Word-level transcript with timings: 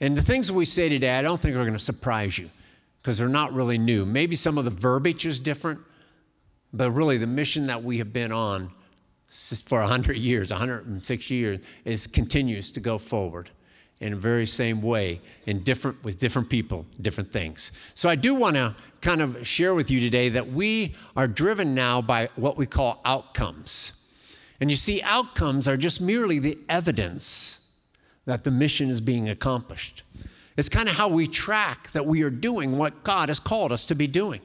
And 0.00 0.16
the 0.16 0.22
things 0.22 0.50
we 0.52 0.64
say 0.64 0.88
today, 0.88 1.18
I 1.18 1.22
don't 1.22 1.40
think 1.40 1.56
are 1.56 1.64
going 1.64 1.72
to 1.72 1.78
surprise 1.78 2.38
you 2.38 2.50
because 3.02 3.18
they're 3.18 3.28
not 3.28 3.52
really 3.52 3.78
new. 3.78 4.06
Maybe 4.06 4.36
some 4.36 4.58
of 4.58 4.64
the 4.64 4.70
verbiage 4.70 5.26
is 5.26 5.40
different, 5.40 5.80
but 6.72 6.90
really 6.92 7.18
the 7.18 7.26
mission 7.26 7.66
that 7.66 7.82
we 7.82 7.98
have 7.98 8.12
been 8.12 8.32
on 8.32 8.70
for 9.66 9.80
100 9.80 10.16
years, 10.16 10.50
106 10.50 11.30
years, 11.30 11.60
is 11.84 12.06
continues 12.06 12.70
to 12.72 12.80
go 12.80 12.96
forward 12.96 13.50
in 14.00 14.12
a 14.12 14.16
very 14.16 14.46
same 14.46 14.80
way 14.80 15.20
in 15.46 15.62
different 15.64 16.02
with 16.04 16.18
different 16.18 16.48
people 16.48 16.86
different 17.00 17.32
things 17.32 17.72
so 17.94 18.08
i 18.08 18.14
do 18.14 18.34
want 18.34 18.54
to 18.54 18.74
kind 19.00 19.20
of 19.20 19.46
share 19.46 19.74
with 19.74 19.90
you 19.90 19.98
today 19.98 20.28
that 20.28 20.46
we 20.46 20.94
are 21.16 21.26
driven 21.26 21.74
now 21.74 22.00
by 22.00 22.28
what 22.36 22.56
we 22.56 22.64
call 22.64 23.00
outcomes 23.04 24.08
and 24.60 24.70
you 24.70 24.76
see 24.76 25.02
outcomes 25.02 25.66
are 25.66 25.76
just 25.76 26.00
merely 26.00 26.38
the 26.38 26.56
evidence 26.68 27.67
that 28.28 28.44
the 28.44 28.50
mission 28.50 28.88
is 28.90 29.00
being 29.00 29.28
accomplished 29.28 30.02
it's 30.56 30.68
kind 30.68 30.88
of 30.88 30.94
how 30.94 31.08
we 31.08 31.26
track 31.26 31.90
that 31.92 32.04
we 32.06 32.22
are 32.22 32.30
doing 32.30 32.76
what 32.76 33.02
god 33.02 33.28
has 33.28 33.40
called 33.40 33.72
us 33.72 33.84
to 33.84 33.94
be 33.94 34.06
doing 34.06 34.40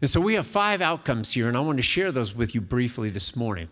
and 0.00 0.08
so 0.08 0.20
we 0.20 0.34
have 0.34 0.46
five 0.46 0.80
outcomes 0.80 1.32
here 1.32 1.48
and 1.48 1.56
i 1.56 1.60
want 1.60 1.76
to 1.76 1.82
share 1.82 2.12
those 2.12 2.34
with 2.34 2.54
you 2.54 2.60
briefly 2.60 3.10
this 3.10 3.36
morning 3.36 3.68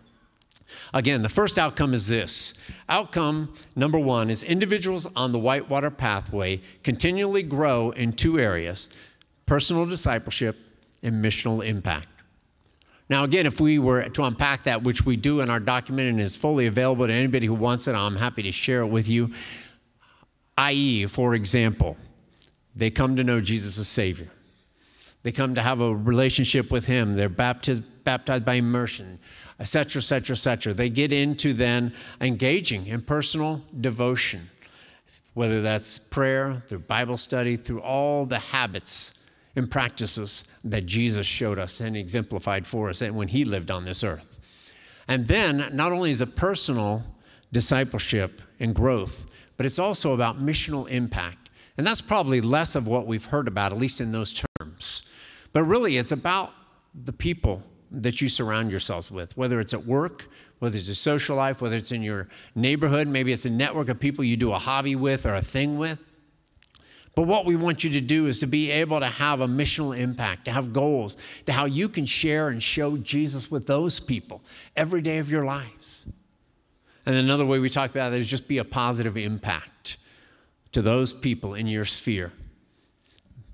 Again, 0.95 1.23
the 1.23 1.29
first 1.29 1.59
outcome 1.59 1.95
is 1.95 2.09
this. 2.09 2.55
Outcome 2.89 3.53
number 3.77 3.99
one 3.99 4.31
is 4.31 4.43
individuals 4.43 5.07
on 5.17 5.33
the 5.33 5.39
whitewater 5.39 5.91
pathway 5.91 6.61
continually 6.83 7.43
grow 7.43 7.91
in 7.91 8.13
two 8.13 8.39
areas 8.39 8.89
personal 9.45 9.85
discipleship 9.85 10.57
and 11.03 11.23
missional 11.23 11.67
impact. 11.67 12.09
Now, 13.13 13.25
again, 13.25 13.45
if 13.45 13.61
we 13.61 13.79
were 13.79 14.09
to 14.09 14.25
unpack 14.25 14.63
that, 14.63 14.85
which 14.85 15.05
we 15.05 15.17
do 15.19 15.43
in 15.43 15.51
our 15.51 15.61
document 15.61 16.09
and 16.09 16.19
is 16.19 16.35
fully 16.35 16.67
available 16.67 17.07
to 17.07 17.13
anybody 17.13 17.47
who 17.47 17.53
wants 17.53 17.87
it, 17.87 17.95
I'm 17.95 18.17
happy 18.17 18.43
to 18.45 18.53
share 18.53 18.81
it 18.81 18.87
with 18.87 19.07
you. 19.07 19.35
I.e., 20.57 21.05
for 21.05 21.35
example, 21.35 21.99
they 22.75 22.89
come 22.89 23.17
to 23.17 23.23
know 23.23 23.43
Jesus 23.43 23.79
as 23.79 23.87
Savior. 23.87 24.31
They 25.25 25.31
come 25.31 25.55
to 25.57 25.63
have 25.63 25.83
a 25.83 25.95
relationship 25.95 26.71
with 26.71 26.87
Him. 26.87 27.15
They're 27.15 27.29
baptized, 27.29 27.83
baptized 28.03 28.47
by 28.47 28.55
immersion 28.55 29.19
etc., 29.61 30.01
etc., 30.01 30.33
etc. 30.33 30.73
They 30.73 30.89
get 30.89 31.13
into 31.13 31.53
then 31.53 31.93
engaging 32.23 32.87
in 32.87 33.03
personal 33.03 33.61
devotion, 33.79 34.49
whether 35.35 35.61
that's 35.61 35.99
prayer, 35.99 36.63
through 36.67 36.79
Bible 36.79 37.19
study, 37.19 37.59
through 37.59 37.83
all 37.83 38.25
the 38.25 38.39
habits 38.39 39.19
and 39.55 39.71
practices 39.71 40.45
that 40.65 40.87
Jesus 40.87 41.27
showed 41.27 41.59
us 41.59 41.81
and 41.81 41.97
exemplified 41.97 42.67
for 42.67 42.89
us 42.89 43.03
when 43.03 43.29
he 43.29 43.45
lived 43.45 43.71
on 43.71 43.85
this 43.85 44.03
earth. 44.03 44.39
And 45.09 45.29
then, 45.29 45.71
not 45.73 45.93
only 45.93 46.11
is 46.11 46.21
it 46.21 46.37
personal 46.37 47.05
discipleship 47.53 48.41
and 48.61 48.75
growth, 48.75 49.27
but 49.57 49.67
it's 49.67 49.79
also 49.79 50.15
about 50.15 50.41
missional 50.41 50.89
impact. 50.89 51.51
And 51.77 51.87
that's 51.87 52.01
probably 52.01 52.41
less 52.41 52.75
of 52.75 52.87
what 52.87 53.07
we've 53.07 53.25
heard 53.25 53.49
about, 53.49 53.73
at 53.73 53.79
least 53.79 54.01
in 54.01 54.13
those 54.13 54.43
terms. 54.59 55.03
But 55.53 55.65
really, 55.65 55.97
it's 55.99 56.13
about 56.13 56.53
the 57.05 57.13
people 57.13 57.63
that 57.91 58.21
you 58.21 58.29
surround 58.29 58.71
yourselves 58.71 59.11
with, 59.11 59.37
whether 59.37 59.61
it's 59.61 59.75
at 59.75 59.85
work, 59.85 60.29
whether 60.61 60.79
it's 60.79 60.89
a 60.89 60.95
social 60.95 61.37
life, 61.37 61.61
whether 61.61 61.77
it's 61.77 61.93
in 61.93 62.03
your 62.03 62.29
neighborhood, 62.55 63.09
maybe 63.09 63.33
it's 63.33 63.45
a 63.45 63.51
network 63.51 63.89
of 63.89 63.99
people 63.99 64.25
you 64.25 64.37
do 64.37 64.53
a 64.53 64.59
hobby 64.59 64.97
with 64.97 65.27
or 65.27 65.35
a 65.35 65.43
thing 65.43 65.77
with. 65.77 65.99
But 67.15 67.23
what 67.23 67.45
we 67.45 67.57
want 67.57 67.85
you 67.85 67.91
to 67.91 68.01
do 68.01 68.27
is 68.27 68.41
to 68.41 68.47
be 68.47 68.71
able 68.71 69.01
to 69.01 69.07
have 69.07 69.41
a 69.41 69.47
missional 69.47 69.97
impact, 69.97 70.47
to 70.47 70.51
have 70.51 70.73
goals, 70.73 71.17
to 71.47 71.53
how 71.53 71.67
you 71.67 71.89
can 71.89 72.07
share 72.07 72.49
and 72.49 72.63
show 72.63 72.97
Jesus 72.97 73.51
with 73.51 73.67
those 73.67 74.01
people 74.01 74.43
every 74.77 75.03
day 75.03 75.19
of 75.19 75.31
your 75.31 75.45
lives. 75.45 76.07
And 77.05 77.17
another 77.17 77.45
way 77.45 77.59
we 77.59 77.69
talk 77.69 77.91
about 77.91 78.13
it 78.13 78.19
is 78.19 78.29
just 78.29 78.49
be 78.49 78.59
a 78.59 78.65
positive 78.65 79.17
impact 79.17 79.99
to 80.73 80.81
those 80.81 81.13
people 81.13 81.55
in 81.55 81.67
your 81.67 81.85
sphere. 81.85 82.33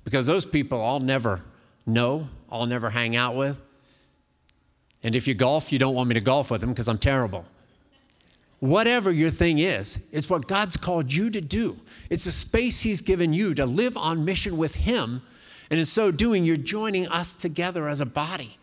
Because 0.05 0.27
those 0.27 0.47
people 0.47 0.85
I'll 0.85 1.01
never 1.01 1.43
know, 1.85 2.29
I'll 2.51 2.67
never 2.67 2.91
hang 2.91 3.17
out 3.17 3.35
with, 3.35 3.61
and 5.03 5.15
if 5.15 5.29
you 5.29 5.35
golf, 5.35 5.73
you 5.73 5.79
don't 5.79 5.95
want 5.95 6.09
me 6.09 6.15
to 6.15 6.21
golf 6.21 6.51
with 6.51 6.61
them 6.61 6.71
because 6.71 6.89
I'm 6.89 6.99
terrible. 6.99 7.45
Whatever 8.61 9.13
your 9.13 9.31
thing 9.31 9.59
is, 9.59 10.01
it's 10.11 10.29
what 10.29 10.49
God's 10.49 10.77
called 10.77 11.13
you 11.13 11.31
to 11.31 11.41
do. 11.41 11.79
It's 12.11 12.27
a 12.27 12.33
space 12.33 12.81
He's 12.81 13.01
given 13.01 13.33
you 13.33 13.55
to 13.55 13.65
live 13.65 13.97
on 13.97 14.25
mission 14.25 14.57
with 14.57 14.75
Him. 14.75 15.23
And 15.71 15.79
in 15.79 15.87
so 15.87 16.11
doing, 16.11 16.45
you're 16.45 16.57
joining 16.57 17.07
us 17.09 17.35
together 17.35 17.89
as 17.89 18.01
a 18.01 18.07
body 18.07 18.59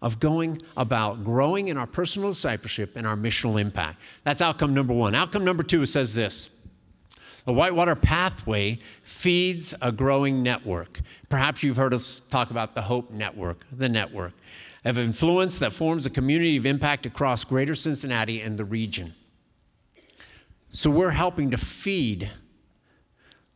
of 0.00 0.20
going 0.20 0.62
about 0.76 1.24
growing 1.24 1.68
in 1.68 1.76
our 1.76 1.86
personal 1.86 2.30
discipleship 2.30 2.96
and 2.96 3.06
our 3.06 3.16
missional 3.16 3.60
impact. 3.60 4.00
That's 4.24 4.40
outcome 4.40 4.74
number 4.74 4.94
one. 4.94 5.14
Outcome 5.14 5.44
number 5.44 5.62
two 5.62 5.86
says 5.86 6.14
this 6.14 6.50
the 7.44 7.52
Whitewater 7.52 7.96
Pathway 7.96 8.78
feeds 9.02 9.74
a 9.80 9.90
growing 9.90 10.42
network. 10.42 11.00
Perhaps 11.28 11.62
you've 11.62 11.78
heard 11.78 11.94
us 11.94 12.20
talk 12.28 12.50
about 12.50 12.74
the 12.74 12.82
Hope 12.82 13.10
Network, 13.10 13.66
the 13.72 13.88
network 13.88 14.34
of 14.84 14.98
influence 14.98 15.58
that 15.58 15.72
forms 15.72 16.06
a 16.06 16.10
community 16.10 16.56
of 16.56 16.66
impact 16.66 17.06
across 17.06 17.44
greater 17.44 17.74
Cincinnati 17.74 18.42
and 18.42 18.58
the 18.58 18.64
region. 18.64 19.14
So 20.70 20.90
we're 20.90 21.10
helping 21.10 21.50
to 21.50 21.58
feed 21.58 22.30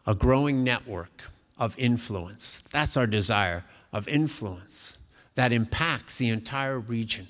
a 0.07 0.15
growing 0.15 0.65
network 0.65 1.31
of 1.59 1.79
influence. 1.79 2.63
That's 2.73 2.97
our 2.97 3.07
desire 3.07 3.65
of 3.93 4.09
influence 4.09 4.97
that 5.35 5.53
impacts 5.53 6.17
the 6.17 6.31
entire 6.31 6.81
region. 6.81 7.29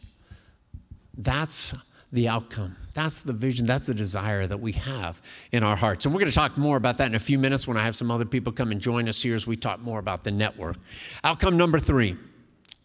That's 1.16 1.74
the 2.12 2.28
outcome. 2.28 2.76
That's 2.94 3.22
the 3.22 3.32
vision. 3.32 3.66
That's 3.66 3.86
the 3.86 3.94
desire 3.94 4.46
that 4.46 4.58
we 4.58 4.72
have 4.72 5.20
in 5.50 5.62
our 5.62 5.76
hearts. 5.76 6.04
And 6.04 6.14
we're 6.14 6.20
going 6.20 6.30
to 6.30 6.34
talk 6.34 6.58
more 6.58 6.76
about 6.76 6.98
that 6.98 7.06
in 7.06 7.14
a 7.14 7.20
few 7.20 7.38
minutes 7.38 7.66
when 7.66 7.76
I 7.76 7.84
have 7.84 7.96
some 7.96 8.10
other 8.10 8.24
people 8.24 8.52
come 8.52 8.70
and 8.70 8.80
join 8.80 9.08
us 9.08 9.22
here 9.22 9.34
as 9.34 9.46
we 9.46 9.56
talk 9.56 9.80
more 9.80 9.98
about 9.98 10.22
the 10.22 10.30
network. 10.30 10.76
Outcome 11.24 11.56
number 11.56 11.78
three 11.78 12.16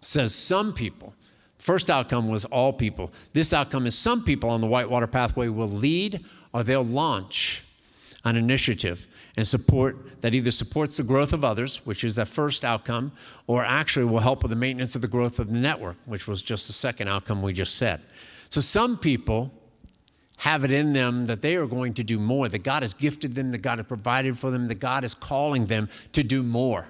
says 0.01 0.33
some 0.33 0.73
people. 0.73 1.13
First 1.57 1.89
outcome 1.89 2.29
was 2.29 2.45
all 2.45 2.71
people. 2.71 3.11
This 3.33 3.51
outcome 3.51 3.85
is 3.85 3.97
some 3.97 4.23
people 4.23 4.49
on 4.49 4.61
the 4.61 4.67
Whitewater 4.67 5.07
Pathway 5.07 5.49
will 5.49 5.67
lead 5.67 6.23
or 6.53 6.63
they'll 6.63 6.83
launch 6.83 7.63
an 8.23 8.35
initiative 8.35 9.07
and 9.37 9.47
support 9.47 10.21
that 10.21 10.33
either 10.33 10.51
supports 10.51 10.97
the 10.97 11.03
growth 11.03 11.31
of 11.31 11.45
others, 11.45 11.85
which 11.85 12.03
is 12.03 12.15
that 12.15 12.27
first 12.27 12.65
outcome, 12.65 13.11
or 13.45 13.63
actually 13.63 14.05
will 14.05 14.19
help 14.19 14.41
with 14.41 14.49
the 14.49 14.55
maintenance 14.55 14.95
of 14.95 15.01
the 15.01 15.07
growth 15.07 15.39
of 15.39 15.51
the 15.51 15.59
network, 15.59 15.95
which 16.05 16.27
was 16.27 16.41
just 16.41 16.67
the 16.67 16.73
second 16.73 17.07
outcome 17.07 17.41
we 17.41 17.53
just 17.53 17.75
said. 17.75 18.01
So 18.49 18.61
some 18.61 18.97
people 18.97 19.53
have 20.37 20.63
it 20.63 20.71
in 20.71 20.93
them 20.93 21.27
that 21.27 21.41
they 21.41 21.55
are 21.55 21.67
going 21.67 21.93
to 21.95 22.03
do 22.03 22.19
more, 22.19 22.47
that 22.49 22.63
God 22.63 22.83
has 22.83 22.93
gifted 22.93 23.35
them, 23.35 23.51
that 23.51 23.59
God 23.59 23.77
has 23.77 23.87
provided 23.87 24.37
for 24.37 24.49
them, 24.51 24.67
that 24.67 24.79
God 24.79 25.03
is 25.03 25.13
calling 25.13 25.67
them 25.67 25.89
to 26.13 26.23
do 26.23 26.43
more 26.43 26.87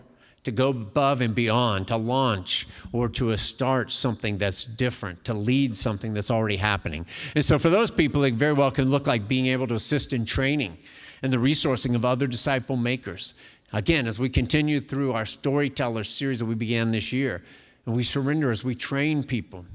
to 0.47 0.51
go 0.53 0.69
above 0.69 1.19
and 1.19 1.35
beyond, 1.35 1.89
to 1.89 1.97
launch 1.97 2.69
or 2.93 3.09
to 3.09 3.35
start 3.35 3.91
something 3.91 4.37
that's 4.37 4.63
different, 4.63 5.21
to 5.25 5.33
lead 5.33 5.75
something 5.75 6.13
that's 6.13 6.31
already 6.31 6.55
happening. 6.55 7.05
And 7.35 7.43
so 7.43 7.59
for 7.59 7.69
those 7.69 7.91
people, 7.91 8.23
it 8.23 8.35
very 8.35 8.53
well 8.53 8.71
can 8.71 8.89
look 8.89 9.07
like 9.07 9.27
being 9.27 9.47
able 9.47 9.67
to 9.67 9.75
assist 9.75 10.13
in 10.13 10.25
training 10.25 10.77
and 11.21 11.33
the 11.33 11.37
resourcing 11.37 11.95
of 11.95 12.05
other 12.05 12.27
disciple 12.27 12.77
makers. 12.77 13.33
Again, 13.73 14.07
as 14.07 14.19
we 14.19 14.29
continue 14.29 14.79
through 14.79 15.11
our 15.11 15.25
storyteller 15.25 16.05
series 16.05 16.39
that 16.39 16.45
we 16.45 16.55
began 16.55 16.91
this 16.91 17.11
year, 17.11 17.43
and 17.85 17.93
we 17.93 18.05
surrender 18.05 18.49
as 18.49 18.63
we 18.63 18.73
train 18.73 19.23
people 19.23 19.65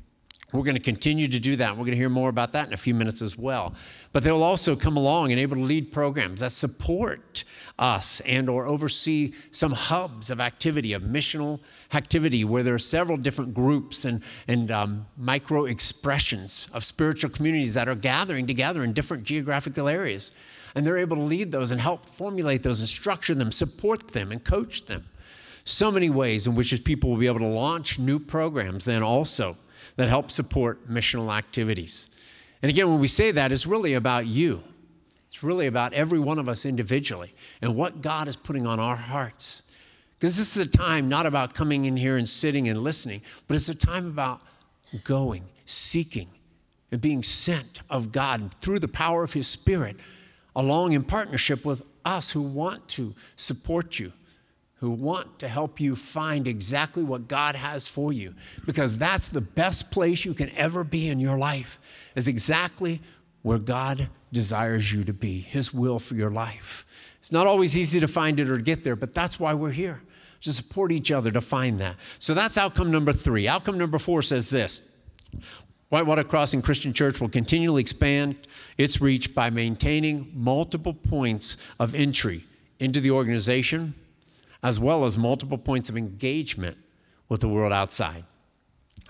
we're 0.53 0.63
going 0.63 0.75
to 0.75 0.81
continue 0.81 1.29
to 1.29 1.39
do 1.41 1.57
that. 1.57 1.71
We're 1.71 1.85
going 1.85 1.93
to 1.93 1.97
hear 1.97 2.11
more 2.11 2.29
about 2.29 2.53
that 2.53 2.69
in 2.69 2.75
a 2.75 2.79
few 2.79 2.95
minutes 2.95 3.23
as 3.23 3.39
well. 3.39 3.75
But 4.13 4.23
they'll 4.23 4.43
also 4.43 4.77
come 4.77 4.99
along 4.99 5.33
and 5.33 5.41
able 5.41 5.57
to 5.57 5.63
lead 5.63 5.91
programs 5.91 6.41
that 6.41 6.53
support 6.53 7.45
us 7.79 8.21
and 8.21 8.51
or 8.51 8.67
oversee 8.67 9.33
some 9.51 9.73
hubs 9.73 10.29
of 10.29 10.41
activity, 10.41 10.93
of 10.93 11.03
missional 11.03 11.59
activity, 11.95 12.45
where 12.45 12.63
there 12.63 12.75
are 12.75 12.79
several 12.79 13.17
different 13.17 13.55
groups 13.55 14.05
and, 14.05 14.23
and 14.47 14.71
um, 14.71 15.07
micro 15.17 15.65
expressions 15.65 16.69
of 16.75 16.85
spiritual 16.85 17.31
communities 17.31 17.73
that 17.75 17.89
are 17.89 17.95
gathering 17.95 18.47
together 18.47 18.83
in 18.85 18.93
different 18.93 19.25
geographical 19.25 19.89
areas. 19.89 20.33
And 20.75 20.87
they're 20.87 20.99
able 20.99 21.17
to 21.17 21.23
lead 21.23 21.51
those 21.51 21.71
and 21.71 21.81
help 21.81 22.05
formulate 22.05 22.63
those 22.63 22.81
and 22.81 22.89
structure 22.89 23.35
them, 23.35 23.51
support 23.53 24.09
them, 24.09 24.33
and 24.33 24.43
coach 24.43 24.85
them. 24.85 25.05
So 25.65 25.91
many 25.91 26.11
ways 26.11 26.47
in 26.47 26.55
which 26.55 26.83
people 26.85 27.11
will 27.11 27.19
be 27.19 27.27
able 27.27 27.39
to 27.39 27.47
launch 27.47 27.99
new 27.99 28.19
programs 28.19 28.85
then 28.85 29.03
also 29.03 29.57
that 29.97 30.09
help 30.09 30.31
support 30.31 30.89
missional 30.89 31.33
activities. 31.33 32.11
And 32.63 32.71
again, 32.71 32.89
when 32.89 33.01
we 33.01 33.09
say 33.09 33.31
that, 33.33 33.53
it's 33.53 33.67
really 33.67 33.95
about 33.95 34.27
you. 34.27 34.63
It's 35.29 35.43
really 35.43 35.67
about 35.67 35.93
every 35.93 36.19
one 36.19 36.39
of 36.39 36.49
us 36.49 36.65
individually 36.65 37.35
and 37.61 37.75
what 37.75 38.03
God 38.03 38.29
is 38.29 38.37
putting 38.37 38.67
on 38.67 38.79
our 38.79 38.97
hearts. 38.97 39.63
Because 40.19 40.37
this 40.37 40.57
is 40.57 40.67
a 40.67 40.71
time 40.71 41.09
not 41.09 41.27
about 41.27 41.55
coming 41.55 41.87
in 41.87 41.97
here 41.97 42.17
and 42.17 42.29
sitting 42.29 42.69
and 42.69 42.83
listening, 42.83 43.23
but 43.49 43.57
it's 43.57 43.69
a 43.69 43.75
time 43.75 44.07
about 44.07 44.43
going, 45.05 45.45
seeking, 45.65 46.29
and 46.93 47.01
being 47.01 47.23
sent 47.23 47.81
of 47.91 48.13
God 48.13 48.55
through 48.61 48.79
the 48.79 48.89
power 48.89 49.25
of 49.25 49.33
His 49.33 49.49
Spirit, 49.49 49.97
along 50.55 50.93
in 50.93 51.03
partnership 51.03 51.65
with 51.65 51.85
us 52.05 52.31
who 52.31 52.43
want 52.43 52.87
to 52.89 53.15
support 53.37 53.99
you 53.99 54.13
who 54.83 54.91
want 54.91 55.39
to 55.39 55.47
help 55.47 55.79
you 55.79 55.95
find 55.95 56.49
exactly 56.49 57.05
what 57.05 57.29
God 57.29 57.55
has 57.55 57.87
for 57.87 58.13
you 58.13 58.35
because 58.67 58.99
that's 58.99 59.29
the 59.29 59.41
best 59.41 59.93
place 59.93 60.25
you 60.25 60.35
can 60.35 60.51
ever 60.57 60.83
be 60.83 61.09
in 61.09 61.21
your 61.21 61.39
life 61.39 61.79
is 62.17 62.27
exactly 62.27 63.01
where 63.43 63.59
God 63.59 64.09
desires 64.33 64.93
you 64.93 65.05
to 65.05 65.13
be 65.13 65.39
his 65.39 65.73
will 65.73 66.01
for 66.01 66.17
your 66.17 66.33
life 66.33 66.85
It's 67.21 67.31
not 67.31 67.47
always 67.47 67.77
easy 67.77 68.01
to 68.01 68.09
find 68.09 68.41
it 68.41 68.51
or 68.51 68.59
get 68.59 68.83
there, 68.83 68.97
but 68.97 69.15
that's 69.15 69.39
why 69.39 69.55
we're 69.55 69.71
here 69.71 70.03
to 70.41 70.53
support 70.53 70.91
each 70.91 71.13
other 71.13 71.31
to 71.31 71.41
find 71.41 71.79
that. 71.79 71.95
So 72.19 72.35
that's 72.35 72.59
outcome 72.59 72.91
number 72.91 73.13
three. 73.13 73.47
Outcome 73.47 73.79
number 73.79 74.01
four 74.01 74.21
says 74.23 74.51
this 74.51 74.83
Whitewater 75.91 76.25
Crossing 76.25 76.61
Christian 76.61 76.93
Church 76.93 77.21
will 77.21 77.29
continually 77.29 77.83
expand 77.83 78.49
its 78.79 79.01
reach 79.01 79.33
by 79.33 79.49
maintaining 79.49 80.33
multiple 80.35 80.93
points 80.93 81.57
of 81.79 81.95
entry 81.95 82.45
into 82.81 82.99
the 82.99 83.13
organization, 83.13 83.95
as 84.63 84.79
well 84.79 85.05
as 85.05 85.19
multiple 85.19 85.59
points 85.59 85.89
of 85.89 85.97
engagement 85.97 86.77
with 87.29 87.41
the 87.41 87.49
world 87.49 87.73
outside. 87.73 88.25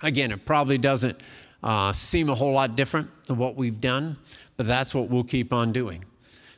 Again, 0.03 0.33
it 0.33 0.45
probably 0.45 0.79
doesn't 0.79 1.21
uh, 1.63 1.93
seem 1.93 2.29
a 2.29 2.35
whole 2.35 2.53
lot 2.53 2.77
different 2.77 3.09
than 3.27 3.37
what 3.37 3.57
we've 3.57 3.81
done, 3.81 4.17
but 4.57 4.67
that's 4.67 4.95
what 4.95 5.09
we'll 5.09 5.25
keep 5.25 5.53
on 5.53 5.73
doing. 5.73 6.05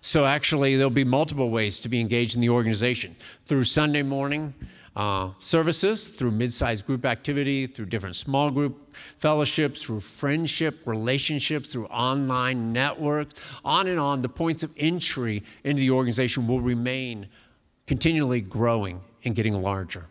So, 0.00 0.26
actually, 0.26 0.76
there'll 0.76 0.90
be 0.90 1.04
multiple 1.04 1.48
ways 1.48 1.80
to 1.80 1.88
be 1.88 1.98
engaged 2.00 2.34
in 2.34 2.42
the 2.42 2.50
organization 2.50 3.16
through 3.46 3.64
Sunday 3.64 4.02
morning 4.02 4.52
uh, 4.96 5.30
services, 5.40 6.08
through 6.08 6.30
mid 6.30 6.52
sized 6.52 6.86
group 6.86 7.04
activity, 7.04 7.66
through 7.66 7.86
different 7.86 8.14
small 8.14 8.50
group 8.50 8.94
fellowships, 9.18 9.82
through 9.82 10.00
friendship, 10.00 10.80
relationships, 10.84 11.72
through 11.72 11.86
online 11.86 12.72
networks, 12.72 13.34
on 13.64 13.88
and 13.88 13.98
on. 13.98 14.22
The 14.22 14.28
points 14.28 14.62
of 14.62 14.72
entry 14.76 15.42
into 15.64 15.80
the 15.80 15.90
organization 15.90 16.46
will 16.46 16.60
remain 16.60 17.26
continually 17.86 18.40
growing 18.40 19.00
and 19.24 19.34
getting 19.34 19.54
larger. 19.54 20.06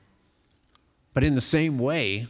But 1.14 1.24
in 1.24 1.36
the 1.36 1.42
same 1.42 1.78
way, 1.78 2.28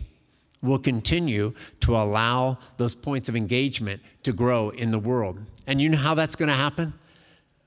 we'll 0.61 0.79
continue 0.79 1.53
to 1.81 1.95
allow 1.95 2.57
those 2.77 2.95
points 2.95 3.29
of 3.29 3.35
engagement 3.35 4.01
to 4.23 4.33
grow 4.33 4.69
in 4.69 4.91
the 4.91 4.99
world. 4.99 5.39
And 5.67 5.81
you 5.81 5.89
know 5.89 5.97
how 5.97 6.15
that's 6.15 6.35
going 6.35 6.49
to 6.49 6.55
happen? 6.55 6.93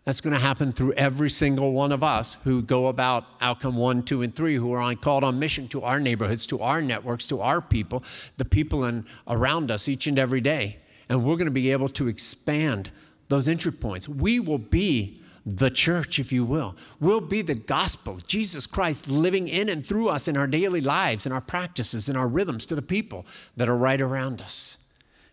That's 0.04 0.20
going 0.20 0.34
to 0.34 0.40
happen 0.40 0.72
through 0.72 0.92
every 0.92 1.30
single 1.30 1.72
one 1.72 1.90
of 1.90 2.04
us 2.04 2.38
who 2.44 2.62
go 2.62 2.86
about 2.86 3.24
outcome 3.40 3.76
one, 3.76 4.04
two, 4.04 4.22
and 4.22 4.34
three, 4.34 4.54
who 4.54 4.72
are 4.72 4.80
on, 4.80 4.96
called 4.96 5.24
on 5.24 5.38
mission 5.38 5.66
to 5.68 5.82
our 5.82 5.98
neighborhoods, 5.98 6.46
to 6.48 6.60
our 6.60 6.80
networks, 6.80 7.26
to 7.26 7.40
our 7.40 7.60
people, 7.60 8.04
the 8.36 8.44
people 8.44 8.84
in, 8.84 9.04
around 9.26 9.70
us 9.70 9.88
each 9.88 10.06
and 10.06 10.18
every 10.18 10.40
day. 10.40 10.78
And 11.08 11.24
we're 11.24 11.36
going 11.36 11.46
to 11.46 11.50
be 11.50 11.72
able 11.72 11.88
to 11.90 12.08
expand 12.08 12.90
those 13.28 13.48
entry 13.48 13.72
points. 13.72 14.08
We 14.08 14.38
will 14.38 14.58
be 14.58 15.20
the 15.46 15.70
church, 15.70 16.18
if 16.18 16.32
you 16.32 16.44
will. 16.44 16.74
We'll 16.98 17.20
be 17.20 17.40
the 17.40 17.54
gospel, 17.54 18.18
Jesus 18.26 18.66
Christ 18.66 19.08
living 19.08 19.46
in 19.46 19.68
and 19.68 19.86
through 19.86 20.08
us 20.08 20.26
in 20.26 20.36
our 20.36 20.48
daily 20.48 20.80
lives, 20.80 21.24
in 21.24 21.30
our 21.30 21.40
practices, 21.40 22.08
in 22.08 22.16
our 22.16 22.26
rhythms 22.26 22.66
to 22.66 22.74
the 22.74 22.82
people 22.82 23.24
that 23.56 23.68
are 23.68 23.76
right 23.76 24.00
around 24.00 24.42
us. 24.42 24.78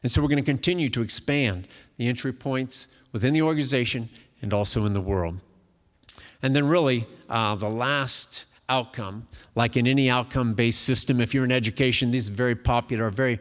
And 0.03 0.11
so 0.11 0.21
we're 0.21 0.27
going 0.27 0.43
to 0.43 0.43
continue 0.43 0.89
to 0.89 1.01
expand 1.01 1.67
the 1.97 2.07
entry 2.07 2.31
points 2.31 2.89
within 3.11 3.33
the 3.33 3.41
organization 3.41 4.09
and 4.41 4.53
also 4.53 4.85
in 4.85 4.93
the 4.93 5.01
world. 5.01 5.39
And 6.43 6.55
then, 6.55 6.67
really, 6.67 7.07
uh, 7.29 7.55
the 7.55 7.69
last 7.69 8.45
outcome, 8.69 9.27
like 9.55 9.77
in 9.77 9.87
any 9.87 10.09
outcome 10.09 10.53
based 10.53 10.81
system, 10.81 11.21
if 11.21 11.33
you're 11.33 11.45
in 11.45 11.51
education, 11.51 12.11
these 12.11 12.29
are 12.29 12.33
very 12.33 12.55
popular, 12.55 13.09
very 13.09 13.39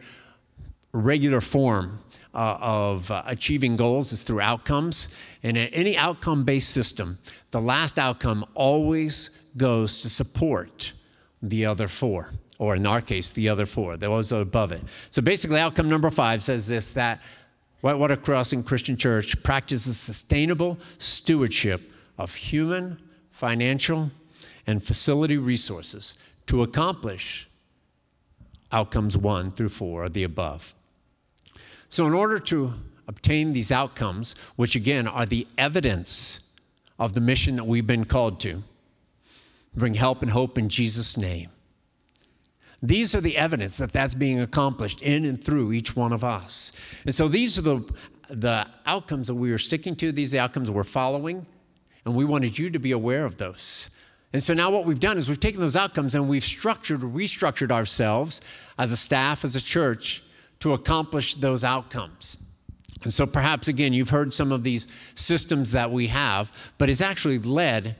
regular 0.93 1.41
form 1.41 1.99
uh, 2.33 2.57
of 2.59 3.11
uh, 3.11 3.21
achieving 3.25 3.75
goals 3.75 4.11
is 4.11 4.23
through 4.23 4.41
outcomes. 4.41 5.09
And 5.43 5.57
in 5.57 5.67
any 5.67 5.97
outcome 5.97 6.43
based 6.43 6.69
system, 6.69 7.17
the 7.51 7.61
last 7.61 7.99
outcome 7.99 8.45
always 8.53 9.29
goes 9.55 10.01
to 10.01 10.09
support 10.09 10.93
the 11.41 11.65
other 11.65 11.87
four, 11.87 12.31
or 12.57 12.75
in 12.75 12.87
our 12.87 13.01
case, 13.01 13.33
the 13.33 13.49
other 13.49 13.65
four, 13.65 13.97
those 13.97 14.31
above 14.31 14.71
it. 14.71 14.81
So 15.11 15.21
basically, 15.21 15.59
outcome 15.59 15.89
number 15.89 16.09
five 16.09 16.41
says 16.41 16.67
this 16.67 16.87
that 16.89 17.21
Whitewater 17.81 18.15
Crossing 18.15 18.63
Christian 18.63 18.95
Church 18.95 19.41
practices 19.43 19.99
sustainable 19.99 20.79
stewardship 20.97 21.81
of 22.17 22.33
human, 22.33 22.97
financial, 23.31 24.09
and 24.65 24.81
facility 24.81 25.37
resources 25.37 26.17
to 26.47 26.63
accomplish 26.63 27.49
outcomes 28.71 29.17
one 29.17 29.51
through 29.51 29.69
four, 29.69 30.03
or 30.03 30.09
the 30.09 30.23
above. 30.23 30.73
So, 31.93 32.07
in 32.07 32.15
order 32.15 32.39
to 32.39 32.73
obtain 33.07 33.53
these 33.53 33.71
outcomes, 33.71 34.33
which 34.55 34.75
again 34.75 35.07
are 35.07 35.27
the 35.27 35.45
evidence 35.59 36.55
of 36.97 37.13
the 37.13 37.21
mission 37.21 37.55
that 37.57 37.65
we've 37.65 37.85
been 37.85 38.05
called 38.05 38.39
to, 38.39 38.63
bring 39.75 39.93
help 39.93 40.23
and 40.23 40.31
hope 40.31 40.57
in 40.57 40.69
Jesus' 40.69 41.17
name. 41.17 41.51
These 42.81 43.13
are 43.13 43.21
the 43.21 43.37
evidence 43.37 43.77
that 43.77 43.93
that's 43.93 44.15
being 44.15 44.39
accomplished 44.39 45.03
in 45.03 45.23
and 45.25 45.43
through 45.43 45.71
each 45.71 45.95
one 45.95 46.13
of 46.13 46.23
us. 46.23 46.71
And 47.05 47.13
so 47.13 47.27
these 47.27 47.59
are 47.59 47.61
the, 47.61 47.93
the 48.27 48.65
outcomes 48.87 49.27
that 49.27 49.35
we 49.35 49.51
are 49.51 49.59
sticking 49.59 49.95
to, 49.97 50.11
these 50.11 50.33
are 50.33 50.37
the 50.37 50.43
outcomes 50.43 50.71
we're 50.71 50.83
following, 50.83 51.45
and 52.05 52.15
we 52.15 52.25
wanted 52.25 52.57
you 52.57 52.71
to 52.71 52.79
be 52.79 52.93
aware 52.93 53.23
of 53.23 53.37
those. 53.37 53.91
And 54.33 54.41
so 54.41 54.55
now 54.55 54.71
what 54.71 54.85
we've 54.85 54.99
done 54.99 55.19
is 55.19 55.29
we've 55.29 55.39
taken 55.39 55.61
those 55.61 55.75
outcomes 55.75 56.15
and 56.15 56.27
we've 56.27 56.43
structured, 56.43 57.01
restructured 57.01 57.69
ourselves 57.69 58.41
as 58.79 58.91
a 58.91 58.97
staff, 58.97 59.45
as 59.45 59.55
a 59.55 59.61
church, 59.61 60.23
to 60.63 60.71
accomplish 60.71 61.35
those 61.35 61.65
outcomes. 61.65 62.37
And 63.03 63.13
so 63.13 63.27
perhaps 63.27 63.67
again, 63.67 63.91
you've 63.91 64.11
heard 64.11 64.31
some 64.31 64.53
of 64.53 64.63
these 64.63 64.87
systems 65.13 65.71
that 65.73 65.91
we 65.91 66.07
have, 66.07 66.49
but 66.77 66.89
it's 66.89 67.01
actually 67.01 67.37
led 67.37 67.97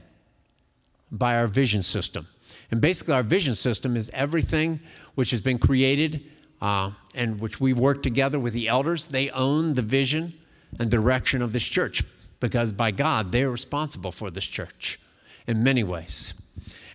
by 1.12 1.36
our 1.36 1.46
vision 1.46 1.82
system. 1.82 2.26
And 2.70 2.80
basically, 2.80 3.12
our 3.12 3.22
vision 3.22 3.54
system 3.54 3.98
is 3.98 4.10
everything 4.14 4.80
which 5.14 5.30
has 5.32 5.42
been 5.42 5.58
created 5.58 6.22
uh, 6.62 6.92
and 7.14 7.38
which 7.38 7.60
we 7.60 7.74
work 7.74 8.02
together 8.02 8.38
with 8.38 8.54
the 8.54 8.66
elders. 8.68 9.08
They 9.08 9.28
own 9.28 9.74
the 9.74 9.82
vision 9.82 10.32
and 10.80 10.90
direction 10.90 11.42
of 11.42 11.52
this 11.52 11.64
church 11.64 12.02
because 12.40 12.72
by 12.72 12.92
God, 12.92 13.30
they're 13.30 13.50
responsible 13.50 14.10
for 14.10 14.30
this 14.30 14.46
church 14.46 14.98
in 15.46 15.62
many 15.62 15.84
ways. 15.84 16.32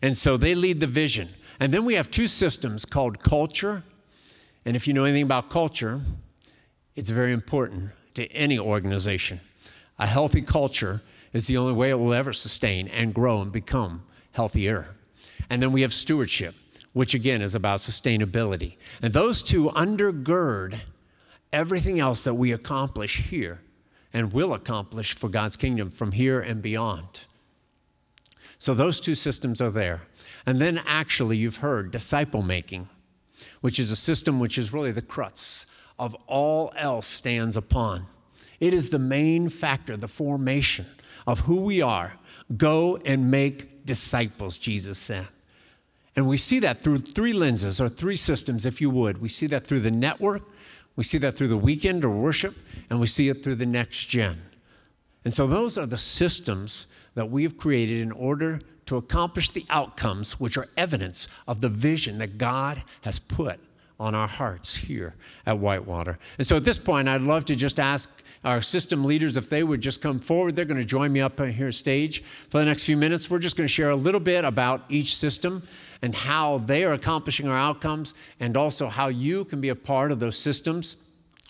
And 0.01 0.17
so 0.17 0.35
they 0.35 0.55
lead 0.55 0.79
the 0.79 0.87
vision. 0.87 1.29
And 1.59 1.71
then 1.71 1.85
we 1.85 1.93
have 1.93 2.09
two 2.09 2.27
systems 2.27 2.85
called 2.85 3.21
culture. 3.21 3.83
And 4.69 4.75
if 4.75 4.85
you 4.87 4.93
know 4.93 5.03
anything 5.03 5.23
about 5.23 5.49
culture, 5.49 5.99
it's 6.95 7.09
very 7.09 7.33
important 7.33 7.89
to 8.13 8.27
any 8.27 8.59
organization. 8.59 9.39
A 9.97 10.05
healthy 10.05 10.43
culture 10.43 11.01
is 11.33 11.47
the 11.47 11.57
only 11.57 11.73
way 11.73 11.89
it 11.89 11.97
will 11.97 12.13
ever 12.13 12.33
sustain 12.33 12.87
and 12.89 13.11
grow 13.11 13.41
and 13.41 13.51
become 13.51 14.03
healthier. 14.33 14.89
And 15.49 15.59
then 15.59 15.71
we 15.71 15.81
have 15.81 15.91
stewardship, 15.91 16.53
which 16.93 17.15
again 17.15 17.41
is 17.41 17.55
about 17.55 17.79
sustainability. 17.79 18.75
And 19.01 19.11
those 19.11 19.41
two 19.41 19.69
undergird 19.69 20.79
everything 21.51 21.99
else 21.99 22.23
that 22.25 22.35
we 22.35 22.51
accomplish 22.51 23.21
here 23.21 23.63
and 24.13 24.31
will 24.31 24.53
accomplish 24.53 25.15
for 25.15 25.29
God's 25.29 25.55
kingdom 25.55 25.89
from 25.89 26.11
here 26.11 26.41
and 26.41 26.61
beyond. 26.61 27.21
So 28.59 28.75
those 28.75 28.99
two 28.99 29.15
systems 29.15 29.61
are 29.61 29.71
there. 29.71 30.03
And 30.45 30.61
then 30.61 30.79
actually, 30.85 31.37
you've 31.37 31.57
heard 31.57 31.89
disciple 31.89 32.43
making, 32.43 32.87
which 33.61 33.79
is 33.79 33.91
a 33.91 33.95
system 33.95 34.39
which 34.39 34.57
is 34.57 34.73
really 34.73 34.91
the 34.91 35.01
crux 35.01 35.65
of 35.97 36.15
all 36.27 36.71
else 36.77 37.07
stands 37.07 37.57
upon. 37.57 38.05
It 38.59 38.73
is 38.73 38.89
the 38.89 38.99
main 38.99 39.49
factor, 39.49 39.97
the 39.97 40.07
formation 40.07 40.85
of 41.27 41.41
who 41.41 41.61
we 41.61 41.81
are. 41.81 42.17
Go 42.57 42.97
and 43.05 43.29
make 43.29 43.85
disciples, 43.85 44.57
Jesus 44.57 44.97
said. 44.97 45.27
And 46.15 46.27
we 46.27 46.37
see 46.37 46.59
that 46.59 46.81
through 46.81 46.99
three 46.99 47.33
lenses 47.33 47.79
or 47.79 47.87
three 47.87 48.15
systems, 48.15 48.65
if 48.65 48.81
you 48.81 48.89
would. 48.89 49.21
We 49.21 49.29
see 49.29 49.47
that 49.47 49.65
through 49.65 49.81
the 49.81 49.91
network, 49.91 50.43
we 50.95 51.03
see 51.03 51.17
that 51.19 51.37
through 51.37 51.47
the 51.47 51.57
weekend 51.57 52.03
or 52.03 52.09
worship, 52.09 52.57
and 52.89 52.99
we 52.99 53.07
see 53.07 53.29
it 53.29 53.43
through 53.43 53.55
the 53.55 53.65
next 53.65 54.05
gen. 54.05 54.41
And 55.23 55.33
so 55.33 55.47
those 55.47 55.77
are 55.77 55.85
the 55.85 55.97
systems 55.97 56.87
that 57.15 57.29
we've 57.29 57.55
created 57.55 58.01
in 58.01 58.11
order 58.11 58.59
to 58.89 58.97
accomplish 58.97 59.51
the 59.51 59.65
outcomes 59.69 60.39
which 60.39 60.57
are 60.57 60.67
evidence 60.75 61.27
of 61.47 61.61
the 61.61 61.69
vision 61.69 62.17
that 62.17 62.39
God 62.39 62.83
has 63.01 63.19
put 63.19 63.59
on 63.99 64.15
our 64.15 64.27
hearts 64.27 64.75
here 64.75 65.13
at 65.45 65.59
Whitewater. 65.59 66.17
And 66.39 66.47
so 66.47 66.55
at 66.55 66.63
this 66.63 66.79
point, 66.79 67.07
I'd 67.07 67.21
love 67.21 67.45
to 67.45 67.55
just 67.55 67.79
ask 67.79 68.09
our 68.43 68.63
system 68.63 69.05
leaders 69.05 69.37
if 69.37 69.47
they 69.47 69.61
would 69.61 69.81
just 69.81 70.01
come 70.01 70.19
forward. 70.19 70.55
They're 70.55 70.65
going 70.65 70.81
to 70.81 70.87
join 70.87 71.13
me 71.13 71.21
up 71.21 71.39
here 71.39 71.71
stage 71.71 72.23
for 72.49 72.57
the 72.57 72.65
next 72.65 72.83
few 72.83 72.97
minutes. 72.97 73.29
We're 73.29 73.37
just 73.37 73.55
going 73.55 73.67
to 73.67 73.73
share 73.73 73.91
a 73.91 73.95
little 73.95 74.19
bit 74.19 74.43
about 74.43 74.85
each 74.89 75.17
system 75.17 75.61
and 76.01 76.15
how 76.15 76.57
they 76.59 76.83
are 76.83 76.93
accomplishing 76.93 77.47
our 77.47 77.57
outcomes, 77.57 78.15
and 78.39 78.57
also 78.57 78.87
how 78.87 79.09
you 79.09 79.45
can 79.45 79.61
be 79.61 79.69
a 79.69 79.75
part 79.75 80.11
of 80.11 80.19
those 80.19 80.37
systems. 80.37 80.95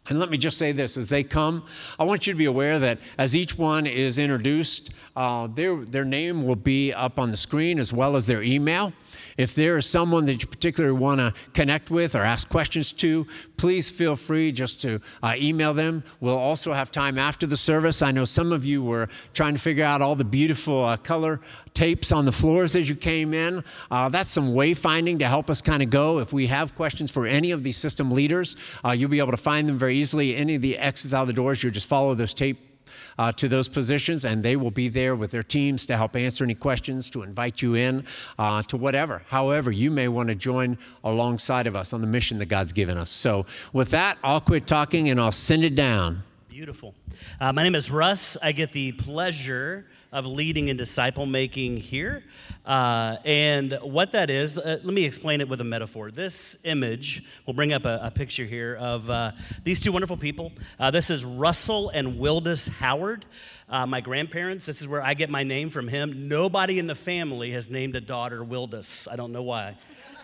And 0.08 0.20
let 0.20 0.30
me 0.32 0.38
just 0.38 0.58
say 0.58 0.72
this 0.72 0.98
as 0.98 1.10
they 1.10 1.24
come, 1.24 1.66
I 2.00 2.04
want 2.04 2.26
you 2.26 2.34
to 2.34 2.38
be 2.38 2.46
aware 2.46 2.80
that 2.80 3.00
as 3.18 3.36
each 3.36 3.58
one 3.58 3.86
is 3.86 4.18
introduced, 4.18 4.92
uh, 5.16 5.48
their, 5.48 5.78
their 5.86 6.06
name 6.06 6.44
will 6.44 6.56
be 6.56 6.94
up 6.94 7.20
on 7.20 7.32
the 7.32 7.38
screen 7.38 7.80
as 7.80 7.94
well 7.94 8.16
as 8.16 8.26
their 8.26 8.42
email. 8.42 8.94
If 9.40 9.56
there 9.56 9.78
is 9.78 9.86
someone 9.86 10.26
that 10.26 10.42
you 10.42 10.50
particularly 10.50 10.98
want 10.98 11.20
to 11.20 11.34
connect 11.54 11.90
with 11.90 12.14
or 12.14 12.24
ask 12.24 12.50
questions 12.50 12.92
to, 12.92 13.26
please 13.56 13.90
feel 13.90 14.18
free 14.18 14.52
just 14.52 14.82
to 14.82 15.00
uh, 15.24 15.36
email 15.38 15.74
them. 15.74 16.04
We'll 16.20 16.38
also 16.38 16.74
have 16.74 16.92
time 16.92 17.18
after 17.18 17.48
the 17.48 17.56
service. 17.56 18.02
I 18.02 18.12
know 18.12 18.26
some 18.26 18.52
of 18.52 18.66
you 18.66 18.84
were 18.84 19.08
trying 19.34 19.54
to 19.54 19.60
figure 19.62 19.86
out 19.86 20.02
all 20.02 20.18
the 20.18 20.26
beautiful 20.26 20.84
uh, 20.84 20.98
color 20.98 21.40
tapes 21.74 22.12
on 22.12 22.26
the 22.26 22.34
floors 22.34 22.76
as 22.76 22.90
you 22.90 22.98
came 22.98 23.34
in. 23.34 23.64
Uh, 23.90 24.10
that's 24.10 24.30
some 24.30 24.54
wayfinding 24.54 25.20
to 25.20 25.26
help 25.26 25.50
us 25.50 25.62
kind 25.62 25.82
of 25.82 25.90
go. 25.90 26.20
If 26.20 26.34
we 26.34 26.48
have 26.48 26.76
questions 26.76 27.10
for 27.10 27.26
any 27.26 27.52
of 27.52 27.64
these 27.64 27.78
system 27.78 28.12
leaders, 28.12 28.58
uh, 28.84 28.92
you'll 28.92 29.10
be 29.10 29.20
able 29.20 29.32
to 29.32 29.38
find 29.38 29.70
them 29.70 29.78
very 29.78 29.96
easily. 29.96 30.36
Any 30.36 30.56
of 30.56 30.62
the 30.62 30.78
exits 30.78 31.14
out 31.14 31.22
of 31.22 31.28
the 31.28 31.34
doors, 31.34 31.64
you 31.64 31.72
just 31.72 31.88
follow 31.88 32.14
those 32.14 32.34
tape 32.34 32.69
uh, 33.18 33.32
to 33.34 33.48
those 33.48 33.68
positions, 33.68 34.26
and 34.26 34.44
they 34.44 34.56
will 34.56 34.72
be 34.72 34.90
there 34.90 35.16
with 35.16 35.32
their 35.32 35.44
teams 35.44 35.86
to 35.88 35.98
help 35.98 36.16
answer 36.16 36.44
any 36.44 36.56
questions, 36.56 37.10
to 37.12 37.24
invite 37.24 37.62
you 37.62 37.76
in 37.76 38.06
uh, 38.38 38.62
to 38.64 38.78
whatever. 38.78 39.24
However, 39.28 39.72
you 39.72 39.92
may 39.92 40.08
want 40.08 40.30
to 40.30 40.36
join 40.36 40.78
alongside 41.04 41.68
of 41.68 41.76
us 41.76 41.94
on 41.94 42.02
the 42.02 42.08
mission 42.08 42.38
that 42.40 42.48
God's 42.48 42.74
given 42.74 42.98
us. 42.98 43.10
So, 43.10 43.46
with 43.74 43.92
that, 43.92 44.18
I'll 44.24 44.42
quit 44.42 44.68
talking 44.68 45.10
and 45.10 45.20
I'll 45.20 45.32
send 45.32 45.64
it 45.64 45.76
down. 45.76 46.24
Beautiful. 46.50 46.94
Uh, 47.40 47.54
my 47.54 47.64
name 47.64 47.76
is 47.76 47.90
Russ. 47.92 48.38
I 48.42 48.52
get 48.52 48.72
the 48.72 48.92
pleasure 48.94 49.86
of 50.12 50.26
leading 50.26 50.70
and 50.70 50.78
disciple 50.78 51.26
making 51.26 51.78
here. 51.78 52.24
Uh, 52.66 53.18
and 53.26 53.78
what 53.82 54.12
that 54.12 54.30
is, 54.30 54.58
uh, 54.58 54.80
let 54.84 54.94
me 54.94 55.06
explain 55.06 55.42
it 55.42 55.48
with 55.48 55.62
a 55.62 55.64
metaphor. 55.64 56.12
This 56.12 56.58
image, 56.64 57.24
we'll 57.46 57.54
bring 57.54 57.74
up 57.74 57.86
a, 57.86 58.00
a 58.04 58.12
picture 58.12 58.46
here 58.46 58.76
of 58.76 59.10
uh, 59.10 59.32
these 59.64 59.80
two 59.80 59.92
wonderful 59.92 60.18
people. 60.18 60.52
Uh, 60.80 60.92
this 60.92 61.10
is 61.10 61.24
Russell 61.24 61.90
and 61.90 62.20
Wildis 62.20 62.70
Howard. 62.70 63.26
Uh, 63.70 63.86
my 63.86 64.02
grandparents, 64.02 64.66
this 64.66 64.82
is 64.82 64.88
where 64.88 65.04
I 65.04 65.14
get 65.14 65.30
my 65.30 65.44
name 65.44 65.70
from 65.70 65.88
him. 65.88 66.28
Nobody 66.28 66.80
in 66.80 66.88
the 66.88 66.96
family 66.96 67.52
has 67.52 67.70
named 67.70 67.96
a 67.96 68.02
daughter 68.02 68.44
Wildis. 68.44 69.08
I 69.12 69.16
don't 69.16 69.32
know 69.32 69.44
why. 69.44 69.78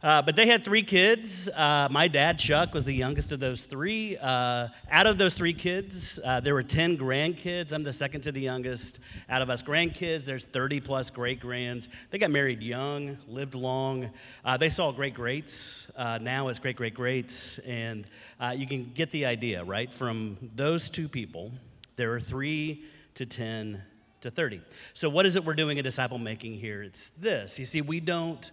Uh, 0.03 0.23
but 0.23 0.35
they 0.35 0.47
had 0.47 0.65
three 0.65 0.83
kids. 0.83 1.51
Uh, 1.51 1.87
my 1.91 2.09
dad, 2.09 2.39
Chuck, 2.39 2.73
was 2.73 2.87
the 2.87 2.95
youngest 2.95 3.33
of 3.33 3.41
those 3.41 3.65
three. 3.65 4.17
Uh, 4.17 4.69
out 4.91 5.07
of 5.07 5.19
those 5.19 5.35
three 5.35 5.53
kids, 5.53 6.19
uh, 6.25 6.41
there 6.41 6.55
were 6.55 6.63
10 6.63 6.97
grandkids. 6.97 7.71
I'm 7.71 7.83
the 7.83 7.93
second 7.93 8.23
to 8.23 8.33
the 8.33 8.41
youngest. 8.41 8.99
Out 9.29 9.43
of 9.43 9.51
us 9.51 9.63
grandkids, 9.63 10.25
there's 10.25 10.47
30 10.47 10.81
plus 10.81 11.11
great 11.11 11.39
grands. 11.39 11.91
They 12.11 12.17
got 12.17 12.31
married 12.31 12.63
young, 12.63 13.19
lived 13.29 13.55
long. 13.55 14.09
Uh, 14.43 14.57
they 14.57 14.71
saw 14.71 14.91
great 14.91 15.13
greats. 15.13 15.91
Uh, 15.95 16.19
now 16.23 16.49
it's 16.49 16.59
great 16.59 16.77
great 16.77 16.95
greats. 16.95 17.59
And 17.59 18.07
you 18.55 18.67
can 18.67 18.91
get 18.95 19.11
the 19.11 19.27
idea, 19.27 19.63
right? 19.65 19.93
From 19.93 20.39
those 20.57 20.89
two 20.89 21.09
people, 21.09 21.53
there 21.97 22.15
are 22.15 22.21
three 22.21 22.85
to 23.17 23.27
10 23.27 23.83
to 24.23 24.31
30. 24.31 24.63
So, 24.95 25.11
what 25.11 25.27
is 25.27 25.37
it 25.37 25.45
we're 25.45 25.53
doing 25.53 25.77
in 25.77 25.85
disciple 25.85 26.17
making 26.17 26.55
here? 26.55 26.83
It's 26.83 27.11
this. 27.11 27.59
You 27.59 27.67
see, 27.67 27.83
we 27.83 28.01
don't 28.01 28.51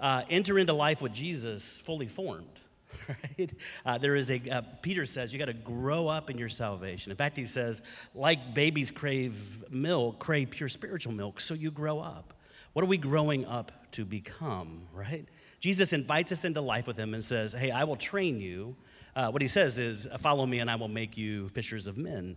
uh, 0.00 0.22
enter 0.30 0.58
into 0.58 0.72
life 0.72 1.02
with 1.02 1.12
Jesus 1.12 1.78
fully 1.78 2.08
formed. 2.08 2.46
Right? 3.08 3.50
Uh, 3.84 3.98
there 3.98 4.14
is 4.14 4.30
a, 4.30 4.40
uh, 4.48 4.62
Peter 4.82 5.04
says, 5.04 5.32
you 5.32 5.38
got 5.40 5.46
to 5.46 5.52
grow 5.52 6.06
up 6.06 6.30
in 6.30 6.38
your 6.38 6.48
salvation. 6.48 7.10
In 7.10 7.16
fact, 7.16 7.36
he 7.36 7.44
says, 7.44 7.82
like 8.14 8.54
babies 8.54 8.92
crave 8.92 9.64
milk, 9.68 10.20
crave 10.20 10.50
pure 10.50 10.68
spiritual 10.68 11.12
milk, 11.12 11.40
so 11.40 11.54
you 11.54 11.72
grow 11.72 11.98
up. 11.98 12.34
What 12.72 12.84
are 12.84 12.88
we 12.88 12.98
growing 12.98 13.46
up 13.46 13.72
to 13.92 14.04
become, 14.04 14.82
right? 14.92 15.26
Jesus 15.58 15.92
invites 15.92 16.30
us 16.30 16.44
into 16.44 16.60
life 16.60 16.86
with 16.86 16.96
him 16.96 17.14
and 17.14 17.24
says, 17.24 17.52
hey, 17.52 17.72
I 17.72 17.82
will 17.82 17.96
train 17.96 18.40
you. 18.40 18.76
Uh, 19.16 19.28
what 19.30 19.42
he 19.42 19.48
says 19.48 19.78
is, 19.80 20.06
follow 20.20 20.46
me 20.46 20.60
and 20.60 20.70
I 20.70 20.76
will 20.76 20.88
make 20.88 21.16
you 21.16 21.48
fishers 21.48 21.88
of 21.88 21.98
men. 21.98 22.36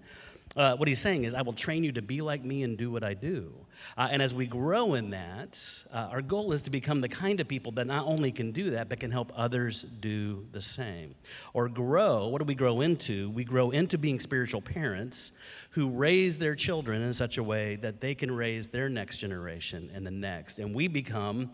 Uh, 0.56 0.76
what 0.76 0.88
he's 0.88 1.00
saying 1.00 1.24
is, 1.24 1.34
I 1.34 1.42
will 1.42 1.54
train 1.54 1.84
you 1.84 1.92
to 1.94 2.02
be 2.02 2.22
like 2.22 2.44
me 2.44 2.64
and 2.64 2.78
do 2.78 2.92
what 2.92 3.04
I 3.04 3.14
do. 3.14 3.54
Uh, 3.98 4.10
and 4.12 4.22
as 4.22 4.34
we 4.34 4.46
grow 4.46 4.94
in 4.94 5.10
that, 5.10 5.60
uh, 5.92 6.10
our 6.12 6.22
goal 6.22 6.52
is 6.52 6.64
to 6.64 6.70
become 6.70 7.02
the 7.02 7.10
kind 7.10 7.40
of 7.40 7.48
people 7.48 7.72
that 7.74 7.88
not 7.88 8.06
only 8.06 8.32
can 8.32 8.52
do 8.52 8.72
that, 8.72 8.88
but 8.88 9.00
can 9.00 9.10
help 9.10 9.32
others 9.36 9.84
do 9.84 10.46
the 10.52 10.62
same. 10.62 11.16
Or 11.54 11.68
grow, 11.70 12.28
what 12.28 12.40
do 12.40 12.46
we 12.46 12.56
grow 12.56 12.82
into? 12.82 13.32
We 13.32 13.44
grow 13.44 13.72
into 13.72 13.98
being 13.98 14.20
spiritual 14.20 14.62
parents 14.62 15.32
who 15.72 15.90
raise 15.90 16.38
their 16.38 16.56
children 16.56 17.02
in 17.02 17.14
such 17.14 17.38
a 17.38 17.44
way 17.44 17.78
that 17.78 18.00
they 18.00 18.14
can 18.14 18.32
raise 18.32 18.68
their 18.68 18.90
next 18.90 19.18
generation 19.18 19.90
and 19.94 20.06
the 20.06 20.12
next. 20.12 20.60
And 20.60 20.76
we 20.76 20.88
become 20.88 21.50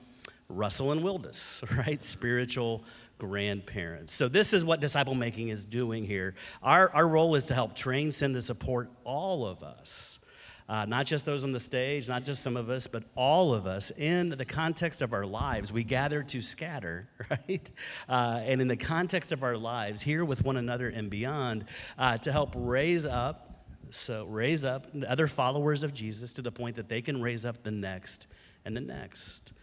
Russell 0.49 0.91
and 0.91 1.01
Wildis, 1.01 1.63
right? 1.85 2.03
Spiritual 2.03 2.83
grandparents. 3.19 4.13
So, 4.13 4.27
this 4.27 4.53
is 4.53 4.65
what 4.65 4.79
disciple 4.79 5.13
making 5.13 5.49
is 5.49 5.63
doing 5.63 6.05
here. 6.05 6.33
Our, 6.63 6.89
our 6.91 7.07
role 7.07 7.35
is 7.35 7.45
to 7.47 7.53
help 7.53 7.75
train, 7.75 8.11
send, 8.11 8.35
and 8.35 8.43
support 8.43 8.89
all 9.03 9.45
of 9.45 9.61
us. 9.61 10.19
Uh, 10.69 10.85
not 10.85 11.07
just 11.07 11.25
those 11.25 11.43
on 11.43 11.51
the 11.51 11.59
stage, 11.59 12.07
not 12.07 12.23
just 12.23 12.43
some 12.43 12.55
of 12.55 12.69
us, 12.69 12.85
but 12.85 13.03
all 13.15 13.55
of 13.55 13.65
us 13.65 13.91
in 13.97 14.29
the 14.29 14.45
context 14.45 15.01
of 15.01 15.13
our 15.13 15.25
lives. 15.25 15.73
We 15.73 15.83
gather 15.83 16.21
to 16.21 16.41
scatter, 16.41 17.09
right? 17.29 17.71
Uh, 18.07 18.41
and 18.43 18.61
in 18.61 18.67
the 18.67 18.77
context 18.77 19.31
of 19.31 19.41
our 19.41 19.57
lives, 19.57 20.03
here 20.03 20.23
with 20.23 20.45
one 20.45 20.57
another 20.57 20.88
and 20.88 21.09
beyond, 21.09 21.65
uh, 21.97 22.19
to 22.19 22.31
help 22.31 22.53
raise 22.55 23.07
up, 23.07 23.65
so 23.89 24.25
raise 24.25 24.63
up 24.63 24.85
other 25.07 25.27
followers 25.27 25.83
of 25.83 25.91
Jesus 25.91 26.33
to 26.33 26.43
the 26.43 26.51
point 26.51 26.75
that 26.75 26.88
they 26.88 27.01
can 27.01 27.19
raise 27.19 27.45
up 27.45 27.63
the 27.63 27.71
next 27.71 28.27
and 28.63 28.77
the 28.77 28.81
next. 28.81 29.53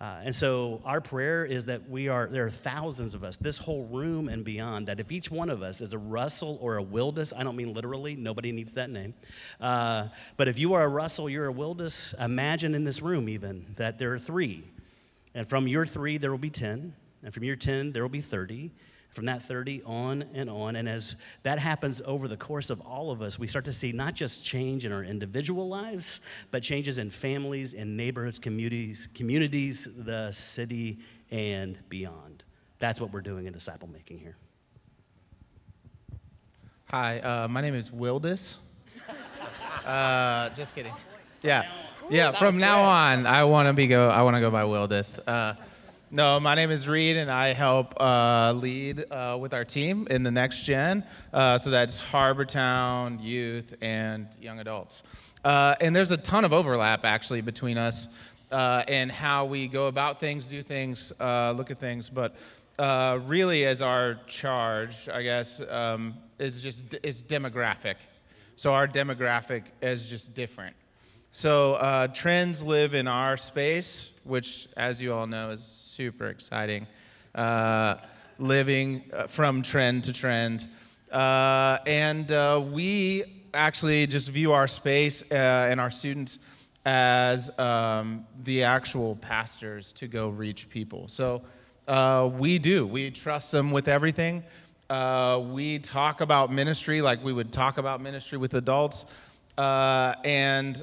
Uh, 0.00 0.20
and 0.22 0.34
so 0.34 0.80
our 0.84 1.00
prayer 1.00 1.44
is 1.44 1.64
that 1.64 1.88
we 1.88 2.08
are, 2.08 2.28
there 2.28 2.44
are 2.44 2.50
thousands 2.50 3.14
of 3.14 3.24
us, 3.24 3.36
this 3.36 3.58
whole 3.58 3.84
room 3.86 4.28
and 4.28 4.44
beyond, 4.44 4.86
that 4.86 5.00
if 5.00 5.10
each 5.10 5.28
one 5.28 5.50
of 5.50 5.60
us 5.60 5.80
is 5.80 5.92
a 5.92 5.98
Russell 5.98 6.56
or 6.60 6.78
a 6.78 6.84
Wildis, 6.84 7.32
I 7.36 7.42
don't 7.42 7.56
mean 7.56 7.74
literally, 7.74 8.14
nobody 8.14 8.52
needs 8.52 8.74
that 8.74 8.90
name. 8.90 9.14
Uh, 9.60 10.06
but 10.36 10.46
if 10.46 10.56
you 10.56 10.74
are 10.74 10.84
a 10.84 10.88
Russell, 10.88 11.28
you're 11.28 11.48
a 11.48 11.52
Wildis, 11.52 12.14
imagine 12.22 12.76
in 12.76 12.84
this 12.84 13.02
room 13.02 13.28
even 13.28 13.66
that 13.76 13.98
there 13.98 14.14
are 14.14 14.20
three. 14.20 14.62
And 15.34 15.48
from 15.48 15.66
your 15.66 15.84
three, 15.84 16.16
there 16.16 16.30
will 16.30 16.38
be 16.38 16.50
10. 16.50 16.94
And 17.24 17.34
from 17.34 17.42
your 17.42 17.56
10, 17.56 17.90
there 17.92 18.02
will 18.02 18.08
be 18.08 18.20
30 18.20 18.70
from 19.10 19.26
that 19.26 19.42
30 19.42 19.82
on 19.84 20.24
and 20.34 20.50
on. 20.50 20.76
And 20.76 20.88
as 20.88 21.16
that 21.42 21.58
happens 21.58 22.02
over 22.04 22.28
the 22.28 22.36
course 22.36 22.70
of 22.70 22.80
all 22.82 23.10
of 23.10 23.22
us, 23.22 23.38
we 23.38 23.46
start 23.46 23.64
to 23.64 23.72
see 23.72 23.92
not 23.92 24.14
just 24.14 24.44
change 24.44 24.84
in 24.84 24.92
our 24.92 25.02
individual 25.02 25.68
lives, 25.68 26.20
but 26.50 26.62
changes 26.62 26.98
in 26.98 27.10
families, 27.10 27.72
in 27.72 27.96
neighborhoods, 27.96 28.38
communities, 28.38 29.08
communities, 29.14 29.88
the 29.96 30.30
city, 30.32 30.98
and 31.30 31.78
beyond. 31.88 32.44
That's 32.78 33.00
what 33.00 33.12
we're 33.12 33.22
doing 33.22 33.46
in 33.46 33.52
disciple 33.52 33.88
making 33.88 34.18
here. 34.18 34.36
Hi, 36.90 37.20
uh, 37.20 37.48
my 37.48 37.60
name 37.60 37.74
is 37.74 37.90
Wildis. 37.90 38.58
Uh, 39.86 40.50
just 40.50 40.74
kidding. 40.74 40.92
Yeah, 41.42 41.62
yeah. 42.10 42.32
From 42.32 42.58
now 42.58 42.82
on, 42.82 43.26
I 43.26 43.44
want 43.44 43.68
to 43.68 43.72
be 43.72 43.86
go. 43.86 44.10
I 44.10 44.20
want 44.20 44.36
to 44.36 44.40
go 44.40 44.50
by 44.50 44.64
Wildis. 44.64 45.18
Uh, 45.26 45.54
no, 46.10 46.40
my 46.40 46.54
name 46.54 46.70
is 46.70 46.88
Reed, 46.88 47.18
and 47.18 47.30
I 47.30 47.52
help 47.52 47.94
uh, 48.00 48.52
lead 48.56 49.04
uh, 49.10 49.36
with 49.38 49.52
our 49.52 49.64
team 49.64 50.06
in 50.10 50.22
the 50.22 50.30
next 50.30 50.64
gen. 50.64 51.04
Uh, 51.34 51.58
so 51.58 51.70
that's 51.70 52.00
Harbortown, 52.00 53.22
youth, 53.22 53.74
and 53.82 54.26
young 54.40 54.58
adults. 54.58 55.02
Uh, 55.44 55.74
and 55.82 55.94
there's 55.94 56.10
a 56.10 56.16
ton 56.16 56.46
of 56.46 56.52
overlap 56.52 57.04
actually 57.04 57.42
between 57.42 57.76
us 57.76 58.08
uh, 58.50 58.84
and 58.88 59.12
how 59.12 59.44
we 59.44 59.68
go 59.68 59.86
about 59.86 60.18
things, 60.18 60.46
do 60.46 60.62
things, 60.62 61.12
uh, 61.20 61.52
look 61.54 61.70
at 61.70 61.78
things. 61.78 62.08
But 62.08 62.34
really, 63.26 63.66
as 63.66 63.82
our 63.82 64.18
charge, 64.26 65.10
I 65.10 65.22
guess, 65.22 65.60
um, 65.68 66.14
is 66.38 66.62
just 66.62 66.84
it's 67.02 67.20
demographic. 67.20 67.96
So 68.56 68.72
our 68.72 68.88
demographic 68.88 69.64
is 69.82 70.08
just 70.08 70.32
different. 70.32 70.74
So 71.32 72.08
trends 72.14 72.64
live 72.64 72.94
in 72.94 73.06
our 73.06 73.36
space, 73.36 74.12
which, 74.28 74.68
as 74.76 75.00
you 75.00 75.12
all 75.12 75.26
know, 75.26 75.50
is 75.50 75.64
super 75.64 76.28
exciting. 76.28 76.86
Uh, 77.34 77.96
living 78.38 79.02
uh, 79.12 79.26
from 79.26 79.62
trend 79.62 80.04
to 80.04 80.12
trend. 80.12 80.68
Uh, 81.10 81.78
and 81.86 82.30
uh, 82.30 82.62
we 82.72 83.24
actually 83.54 84.06
just 84.06 84.28
view 84.28 84.52
our 84.52 84.66
space 84.68 85.24
uh, 85.30 85.34
and 85.34 85.80
our 85.80 85.90
students 85.90 86.38
as 86.84 87.50
um, 87.58 88.24
the 88.44 88.62
actual 88.62 89.16
pastors 89.16 89.92
to 89.92 90.06
go 90.06 90.28
reach 90.28 90.68
people. 90.68 91.08
So 91.08 91.42
uh, 91.88 92.30
we 92.32 92.58
do. 92.58 92.86
We 92.86 93.10
trust 93.10 93.50
them 93.50 93.70
with 93.70 93.88
everything. 93.88 94.44
we 94.90 95.78
talk 95.80 96.20
about 96.20 96.52
ministry 96.52 97.02
like 97.02 97.24
we 97.24 97.32
would 97.32 97.52
talk 97.52 97.78
about 97.78 98.00
ministry 98.00 98.38
with 98.38 98.54
adults. 98.54 99.06
and 99.56 100.82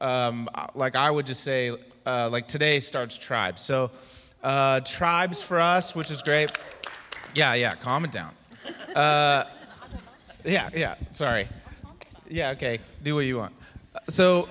um, 0.00 0.48
like 0.74 0.96
I 0.96 1.10
would 1.10 1.26
just 1.26 1.42
say, 1.42 1.76
like 2.06 2.48
today 2.48 2.80
starts 2.80 3.16
tribes. 3.16 3.62
So 3.62 3.90
uh, 4.42 4.80
tribes 4.80 5.42
for 5.42 5.60
us, 5.60 5.94
which 5.94 6.10
is 6.10 6.20
great. 6.20 6.50
Yeah, 7.34 7.54
yeah, 7.54 7.72
calm 7.72 8.04
it 8.04 8.12
down. 8.12 8.32
Uh, 8.94 9.44
yeah, 10.44 10.68
yeah, 10.74 10.96
sorry. 11.12 11.48
Yeah, 12.28 12.50
okay, 12.50 12.80
do 13.02 13.14
what 13.14 13.24
you 13.24 13.38
want. 13.38 13.54
So, 14.08 14.48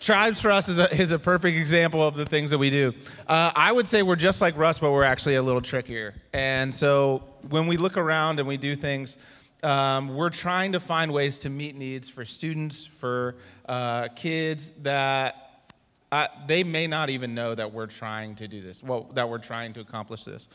tribes 0.00 0.40
for 0.40 0.50
us 0.50 0.68
is 0.68 0.78
a, 0.78 0.92
is 0.94 1.12
a 1.12 1.18
perfect 1.18 1.58
example 1.58 2.06
of 2.06 2.14
the 2.14 2.24
things 2.24 2.50
that 2.50 2.58
we 2.58 2.70
do. 2.70 2.94
Uh, 3.26 3.52
I 3.54 3.70
would 3.70 3.86
say 3.86 4.02
we're 4.02 4.16
just 4.16 4.40
like 4.40 4.56
Russ, 4.56 4.78
but 4.78 4.92
we're 4.92 5.04
actually 5.04 5.34
a 5.34 5.42
little 5.42 5.60
trickier. 5.60 6.14
And 6.32 6.74
so, 6.74 7.22
when 7.48 7.66
we 7.66 7.76
look 7.76 7.96
around 7.96 8.38
and 8.38 8.48
we 8.48 8.56
do 8.56 8.74
things, 8.74 9.18
um, 9.62 10.14
we're 10.14 10.30
trying 10.30 10.72
to 10.72 10.80
find 10.80 11.12
ways 11.12 11.38
to 11.40 11.50
meet 11.50 11.76
needs 11.76 12.08
for 12.08 12.24
students, 12.24 12.86
for 12.86 13.36
uh, 13.68 14.08
kids 14.08 14.72
that 14.82 15.47
uh, 16.10 16.28
they 16.46 16.64
may 16.64 16.86
not 16.86 17.10
even 17.10 17.34
know 17.34 17.54
that 17.54 17.72
we're 17.72 17.86
trying 17.86 18.34
to 18.36 18.48
do 18.48 18.62
this, 18.62 18.82
well, 18.82 19.04
that 19.14 19.28
we're 19.28 19.38
trying 19.38 19.72
to 19.74 19.80
accomplish 19.80 20.24
this. 20.24 20.48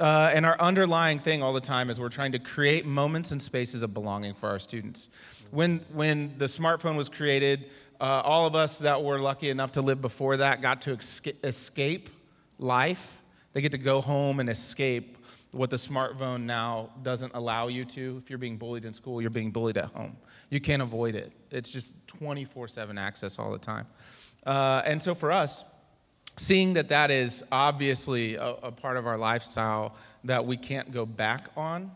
Uh, 0.00 0.30
and 0.32 0.46
our 0.46 0.58
underlying 0.60 1.18
thing 1.18 1.42
all 1.42 1.52
the 1.52 1.60
time 1.60 1.90
is 1.90 1.98
we're 1.98 2.08
trying 2.08 2.32
to 2.32 2.38
create 2.38 2.86
moments 2.86 3.32
and 3.32 3.42
spaces 3.42 3.82
of 3.82 3.92
belonging 3.92 4.34
for 4.34 4.48
our 4.48 4.58
students. 4.58 5.08
When, 5.50 5.80
when 5.92 6.36
the 6.38 6.44
smartphone 6.44 6.96
was 6.96 7.08
created, 7.08 7.70
uh, 8.00 8.22
all 8.24 8.46
of 8.46 8.54
us 8.54 8.78
that 8.78 9.02
were 9.02 9.18
lucky 9.18 9.50
enough 9.50 9.72
to 9.72 9.82
live 9.82 10.00
before 10.00 10.36
that 10.36 10.62
got 10.62 10.82
to 10.82 10.92
escape 11.42 12.10
life. 12.58 13.22
They 13.54 13.60
get 13.60 13.72
to 13.72 13.78
go 13.78 14.00
home 14.00 14.40
and 14.40 14.48
escape 14.48 15.16
what 15.50 15.70
the 15.70 15.76
smartphone 15.76 16.42
now 16.42 16.90
doesn't 17.02 17.34
allow 17.34 17.68
you 17.68 17.84
to. 17.84 18.20
If 18.22 18.30
you're 18.30 18.38
being 18.38 18.56
bullied 18.56 18.84
in 18.84 18.92
school, 18.92 19.20
you're 19.20 19.30
being 19.30 19.50
bullied 19.50 19.78
at 19.78 19.86
home. 19.86 20.16
You 20.50 20.60
can't 20.60 20.82
avoid 20.82 21.14
it. 21.14 21.32
It's 21.50 21.70
just 21.70 21.94
24 22.06 22.68
7 22.68 22.98
access 22.98 23.38
all 23.38 23.50
the 23.50 23.58
time. 23.58 23.86
Uh, 24.46 24.82
and 24.84 25.02
so 25.02 25.14
for 25.14 25.30
us, 25.30 25.64
seeing 26.36 26.74
that 26.74 26.88
that 26.88 27.10
is 27.10 27.42
obviously 27.50 28.36
a, 28.36 28.46
a, 28.46 28.72
part 28.72 28.96
of 28.96 29.06
our 29.06 29.18
lifestyle 29.18 29.94
that 30.24 30.44
we 30.46 30.56
can't 30.56 30.92
go 30.92 31.04
back 31.04 31.48
on, 31.56 31.90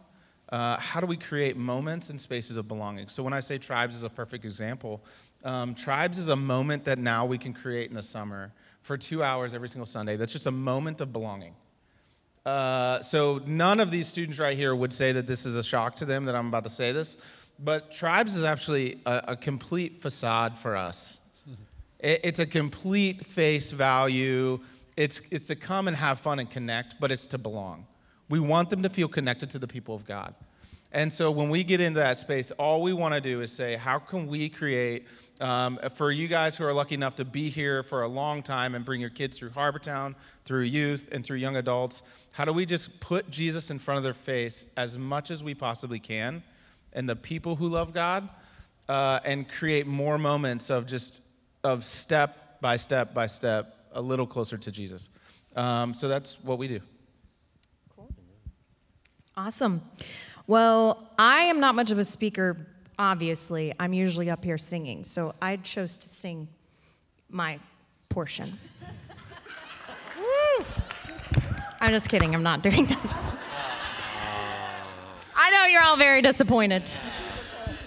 uh, 0.50 0.76
how 0.78 1.00
do 1.00 1.06
we 1.06 1.16
create 1.16 1.56
moments 1.56 2.10
and 2.10 2.20
spaces 2.20 2.56
of 2.56 2.68
belonging? 2.68 3.08
So 3.08 3.22
when 3.22 3.32
I 3.32 3.40
say 3.40 3.58
tribes 3.58 3.94
is 3.94 4.04
a 4.04 4.10
perfect 4.10 4.44
example, 4.44 5.02
um, 5.44 5.74
tribes 5.74 6.18
is 6.18 6.28
a 6.28 6.36
moment 6.36 6.84
that 6.84 6.98
now 6.98 7.24
we 7.24 7.38
can 7.38 7.52
create 7.52 7.88
in 7.88 7.96
the 7.96 8.02
summer 8.02 8.52
for 8.82 8.98
two 8.98 9.22
hours 9.22 9.54
every 9.54 9.68
single 9.68 9.86
Sunday. 9.86 10.16
That's 10.16 10.32
just 10.32 10.46
a 10.46 10.52
moment 10.52 11.00
of 11.00 11.12
belonging. 11.12 11.54
Uh, 12.44 13.00
so 13.00 13.40
none 13.46 13.78
of 13.78 13.90
these 13.90 14.08
students 14.08 14.38
right 14.38 14.56
here 14.56 14.74
would 14.74 14.92
say 14.92 15.12
that 15.12 15.26
this 15.26 15.46
is 15.46 15.56
a 15.56 15.62
shock 15.62 15.94
to 15.96 16.04
them 16.04 16.24
that 16.24 16.34
I'm 16.34 16.48
about 16.48 16.64
to 16.64 16.70
say 16.70 16.92
this, 16.92 17.16
but 17.58 17.92
tribes 17.92 18.34
is 18.34 18.42
actually 18.42 19.00
a, 19.06 19.24
a 19.28 19.36
complete 19.36 19.96
facade 19.96 20.58
for 20.58 20.76
us. 20.76 21.20
It, 22.02 22.20
it's 22.24 22.38
a 22.38 22.46
complete 22.46 23.24
face 23.24 23.72
value. 23.72 24.60
It's, 24.96 25.22
it's 25.30 25.46
to 25.46 25.56
come 25.56 25.88
and 25.88 25.96
have 25.96 26.20
fun 26.20 26.38
and 26.38 26.50
connect, 26.50 27.00
but 27.00 27.10
it's 27.10 27.24
to 27.26 27.38
belong. 27.38 27.86
We 28.28 28.40
want 28.40 28.68
them 28.68 28.82
to 28.82 28.90
feel 28.90 29.08
connected 29.08 29.50
to 29.50 29.58
the 29.58 29.66
people 29.68 29.94
of 29.94 30.04
God. 30.04 30.34
And 30.94 31.10
so 31.10 31.30
when 31.30 31.48
we 31.48 31.64
get 31.64 31.80
into 31.80 32.00
that 32.00 32.18
space, 32.18 32.50
all 32.52 32.82
we 32.82 32.92
want 32.92 33.14
to 33.14 33.20
do 33.20 33.40
is 33.40 33.50
say, 33.50 33.76
how 33.76 33.98
can 33.98 34.26
we 34.26 34.50
create, 34.50 35.06
um, 35.40 35.78
for 35.94 36.10
you 36.10 36.28
guys 36.28 36.54
who 36.54 36.64
are 36.64 36.74
lucky 36.74 36.94
enough 36.94 37.16
to 37.16 37.24
be 37.24 37.48
here 37.48 37.82
for 37.82 38.02
a 38.02 38.08
long 38.08 38.42
time 38.42 38.74
and 38.74 38.84
bring 38.84 39.00
your 39.00 39.08
kids 39.08 39.38
through 39.38 39.50
Harbortown, 39.50 40.14
through 40.44 40.64
youth, 40.64 41.08
and 41.10 41.24
through 41.24 41.38
young 41.38 41.56
adults, 41.56 42.02
how 42.32 42.44
do 42.44 42.52
we 42.52 42.66
just 42.66 43.00
put 43.00 43.30
Jesus 43.30 43.70
in 43.70 43.78
front 43.78 43.96
of 43.96 44.04
their 44.04 44.12
face 44.12 44.66
as 44.76 44.98
much 44.98 45.30
as 45.30 45.42
we 45.42 45.54
possibly 45.54 45.98
can 45.98 46.42
and 46.92 47.08
the 47.08 47.16
people 47.16 47.56
who 47.56 47.68
love 47.68 47.94
God 47.94 48.28
uh, 48.88 49.20
and 49.24 49.48
create 49.48 49.86
more 49.86 50.18
moments 50.18 50.68
of 50.68 50.86
just 50.86 51.22
of 51.64 51.84
step 51.84 52.60
by 52.60 52.76
step 52.76 53.14
by 53.14 53.26
step 53.26 53.76
a 53.92 54.00
little 54.00 54.26
closer 54.26 54.56
to 54.56 54.70
Jesus. 54.70 55.10
Um, 55.54 55.94
so 55.94 56.08
that's 56.08 56.38
what 56.42 56.58
we 56.58 56.68
do. 56.68 56.80
Cool. 57.94 58.08
Awesome. 59.36 59.82
Well, 60.46 61.10
I 61.18 61.44
am 61.44 61.60
not 61.60 61.74
much 61.74 61.90
of 61.90 61.98
a 61.98 62.04
speaker, 62.04 62.66
obviously. 62.98 63.72
I'm 63.78 63.92
usually 63.92 64.30
up 64.30 64.44
here 64.44 64.58
singing, 64.58 65.04
so 65.04 65.34
I 65.40 65.56
chose 65.56 65.96
to 65.98 66.08
sing 66.08 66.48
my 67.28 67.58
portion. 68.08 68.58
I'm 71.80 71.90
just 71.90 72.08
kidding, 72.08 72.34
I'm 72.34 72.42
not 72.44 72.62
doing 72.62 72.86
that. 72.86 73.38
I 75.34 75.50
know 75.50 75.66
you're 75.66 75.82
all 75.82 75.96
very 75.96 76.22
disappointed. 76.22 76.88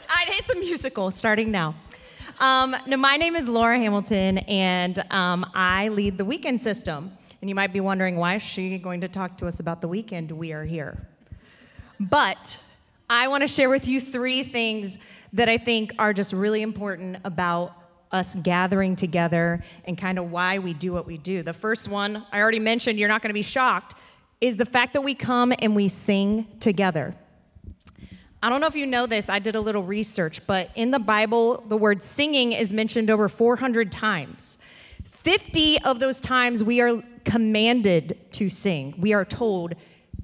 I, 0.09 0.25
it's 0.29 0.51
a 0.51 0.59
musical 0.59 1.11
starting 1.11 1.49
now. 1.51 1.75
Um, 2.39 2.75
no, 2.85 2.97
my 2.97 3.15
name 3.15 3.37
is 3.37 3.47
Laura 3.47 3.77
Hamilton, 3.79 4.39
and 4.39 4.99
um, 5.09 5.49
I 5.53 5.87
lead 5.87 6.17
the 6.17 6.25
weekend 6.25 6.59
system. 6.59 7.17
And 7.39 7.49
you 7.49 7.55
might 7.55 7.71
be 7.71 7.79
wondering, 7.79 8.17
why 8.17 8.35
is 8.35 8.41
she 8.41 8.77
going 8.77 9.01
to 9.01 9.07
talk 9.07 9.37
to 9.37 9.47
us 9.47 9.61
about 9.61 9.79
the 9.79 9.87
weekend? 9.87 10.31
We 10.31 10.51
are 10.51 10.65
here. 10.65 11.07
But 11.97 12.59
I 13.09 13.29
want 13.29 13.43
to 13.43 13.47
share 13.47 13.69
with 13.69 13.87
you 13.87 14.01
three 14.01 14.43
things 14.43 14.99
that 15.31 15.47
I 15.47 15.57
think 15.57 15.93
are 15.97 16.11
just 16.11 16.33
really 16.33 16.61
important 16.61 17.19
about 17.23 17.73
us 18.11 18.35
gathering 18.35 18.97
together 18.97 19.63
and 19.85 19.97
kind 19.97 20.19
of 20.19 20.29
why 20.29 20.59
we 20.59 20.73
do 20.73 20.91
what 20.91 21.05
we 21.05 21.17
do. 21.17 21.41
The 21.41 21.53
first 21.53 21.87
one, 21.87 22.25
I 22.33 22.41
already 22.41 22.59
mentioned, 22.59 22.99
you're 22.99 23.09
not 23.09 23.21
going 23.21 23.29
to 23.29 23.33
be 23.33 23.43
shocked, 23.43 23.95
is 24.41 24.57
the 24.57 24.65
fact 24.65 24.91
that 24.93 25.01
we 25.01 25.13
come 25.13 25.53
and 25.59 25.73
we 25.73 25.87
sing 25.87 26.47
together. 26.59 27.15
I 28.45 28.49
don't 28.49 28.61
know 28.61 28.67
if 28.67 28.75
you 28.75 28.85
know 28.85 29.07
this, 29.07 29.27
I 29.27 29.39
did 29.39 29.55
a 29.55 29.59
little 29.59 29.81
research, 29.81 30.45
but 30.45 30.69
in 30.75 30.91
the 30.91 30.99
Bible, 30.99 31.63
the 31.67 31.75
word 31.75 32.03
singing 32.03 32.51
is 32.51 32.71
mentioned 32.71 33.09
over 33.09 33.27
400 33.27 33.91
times. 33.91 34.59
50 35.03 35.81
of 35.81 35.99
those 35.99 36.21
times 36.21 36.63
we 36.63 36.79
are 36.79 37.01
commanded 37.23 38.19
to 38.33 38.51
sing, 38.51 38.93
we 38.99 39.13
are 39.13 39.25
told 39.25 39.73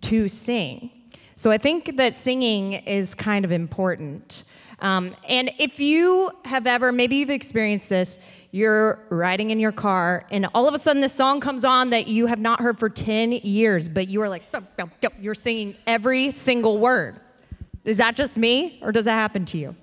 to 0.02 0.28
sing. 0.28 0.92
So 1.36 1.50
I 1.50 1.58
think 1.58 1.98
that 1.98 2.14
singing 2.14 2.74
is 2.74 3.16
kind 3.16 3.44
of 3.44 3.52
important. 3.52 4.44
Um, 4.82 5.16
and 5.28 5.50
if 5.58 5.80
you 5.80 6.30
have 6.46 6.68
ever, 6.68 6.92
maybe 6.92 7.16
you've 7.16 7.32
experienced 7.32 7.90
this, 7.90 8.20
you're 8.52 9.04
riding 9.10 9.50
in 9.50 9.60
your 9.60 9.72
car, 9.72 10.28
and 10.30 10.48
all 10.54 10.68
of 10.68 10.76
a 10.76 10.78
sudden 10.78 11.02
this 11.02 11.14
song 11.14 11.40
comes 11.40 11.66
on 11.66 11.90
that 11.90 12.08
you 12.08 12.28
have 12.28 12.40
not 12.40 12.60
heard 12.60 12.78
for 12.78 12.88
10 12.88 13.32
years, 13.32 13.90
but 13.90 14.10
you 14.10 14.22
are 14.22 14.30
like, 14.30 14.44
you're 15.20 15.34
singing 15.34 15.76
every 15.88 16.30
single 16.30 16.78
word. 16.78 17.20
Is 17.84 17.98
that 17.98 18.16
just 18.16 18.38
me, 18.38 18.80
or 18.82 18.92
does 18.92 19.06
that 19.06 19.14
happen 19.14 19.46
to 19.46 19.58
you? 19.58 19.76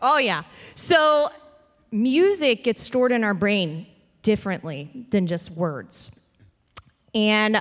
Oh, 0.00 0.18
yeah. 0.18 0.42
So 0.74 1.30
music 1.90 2.64
gets 2.64 2.82
stored 2.82 3.12
in 3.12 3.24
our 3.24 3.34
brain 3.34 3.86
differently 4.22 5.06
than 5.10 5.26
just 5.26 5.50
words. 5.50 6.10
And 7.14 7.60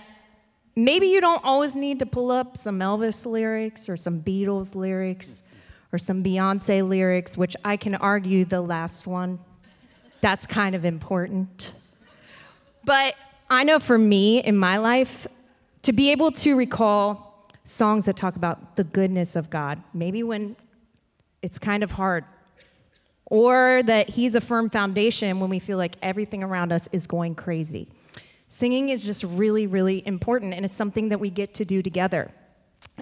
maybe 0.76 1.08
you 1.08 1.22
don't 1.22 1.44
always 1.44 1.76
need 1.76 2.00
to 2.00 2.06
pull 2.06 2.32
up 2.32 2.58
some 2.58 2.80
Elvis 2.80 3.26
lyrics 3.26 3.90
or 3.90 3.98
some 3.98 4.22
Beatles 4.22 4.76
lyrics 4.76 5.44
or 5.94 6.00
some 6.00 6.24
Beyonce 6.24 6.88
lyrics, 6.88 7.38
which 7.38 7.56
I 7.64 7.78
can 7.78 7.96
argue 7.96 8.46
the 8.46 8.62
last 8.62 9.08
one. 9.08 9.40
That's 10.22 10.46
kind 10.46 10.76
of 10.76 10.84
important. 10.86 11.74
But 12.84 13.16
I 13.50 13.64
know 13.64 13.80
for 13.80 13.98
me 13.98 14.44
in 14.44 14.58
my 14.58 14.78
life, 14.78 15.28
to 15.84 15.94
be 15.94 16.12
able 16.12 16.32
to 16.32 16.56
recall 16.56 17.27
songs 17.68 18.06
that 18.06 18.16
talk 18.16 18.38
about 18.38 18.78
the 18.78 18.84
goodness 18.84 19.36
of 19.36 19.50
God, 19.50 19.84
maybe 19.94 20.24
when 20.24 20.56
it's 21.42 21.60
kind 21.60 21.84
of 21.84 21.92
hard, 21.92 22.24
or 23.26 23.84
that 23.84 24.10
He's 24.10 24.36
a 24.36 24.42
firm 24.42 24.70
foundation 24.70 25.40
when 25.42 25.50
we 25.50 25.60
feel 25.60 25.78
like 25.78 25.98
everything 26.02 26.44
around 26.44 26.72
us 26.72 26.88
is 26.94 27.06
going 27.06 27.36
crazy. 27.36 27.90
Singing 28.48 28.88
is 28.88 29.04
just 29.04 29.24
really, 29.24 29.68
really 29.68 30.06
important, 30.08 30.54
and 30.54 30.64
it's 30.64 30.76
something 30.76 31.10
that 31.10 31.20
we 31.20 31.30
get 31.30 31.54
to 31.56 31.66
do 31.66 31.82
together. 31.82 32.32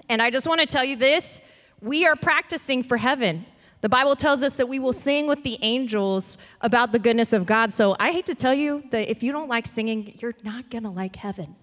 And 0.08 0.20
I 0.20 0.30
just 0.30 0.48
want 0.48 0.60
to 0.60 0.66
tell 0.66 0.84
you 0.84 0.96
this 0.96 1.40
we 1.80 2.04
are 2.04 2.16
practicing 2.16 2.82
for 2.82 2.96
heaven. 2.96 3.46
The 3.82 3.88
Bible 3.88 4.16
tells 4.16 4.42
us 4.42 4.56
that 4.56 4.68
we 4.68 4.80
will 4.80 4.94
sing 4.94 5.28
with 5.28 5.44
the 5.44 5.58
angels 5.62 6.38
about 6.62 6.90
the 6.90 6.98
goodness 6.98 7.32
of 7.32 7.46
God. 7.46 7.72
So 7.72 7.94
I 8.00 8.10
hate 8.10 8.26
to 8.26 8.34
tell 8.34 8.54
you 8.54 8.82
that 8.90 9.08
if 9.08 9.22
you 9.22 9.30
don't 9.30 9.48
like 9.48 9.66
singing, 9.66 10.18
you're 10.20 10.34
not 10.42 10.70
going 10.70 10.84
to 10.84 10.90
like 10.90 11.14
heaven. 11.14 11.54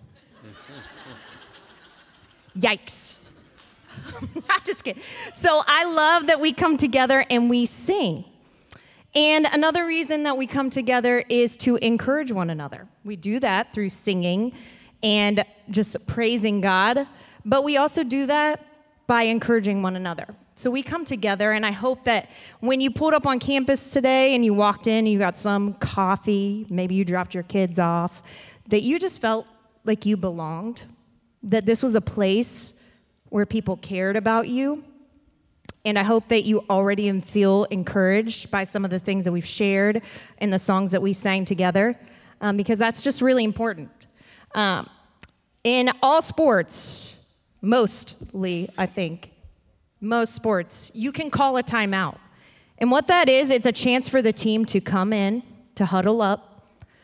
Yikes. 2.57 3.17
I'm 4.49 4.61
just 4.63 4.83
kidding. 4.83 5.03
So 5.33 5.61
I 5.65 5.85
love 5.85 6.27
that 6.27 6.39
we 6.39 6.53
come 6.53 6.77
together 6.77 7.25
and 7.29 7.49
we 7.49 7.65
sing. 7.65 8.25
And 9.15 9.45
another 9.45 9.85
reason 9.85 10.23
that 10.23 10.37
we 10.37 10.47
come 10.47 10.69
together 10.69 11.23
is 11.29 11.55
to 11.57 11.75
encourage 11.77 12.31
one 12.31 12.49
another. 12.49 12.87
We 13.03 13.15
do 13.15 13.39
that 13.39 13.71
through 13.71 13.89
singing 13.89 14.53
and 15.03 15.45
just 15.69 16.07
praising 16.07 16.61
God, 16.61 17.07
but 17.45 17.63
we 17.63 17.77
also 17.77 18.03
do 18.03 18.25
that 18.25 18.65
by 19.05 19.23
encouraging 19.23 19.83
one 19.83 19.95
another. 19.95 20.27
So 20.55 20.69
we 20.69 20.83
come 20.83 21.03
together, 21.03 21.51
and 21.51 21.65
I 21.65 21.71
hope 21.71 22.03
that 22.05 22.29
when 22.59 22.79
you 22.79 22.91
pulled 22.91 23.13
up 23.13 23.25
on 23.25 23.39
campus 23.39 23.91
today 23.91 24.35
and 24.35 24.45
you 24.45 24.53
walked 24.53 24.87
in, 24.87 25.05
you 25.05 25.17
got 25.17 25.35
some 25.35 25.73
coffee, 25.75 26.65
maybe 26.69 26.95
you 26.95 27.03
dropped 27.03 27.33
your 27.33 27.43
kids 27.43 27.79
off, 27.79 28.21
that 28.69 28.83
you 28.83 28.99
just 28.99 29.19
felt 29.19 29.47
like 29.83 30.05
you 30.05 30.15
belonged, 30.15 30.83
that 31.43 31.65
this 31.65 31.83
was 31.83 31.95
a 31.95 32.01
place 32.01 32.73
where 33.29 33.45
people 33.45 33.77
cared 33.77 34.15
about 34.15 34.47
you 34.47 34.83
and 35.85 35.99
I 35.99 36.03
hope 36.03 36.29
that 36.29 36.43
you 36.45 36.63
already 36.69 37.19
feel 37.21 37.65
encouraged 37.65 38.49
by 38.49 38.63
some 38.63 38.85
of 38.85 38.91
the 38.91 38.99
things 38.99 39.25
that 39.25 39.31
we've 39.31 39.45
shared 39.45 40.01
and 40.37 40.51
the 40.53 40.59
songs 40.59 40.91
that 40.91 41.01
we 41.01 41.11
sang 41.11 41.43
together, 41.43 41.99
um, 42.39 42.55
because 42.55 42.79
that's 42.79 43.03
just 43.03 43.21
really 43.21 43.43
important. 43.43 43.89
Um, 44.55 44.89
in 45.63 45.91
all 46.01 46.21
sports, 46.21 47.17
mostly, 47.61 48.69
I 48.77 48.85
think, 48.85 49.31
most 49.99 50.33
sports, 50.33 50.89
you 50.93 51.11
can 51.11 51.29
call 51.29 51.57
a 51.57 51.63
timeout. 51.63 52.17
And 52.77 52.89
what 52.89 53.07
that 53.07 53.27
is, 53.27 53.49
it's 53.49 53.67
a 53.67 53.71
chance 53.71 54.07
for 54.07 54.21
the 54.21 54.33
team 54.33 54.65
to 54.65 54.79
come 54.79 55.11
in, 55.11 55.43
to 55.75 55.85
huddle 55.85 56.21
up, 56.21 56.52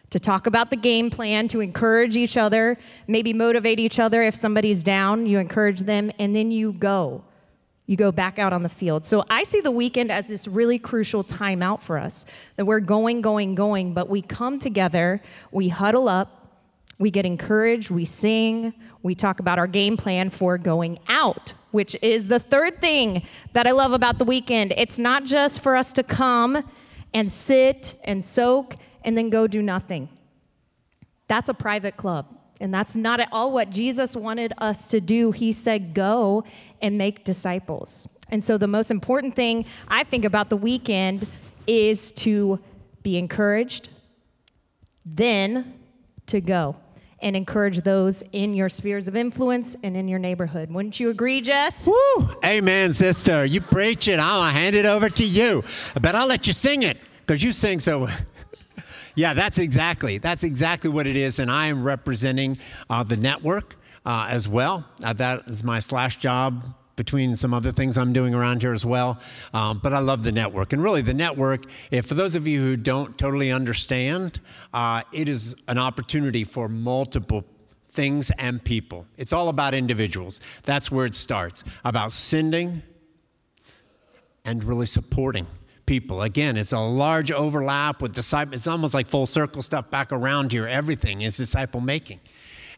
to 0.09 0.19
talk 0.19 0.47
about 0.47 0.69
the 0.69 0.75
game 0.75 1.09
plan, 1.09 1.47
to 1.49 1.59
encourage 1.59 2.17
each 2.17 2.37
other, 2.37 2.77
maybe 3.07 3.33
motivate 3.33 3.79
each 3.79 3.99
other. 3.99 4.23
If 4.23 4.35
somebody's 4.35 4.83
down, 4.83 5.25
you 5.25 5.39
encourage 5.39 5.81
them, 5.81 6.11
and 6.19 6.35
then 6.35 6.51
you 6.51 6.73
go 6.73 7.23
you 7.89 7.95
go 7.95 8.11
back 8.11 8.37
out 8.37 8.53
on 8.53 8.61
the 8.61 8.69
field. 8.69 9.03
So 9.03 9.25
I 9.31 9.41
see 9.41 9.61
the 9.61 9.71
weekend 9.71 10.11
as 10.11 10.27
this 10.27 10.47
really 10.47 10.77
crucial 10.77 11.23
timeout 11.23 11.81
for 11.81 11.97
us 11.97 12.23
that 12.55 12.65
we're 12.65 12.81
going, 12.81 13.21
going, 13.21 13.55
going, 13.55 13.95
but 13.95 14.07
we 14.07 14.21
come 14.21 14.59
together, 14.59 15.23
we 15.51 15.69
huddle 15.69 16.07
up, 16.07 16.39
we 16.99 17.09
get 17.09 17.25
encouraged, 17.25 17.89
we 17.89 18.05
sing, 18.05 18.75
we 19.01 19.15
talk 19.15 19.39
about 19.39 19.57
our 19.57 19.65
game 19.65 19.97
plan 19.97 20.29
for 20.29 20.59
going 20.59 20.99
out, 21.07 21.55
which 21.71 21.97
is 22.03 22.27
the 22.27 22.37
third 22.37 22.79
thing 22.79 23.25
that 23.53 23.65
I 23.65 23.71
love 23.71 23.91
about 23.91 24.19
the 24.19 24.25
weekend. 24.25 24.71
It's 24.77 24.99
not 24.99 25.25
just 25.25 25.63
for 25.63 25.75
us 25.75 25.91
to 25.93 26.03
come 26.03 26.63
and 27.11 27.31
sit 27.31 27.99
and 28.03 28.23
soak 28.23 28.75
and 29.03 29.17
then 29.17 29.29
go 29.29 29.47
do 29.47 29.61
nothing. 29.61 30.09
That's 31.27 31.49
a 31.49 31.53
private 31.53 31.97
club. 31.97 32.25
And 32.61 32.73
that's 32.73 32.95
not 32.95 33.19
at 33.19 33.29
all 33.31 33.51
what 33.51 33.69
Jesus 33.69 34.15
wanted 34.15 34.53
us 34.57 34.89
to 34.89 34.99
do. 34.99 35.31
He 35.31 35.51
said, 35.51 35.93
Go 35.93 36.43
and 36.81 36.97
make 36.97 37.23
disciples. 37.23 38.07
And 38.29 38.43
so, 38.43 38.57
the 38.57 38.67
most 38.67 38.91
important 38.91 39.35
thing 39.35 39.65
I 39.87 40.03
think 40.03 40.25
about 40.25 40.49
the 40.49 40.57
weekend 40.57 41.25
is 41.67 42.11
to 42.13 42.59
be 43.01 43.17
encouraged, 43.17 43.89
then 45.05 45.79
to 46.27 46.41
go 46.41 46.75
and 47.21 47.35
encourage 47.35 47.81
those 47.81 48.23
in 48.31 48.53
your 48.53 48.69
spheres 48.69 49.07
of 49.07 49.15
influence 49.15 49.75
and 49.83 49.95
in 49.95 50.07
your 50.07 50.19
neighborhood. 50.19 50.71
Wouldn't 50.71 50.99
you 50.99 51.09
agree, 51.09 51.41
Jess? 51.41 51.87
Woo! 51.87 52.29
Amen, 52.45 52.93
sister. 52.93 53.45
You 53.45 53.61
preach 53.61 54.07
it. 54.07 54.19
I'll 54.19 54.51
hand 54.51 54.75
it 54.75 54.85
over 54.85 55.09
to 55.09 55.25
you. 55.25 55.63
But 56.01 56.15
I'll 56.15 56.27
let 56.27 56.47
you 56.47 56.53
sing 56.53 56.83
it 56.83 56.97
because 57.25 57.43
you 57.43 57.51
sing 57.51 57.79
so. 57.79 58.07
Yeah, 59.15 59.33
that's 59.33 59.57
exactly. 59.57 60.17
That's 60.17 60.43
exactly 60.43 60.89
what 60.89 61.07
it 61.07 61.15
is. 61.15 61.39
And 61.39 61.49
I 61.51 61.67
am 61.67 61.83
representing 61.83 62.57
uh, 62.89 63.03
the 63.03 63.17
network 63.17 63.75
uh, 64.05 64.27
as 64.29 64.47
well. 64.47 64.85
Uh, 65.03 65.13
that 65.13 65.43
is 65.47 65.63
my 65.63 65.79
slash 65.79 66.17
job 66.17 66.75
between 66.95 67.33
some 67.37 67.53
other 67.53 67.71
things 67.71 67.97
I'm 67.97 68.11
doing 68.11 68.33
around 68.33 68.61
here 68.61 68.73
as 68.73 68.85
well. 68.85 69.19
Um, 69.53 69.79
but 69.81 69.93
I 69.93 69.99
love 69.99 70.23
the 70.23 70.33
network. 70.33 70.73
And 70.73 70.83
really, 70.83 71.01
the 71.01 71.13
network, 71.13 71.63
if 71.91 72.07
for 72.07 72.13
those 72.13 72.35
of 72.35 72.45
you 72.45 72.59
who 72.59 72.75
don't 72.75 73.17
totally 73.17 73.51
understand, 73.51 74.41
uh, 74.73 75.03
it 75.13 75.29
is 75.29 75.55
an 75.69 75.77
opportunity 75.77 76.43
for 76.43 76.67
multiple 76.67 77.45
things 77.91 78.31
and 78.37 78.63
people. 78.63 79.05
It's 79.17 79.31
all 79.31 79.47
about 79.47 79.73
individuals. 79.73 80.41
That's 80.63 80.91
where 80.91 81.05
it 81.05 81.15
starts 81.15 81.63
about 81.85 82.11
sending 82.11 82.83
and 84.43 84.63
really 84.63 84.85
supporting 84.85 85.47
people. 85.89 86.21
Again, 86.21 86.55
it's 86.55 86.71
a 86.71 86.79
large 86.79 87.31
overlap 87.31 87.99
with 87.99 88.13
disciple. 88.13 88.53
It's 88.53 88.67
almost 88.67 88.93
like 88.93 89.07
full 89.07 89.25
circle 89.25 89.63
stuff 89.63 89.89
back 89.89 90.11
around 90.11 90.51
here. 90.51 90.67
Everything 90.67 91.21
is 91.21 91.35
disciple 91.35 91.81
making. 91.81 92.19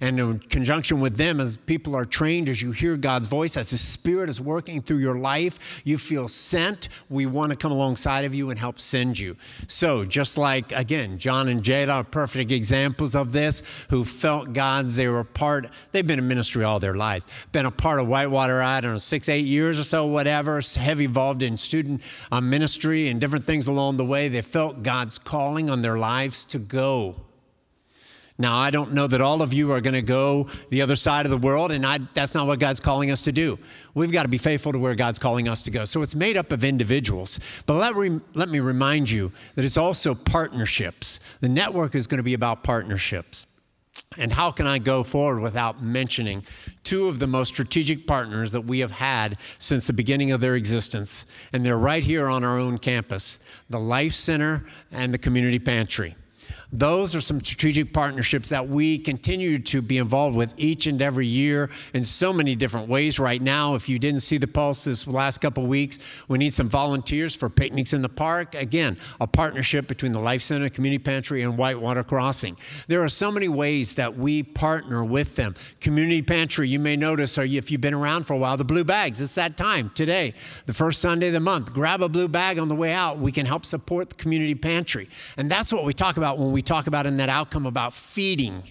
And 0.01 0.19
in 0.19 0.39
conjunction 0.39 0.99
with 0.99 1.15
them, 1.15 1.39
as 1.39 1.57
people 1.57 1.95
are 1.95 2.05
trained, 2.05 2.49
as 2.49 2.59
you 2.59 2.71
hear 2.71 2.97
God's 2.97 3.27
voice, 3.27 3.55
as 3.55 3.69
His 3.69 3.81
Spirit 3.81 4.31
is 4.31 4.41
working 4.41 4.81
through 4.81 4.97
your 4.97 5.19
life, 5.19 5.81
you 5.85 5.99
feel 5.99 6.27
sent. 6.27 6.89
We 7.07 7.27
want 7.27 7.51
to 7.51 7.55
come 7.55 7.71
alongside 7.71 8.25
of 8.25 8.33
you 8.33 8.49
and 8.49 8.57
help 8.57 8.79
send 8.79 9.19
you. 9.19 9.37
So, 9.67 10.03
just 10.03 10.39
like, 10.39 10.71
again, 10.71 11.19
John 11.19 11.49
and 11.49 11.61
Jada 11.61 11.93
are 11.93 12.03
perfect 12.03 12.51
examples 12.51 13.15
of 13.15 13.31
this, 13.31 13.61
who 13.91 14.03
felt 14.03 14.53
God's, 14.53 14.95
they 14.95 15.07
were 15.07 15.23
part, 15.23 15.69
they've 15.91 16.05
been 16.05 16.17
in 16.17 16.27
ministry 16.27 16.63
all 16.63 16.79
their 16.79 16.95
life, 16.95 17.47
been 17.51 17.67
a 17.67 17.71
part 17.71 17.99
of 17.99 18.07
Whitewater, 18.07 18.59
I 18.59 18.81
don't 18.81 18.93
know, 18.93 18.97
six, 18.97 19.29
eight 19.29 19.45
years 19.45 19.79
or 19.79 19.83
so, 19.83 20.07
whatever, 20.07 20.61
heavy 20.61 21.05
involved 21.05 21.43
in 21.43 21.55
student 21.57 22.01
uh, 22.31 22.41
ministry 22.41 23.09
and 23.09 23.21
different 23.21 23.45
things 23.45 23.67
along 23.67 23.97
the 23.97 24.05
way. 24.05 24.29
They 24.29 24.41
felt 24.41 24.81
God's 24.81 25.19
calling 25.19 25.69
on 25.69 25.83
their 25.83 25.97
lives 25.97 26.43
to 26.45 26.57
go 26.57 27.17
now, 28.41 28.57
I 28.57 28.71
don't 28.71 28.93
know 28.93 29.07
that 29.07 29.21
all 29.21 29.41
of 29.41 29.53
you 29.53 29.71
are 29.71 29.79
going 29.79 29.93
to 29.93 30.01
go 30.01 30.47
the 30.69 30.81
other 30.81 30.95
side 30.95 31.25
of 31.25 31.29
the 31.29 31.37
world, 31.37 31.71
and 31.71 31.85
I, 31.85 31.99
that's 32.13 32.33
not 32.33 32.47
what 32.47 32.59
God's 32.59 32.79
calling 32.79 33.11
us 33.11 33.21
to 33.21 33.31
do. 33.31 33.57
We've 33.93 34.11
got 34.11 34.23
to 34.23 34.29
be 34.29 34.37
faithful 34.37 34.71
to 34.73 34.79
where 34.79 34.95
God's 34.95 35.19
calling 35.19 35.47
us 35.47 35.61
to 35.63 35.71
go. 35.71 35.85
So 35.85 36.01
it's 36.01 36.15
made 36.15 36.37
up 36.37 36.51
of 36.51 36.63
individuals. 36.63 37.39
But 37.65 37.75
let, 37.75 37.95
re, 37.95 38.19
let 38.33 38.49
me 38.49 38.59
remind 38.59 39.09
you 39.09 39.31
that 39.55 39.63
it's 39.63 39.77
also 39.77 40.15
partnerships. 40.15 41.19
The 41.39 41.49
network 41.49 41.95
is 41.95 42.07
going 42.07 42.17
to 42.17 42.23
be 42.23 42.33
about 42.33 42.63
partnerships. 42.63 43.47
And 44.17 44.33
how 44.33 44.51
can 44.51 44.67
I 44.67 44.77
go 44.77 45.03
forward 45.03 45.41
without 45.41 45.81
mentioning 45.81 46.43
two 46.83 47.07
of 47.07 47.19
the 47.19 47.27
most 47.27 47.49
strategic 47.49 48.07
partners 48.07 48.51
that 48.51 48.61
we 48.61 48.79
have 48.79 48.91
had 48.91 49.37
since 49.57 49.87
the 49.87 49.93
beginning 49.93 50.31
of 50.31 50.41
their 50.41 50.55
existence? 50.55 51.25
And 51.53 51.65
they're 51.65 51.77
right 51.77 52.03
here 52.03 52.27
on 52.27 52.43
our 52.43 52.59
own 52.59 52.77
campus 52.77 53.39
the 53.69 53.79
Life 53.79 54.13
Center 54.13 54.65
and 54.91 55.13
the 55.13 55.17
Community 55.17 55.59
Pantry. 55.59 56.15
Those 56.73 57.15
are 57.15 57.21
some 57.21 57.41
strategic 57.41 57.91
partnerships 57.91 58.47
that 58.49 58.69
we 58.69 58.97
continue 58.97 59.59
to 59.59 59.81
be 59.81 59.97
involved 59.97 60.37
with 60.37 60.53
each 60.55 60.87
and 60.87 61.01
every 61.01 61.27
year 61.27 61.69
in 61.93 62.05
so 62.05 62.31
many 62.31 62.55
different 62.55 62.87
ways. 62.87 63.19
Right 63.19 63.41
now, 63.41 63.75
if 63.75 63.89
you 63.89 63.99
didn't 63.99 64.21
see 64.21 64.37
the 64.37 64.47
pulse 64.47 64.85
this 64.85 65.05
last 65.05 65.41
couple 65.41 65.65
weeks, 65.67 65.99
we 66.29 66.37
need 66.37 66.53
some 66.53 66.69
volunteers 66.69 67.35
for 67.35 67.49
picnics 67.49 67.91
in 67.91 68.01
the 68.01 68.07
park. 68.09 68.55
Again, 68.55 68.95
a 69.19 69.27
partnership 69.27 69.89
between 69.89 70.13
the 70.13 70.19
Life 70.19 70.41
Center, 70.41 70.69
Community 70.69 71.03
Pantry, 71.03 71.41
and 71.41 71.57
Whitewater 71.57 72.05
Crossing. 72.05 72.55
There 72.87 73.03
are 73.03 73.09
so 73.09 73.31
many 73.31 73.49
ways 73.49 73.95
that 73.95 74.17
we 74.17 74.41
partner 74.41 75.03
with 75.03 75.35
them. 75.35 75.55
Community 75.81 76.21
Pantry, 76.21 76.69
you 76.69 76.79
may 76.79 76.95
notice, 76.95 77.37
or 77.37 77.43
if 77.43 77.69
you've 77.69 77.81
been 77.81 77.93
around 77.93 78.23
for 78.23 78.33
a 78.33 78.37
while, 78.37 78.55
the 78.55 78.63
blue 78.63 78.85
bags. 78.85 79.19
It's 79.19 79.35
that 79.35 79.57
time 79.57 79.91
today, 79.93 80.35
the 80.67 80.73
first 80.73 81.01
Sunday 81.01 81.27
of 81.27 81.33
the 81.33 81.41
month. 81.41 81.73
Grab 81.73 82.01
a 82.01 82.07
blue 82.07 82.29
bag 82.29 82.59
on 82.59 82.69
the 82.69 82.75
way 82.75 82.93
out. 82.93 83.19
We 83.19 83.33
can 83.33 83.45
help 83.45 83.65
support 83.65 84.09
the 84.09 84.15
Community 84.15 84.55
Pantry. 84.55 85.09
And 85.35 85.51
that's 85.51 85.73
what 85.73 85.83
we 85.83 85.91
talk 85.91 86.15
about 86.15 86.39
when 86.39 86.53
we 86.53 86.60
talk 86.61 86.87
about 86.87 87.05
in 87.05 87.17
that 87.17 87.29
outcome 87.29 87.65
about 87.65 87.93
feeding 87.93 88.63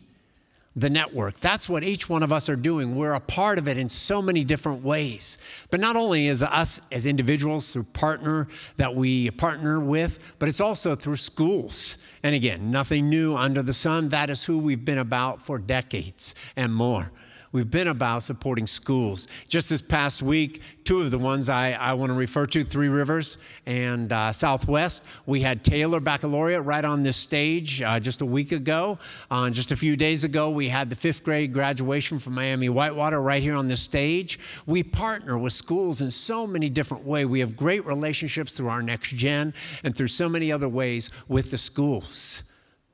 the 0.76 0.88
network. 0.88 1.40
That's 1.40 1.68
what 1.68 1.82
each 1.82 2.08
one 2.08 2.22
of 2.22 2.32
us 2.32 2.48
are 2.48 2.56
doing. 2.56 2.94
We're 2.94 3.14
a 3.14 3.20
part 3.20 3.58
of 3.58 3.66
it 3.66 3.76
in 3.76 3.88
so 3.88 4.22
many 4.22 4.44
different 4.44 4.84
ways. 4.84 5.38
But 5.68 5.80
not 5.80 5.96
only 5.96 6.28
is 6.28 6.42
us 6.42 6.80
as 6.92 7.06
individuals 7.06 7.72
through 7.72 7.84
partner 7.84 8.46
that 8.76 8.94
we 8.94 9.30
partner 9.32 9.80
with, 9.80 10.20
but 10.38 10.48
it's 10.48 10.60
also 10.60 10.94
through 10.94 11.16
schools. 11.16 11.98
And 12.22 12.34
again, 12.34 12.70
nothing 12.70 13.08
new 13.08 13.34
under 13.34 13.62
the 13.62 13.74
sun. 13.74 14.10
That 14.10 14.30
is 14.30 14.44
who 14.44 14.58
we've 14.58 14.84
been 14.84 14.98
about 14.98 15.42
for 15.42 15.58
decades 15.58 16.34
and 16.54 16.72
more. 16.72 17.10
We've 17.52 17.68
been 17.68 17.88
about 17.88 18.22
supporting 18.22 18.68
schools. 18.68 19.26
Just 19.48 19.70
this 19.70 19.82
past 19.82 20.22
week, 20.22 20.62
two 20.84 21.00
of 21.00 21.10
the 21.10 21.18
ones 21.18 21.48
I, 21.48 21.72
I 21.72 21.94
want 21.94 22.10
to 22.10 22.14
refer 22.14 22.46
to, 22.46 22.62
Three 22.62 22.86
Rivers 22.86 23.38
and 23.66 24.12
uh, 24.12 24.30
Southwest, 24.30 25.02
we 25.26 25.40
had 25.40 25.64
Taylor 25.64 25.98
Baccalaureate 25.98 26.64
right 26.64 26.84
on 26.84 27.00
this 27.00 27.16
stage 27.16 27.82
uh, 27.82 27.98
just 27.98 28.20
a 28.20 28.26
week 28.26 28.52
ago. 28.52 29.00
Uh, 29.32 29.50
just 29.50 29.72
a 29.72 29.76
few 29.76 29.96
days 29.96 30.22
ago, 30.22 30.48
we 30.48 30.68
had 30.68 30.88
the 30.90 30.94
fifth 30.94 31.24
grade 31.24 31.52
graduation 31.52 32.20
from 32.20 32.34
Miami 32.34 32.68
Whitewater 32.68 33.20
right 33.20 33.42
here 33.42 33.56
on 33.56 33.66
this 33.66 33.80
stage. 33.80 34.38
We 34.66 34.84
partner 34.84 35.36
with 35.36 35.52
schools 35.52 36.02
in 36.02 36.10
so 36.12 36.46
many 36.46 36.68
different 36.68 37.04
ways. 37.04 37.26
We 37.26 37.40
have 37.40 37.56
great 37.56 37.84
relationships 37.84 38.52
through 38.52 38.68
our 38.68 38.82
next 38.82 39.10
gen 39.16 39.54
and 39.82 39.96
through 39.96 40.08
so 40.08 40.28
many 40.28 40.52
other 40.52 40.68
ways 40.68 41.10
with 41.26 41.50
the 41.50 41.58
schools. 41.58 42.44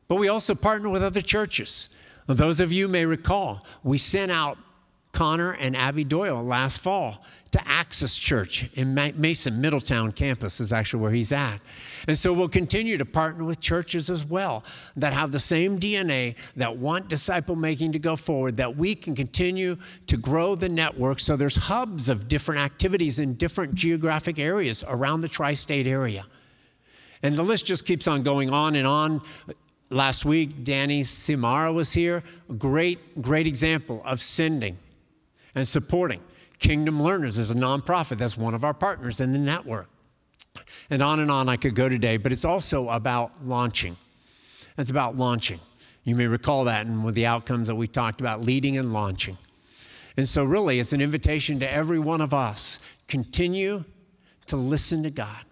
But 0.08 0.14
we 0.14 0.28
also 0.28 0.54
partner 0.54 0.88
with 0.88 1.02
other 1.02 1.20
churches. 1.20 1.90
Those 2.26 2.60
of 2.60 2.72
you 2.72 2.88
may 2.88 3.06
recall, 3.06 3.64
we 3.84 3.98
sent 3.98 4.32
out 4.32 4.58
Connor 5.16 5.52
and 5.52 5.74
Abby 5.74 6.04
Doyle 6.04 6.42
last 6.42 6.80
fall 6.80 7.24
to 7.52 7.68
Access 7.68 8.16
Church 8.16 8.68
in 8.74 8.92
Mason, 8.92 9.60
Middletown 9.62 10.12
campus 10.12 10.60
is 10.60 10.74
actually 10.74 11.00
where 11.00 11.10
he's 11.10 11.32
at. 11.32 11.58
And 12.06 12.18
so 12.18 12.34
we'll 12.34 12.50
continue 12.50 12.98
to 12.98 13.06
partner 13.06 13.44
with 13.44 13.58
churches 13.58 14.10
as 14.10 14.26
well 14.26 14.62
that 14.96 15.14
have 15.14 15.32
the 15.32 15.40
same 15.40 15.80
DNA, 15.80 16.36
that 16.56 16.76
want 16.76 17.08
disciple 17.08 17.56
making 17.56 17.92
to 17.92 17.98
go 17.98 18.14
forward, 18.14 18.58
that 18.58 18.76
we 18.76 18.94
can 18.94 19.14
continue 19.14 19.78
to 20.06 20.18
grow 20.18 20.54
the 20.54 20.68
network 20.68 21.18
so 21.18 21.34
there's 21.34 21.56
hubs 21.56 22.10
of 22.10 22.28
different 22.28 22.60
activities 22.60 23.18
in 23.18 23.34
different 23.34 23.74
geographic 23.74 24.38
areas 24.38 24.84
around 24.86 25.22
the 25.22 25.28
tri 25.28 25.54
state 25.54 25.86
area. 25.86 26.26
And 27.22 27.36
the 27.36 27.42
list 27.42 27.64
just 27.64 27.86
keeps 27.86 28.06
on 28.06 28.22
going 28.22 28.50
on 28.50 28.76
and 28.76 28.86
on. 28.86 29.22
Last 29.90 30.24
week, 30.24 30.64
Danny 30.64 31.02
Simara 31.02 31.72
was 31.72 31.92
here. 31.92 32.22
A 32.50 32.52
great, 32.54 33.22
great 33.22 33.46
example 33.46 34.02
of 34.04 34.20
sending 34.20 34.78
and 35.54 35.66
supporting. 35.66 36.20
Kingdom 36.58 37.00
Learners 37.00 37.38
is 37.38 37.50
a 37.50 37.54
nonprofit 37.54 38.18
that's 38.18 38.36
one 38.36 38.54
of 38.54 38.64
our 38.64 38.74
partners 38.74 39.20
in 39.20 39.32
the 39.32 39.38
network. 39.38 39.88
And 40.90 41.02
on 41.02 41.20
and 41.20 41.30
on 41.30 41.48
I 41.48 41.56
could 41.56 41.74
go 41.74 41.88
today, 41.88 42.16
but 42.16 42.32
it's 42.32 42.44
also 42.44 42.88
about 42.88 43.44
launching. 43.44 43.96
It's 44.76 44.90
about 44.90 45.16
launching. 45.16 45.60
You 46.04 46.16
may 46.16 46.26
recall 46.26 46.64
that 46.64 46.86
and 46.86 47.04
with 47.04 47.14
the 47.14 47.26
outcomes 47.26 47.68
that 47.68 47.74
we 47.74 47.86
talked 47.86 48.20
about, 48.20 48.40
leading 48.40 48.78
and 48.78 48.92
launching. 48.92 49.38
And 50.16 50.28
so, 50.28 50.44
really, 50.44 50.80
it's 50.80 50.92
an 50.92 51.00
invitation 51.00 51.60
to 51.60 51.70
every 51.70 51.98
one 51.98 52.20
of 52.20 52.32
us 52.32 52.80
continue 53.06 53.84
to 54.46 54.56
listen 54.56 55.02
to 55.02 55.10
God, 55.10 55.44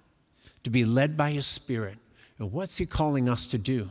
to 0.62 0.70
be 0.70 0.84
led 0.84 1.16
by 1.16 1.32
His 1.32 1.44
Spirit. 1.44 1.98
And 2.38 2.50
what's 2.50 2.78
He 2.78 2.86
calling 2.86 3.28
us 3.28 3.46
to 3.48 3.58
do? 3.58 3.90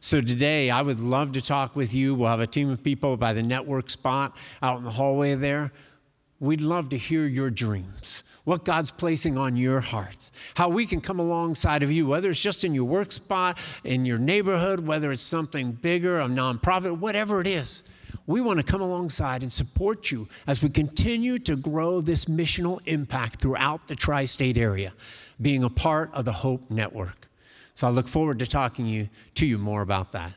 So 0.00 0.20
today, 0.20 0.70
I 0.70 0.82
would 0.82 1.00
love 1.00 1.32
to 1.32 1.40
talk 1.40 1.74
with 1.74 1.94
you. 1.94 2.14
We'll 2.14 2.28
have 2.28 2.40
a 2.40 2.46
team 2.46 2.70
of 2.70 2.82
people 2.82 3.16
by 3.16 3.32
the 3.32 3.42
network 3.42 3.90
spot 3.90 4.36
out 4.62 4.78
in 4.78 4.84
the 4.84 4.90
hallway 4.90 5.34
there. 5.34 5.72
We'd 6.38 6.60
love 6.60 6.90
to 6.90 6.98
hear 6.98 7.26
your 7.26 7.48
dreams, 7.48 8.22
what 8.44 8.64
God's 8.64 8.90
placing 8.90 9.38
on 9.38 9.56
your 9.56 9.80
hearts, 9.80 10.32
how 10.54 10.68
we 10.68 10.84
can 10.84 11.00
come 11.00 11.18
alongside 11.18 11.82
of 11.82 11.90
you, 11.90 12.06
whether 12.06 12.30
it's 12.30 12.40
just 12.40 12.62
in 12.62 12.74
your 12.74 12.84
work 12.84 13.10
spot, 13.10 13.58
in 13.84 14.04
your 14.04 14.18
neighborhood, 14.18 14.80
whether 14.80 15.10
it's 15.12 15.22
something 15.22 15.72
bigger, 15.72 16.20
a 16.20 16.26
nonprofit, 16.26 16.98
whatever 16.98 17.40
it 17.40 17.46
is. 17.46 17.82
We 18.26 18.42
want 18.42 18.58
to 18.58 18.64
come 18.64 18.82
alongside 18.82 19.42
and 19.42 19.52
support 19.52 20.10
you 20.10 20.28
as 20.46 20.62
we 20.62 20.68
continue 20.68 21.38
to 21.40 21.56
grow 21.56 22.02
this 22.02 22.26
missional 22.26 22.80
impact 22.84 23.40
throughout 23.40 23.86
the 23.86 23.96
tri 23.96 24.26
state 24.26 24.58
area, 24.58 24.92
being 25.40 25.64
a 25.64 25.70
part 25.70 26.12
of 26.12 26.26
the 26.26 26.32
Hope 26.32 26.70
Network. 26.70 27.25
So 27.76 27.86
I 27.86 27.90
look 27.90 28.08
forward 28.08 28.38
to 28.38 28.46
talking 28.46 28.86
you, 28.86 29.10
to 29.34 29.44
you 29.44 29.58
more 29.58 29.82
about 29.82 30.12
that. 30.12 30.32